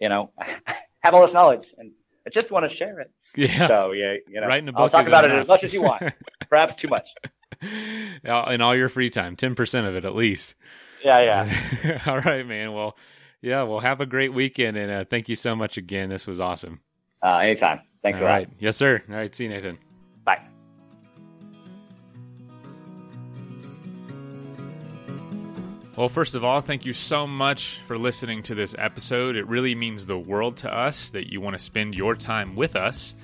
you 0.00 0.08
know, 0.08 0.32
have 1.00 1.14
all 1.14 1.24
this 1.24 1.32
knowledge, 1.32 1.66
and 1.78 1.92
I 2.26 2.30
just 2.30 2.50
want 2.50 2.68
to 2.68 2.74
share 2.74 3.00
it. 3.00 3.10
Yeah, 3.36 3.68
So 3.68 3.92
yeah, 3.92 4.14
you 4.28 4.40
know, 4.40 4.46
writing 4.46 4.68
a 4.68 4.72
book. 4.72 4.80
I'll 4.80 4.90
talk 4.90 5.06
about 5.06 5.24
it 5.24 5.30
as 5.30 5.46
much 5.48 5.64
as 5.64 5.72
you 5.72 5.82
want, 5.82 6.02
perhaps 6.48 6.76
too 6.76 6.88
much. 6.88 7.08
in 7.62 8.60
all 8.60 8.76
your 8.76 8.88
free 8.88 9.10
time, 9.10 9.36
ten 9.36 9.54
percent 9.54 9.86
of 9.86 9.94
it 9.94 10.04
at 10.04 10.14
least. 10.14 10.54
Yeah, 11.04 11.46
yeah. 11.84 12.02
all 12.06 12.20
right, 12.20 12.46
man. 12.46 12.72
Well, 12.72 12.96
yeah. 13.40 13.62
Well, 13.62 13.80
have 13.80 14.00
a 14.00 14.06
great 14.06 14.34
weekend, 14.34 14.76
and 14.76 14.90
uh, 14.90 15.04
thank 15.08 15.28
you 15.28 15.36
so 15.36 15.56
much 15.56 15.76
again. 15.76 16.08
This 16.08 16.26
was 16.26 16.40
awesome. 16.40 16.80
Uh, 17.22 17.38
anytime. 17.38 17.80
Thanks 18.02 18.18
All 18.18 18.26
a 18.26 18.28
lot. 18.28 18.32
right. 18.34 18.48
Yes, 18.58 18.76
sir. 18.76 19.02
All 19.08 19.14
right. 19.14 19.34
See 19.34 19.44
you, 19.44 19.50
Nathan. 19.50 19.78
Well, 26.00 26.08
first 26.08 26.34
of 26.34 26.42
all, 26.44 26.62
thank 26.62 26.86
you 26.86 26.94
so 26.94 27.26
much 27.26 27.82
for 27.86 27.98
listening 27.98 28.42
to 28.44 28.54
this 28.54 28.74
episode. 28.78 29.36
It 29.36 29.46
really 29.46 29.74
means 29.74 30.06
the 30.06 30.16
world 30.18 30.56
to 30.56 30.74
us 30.74 31.10
that 31.10 31.30
you 31.30 31.42
want 31.42 31.58
to 31.58 31.62
spend 31.62 31.94
your 31.94 32.14
time 32.14 32.56
with 32.56 32.74
us. 32.74 33.14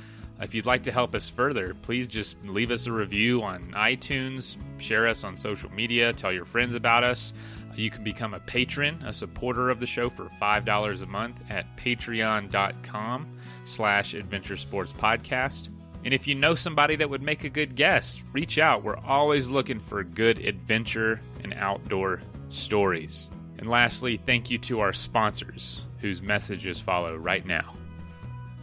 If 0.42 0.54
you'd 0.54 0.66
like 0.66 0.82
to 0.82 0.92
help 0.92 1.14
us 1.14 1.30
further, 1.30 1.72
please 1.72 2.06
just 2.06 2.36
leave 2.44 2.70
us 2.70 2.86
a 2.86 2.92
review 2.92 3.42
on 3.42 3.72
iTunes, 3.72 4.58
share 4.76 5.08
us 5.08 5.24
on 5.24 5.38
social 5.38 5.72
media, 5.72 6.12
tell 6.12 6.30
your 6.30 6.44
friends 6.44 6.74
about 6.74 7.02
us. 7.02 7.32
You 7.76 7.88
can 7.88 8.04
become 8.04 8.34
a 8.34 8.40
patron, 8.40 9.02
a 9.06 9.12
supporter 9.14 9.70
of 9.70 9.80
the 9.80 9.86
show 9.86 10.10
for 10.10 10.28
$5 10.38 11.02
a 11.02 11.06
month 11.06 11.40
at 11.48 11.78
patreon.com 11.78 13.38
slash 13.64 14.12
adventure 14.12 14.58
sports 14.58 14.92
podcast. 14.92 15.70
And 16.04 16.12
if 16.12 16.28
you 16.28 16.34
know 16.34 16.54
somebody 16.54 16.96
that 16.96 17.08
would 17.08 17.22
make 17.22 17.44
a 17.44 17.48
good 17.48 17.74
guest, 17.74 18.22
reach 18.34 18.58
out. 18.58 18.84
We're 18.84 18.98
always 18.98 19.48
looking 19.48 19.80
for 19.80 20.04
good 20.04 20.44
adventure 20.44 21.22
and 21.42 21.54
outdoor 21.54 22.20
stories. 22.48 23.30
And 23.58 23.68
lastly, 23.68 24.16
thank 24.16 24.50
you 24.50 24.58
to 24.58 24.80
our 24.80 24.92
sponsors, 24.92 25.84
whose 26.00 26.22
messages 26.22 26.80
follow 26.80 27.16
right 27.16 27.44
now. 27.46 27.74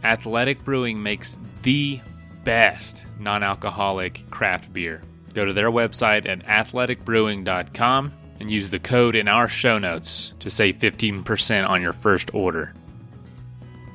Athletic 0.02 0.62
Brewing 0.64 1.02
makes 1.02 1.38
the 1.62 2.00
best 2.44 3.04
non 3.18 3.42
alcoholic 3.42 4.28
craft 4.30 4.72
beer. 4.72 5.02
Go 5.32 5.44
to 5.44 5.52
their 5.52 5.70
website 5.70 6.28
at 6.28 6.44
athleticbrewing.com 6.44 8.12
and 8.40 8.50
use 8.50 8.70
the 8.70 8.78
code 8.78 9.16
in 9.16 9.28
our 9.28 9.48
show 9.48 9.78
notes 9.78 10.34
to 10.40 10.50
save 10.50 10.76
15% 10.78 11.68
on 11.68 11.82
your 11.82 11.92
first 11.92 12.34
order. 12.34 12.74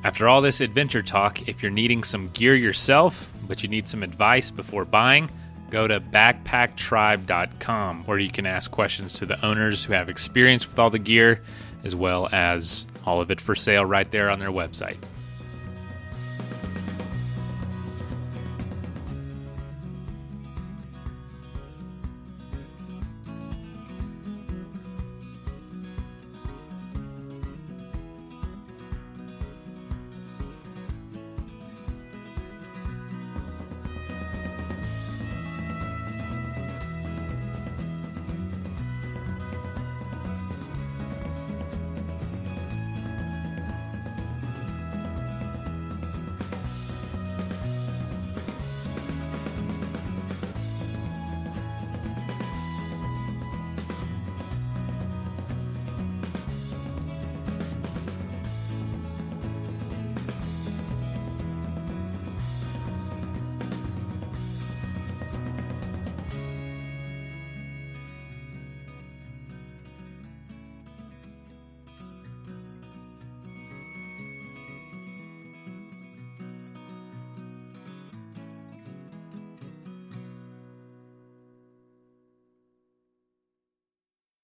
After 0.03 0.27
all 0.27 0.41
this 0.41 0.61
adventure 0.61 1.03
talk, 1.03 1.47
if 1.47 1.61
you're 1.61 1.71
needing 1.71 2.03
some 2.03 2.27
gear 2.27 2.55
yourself, 2.55 3.31
but 3.47 3.63
you 3.63 3.69
need 3.69 3.87
some 3.87 4.01
advice 4.01 4.49
before 4.49 4.85
buying, 4.85 5.29
go 5.69 5.87
to 5.87 5.99
backpacktribe.com 5.99 8.03
where 8.05 8.17
you 8.17 8.29
can 8.29 8.45
ask 8.45 8.71
questions 8.71 9.13
to 9.13 9.25
the 9.25 9.43
owners 9.45 9.85
who 9.85 9.93
have 9.93 10.09
experience 10.09 10.67
with 10.67 10.79
all 10.79 10.89
the 10.89 10.99
gear, 10.99 11.41
as 11.83 11.95
well 11.95 12.27
as 12.31 12.85
all 13.05 13.21
of 13.21 13.31
it 13.31 13.39
for 13.39 13.55
sale 13.55 13.85
right 13.85 14.09
there 14.11 14.29
on 14.29 14.39
their 14.39 14.51
website. 14.51 14.97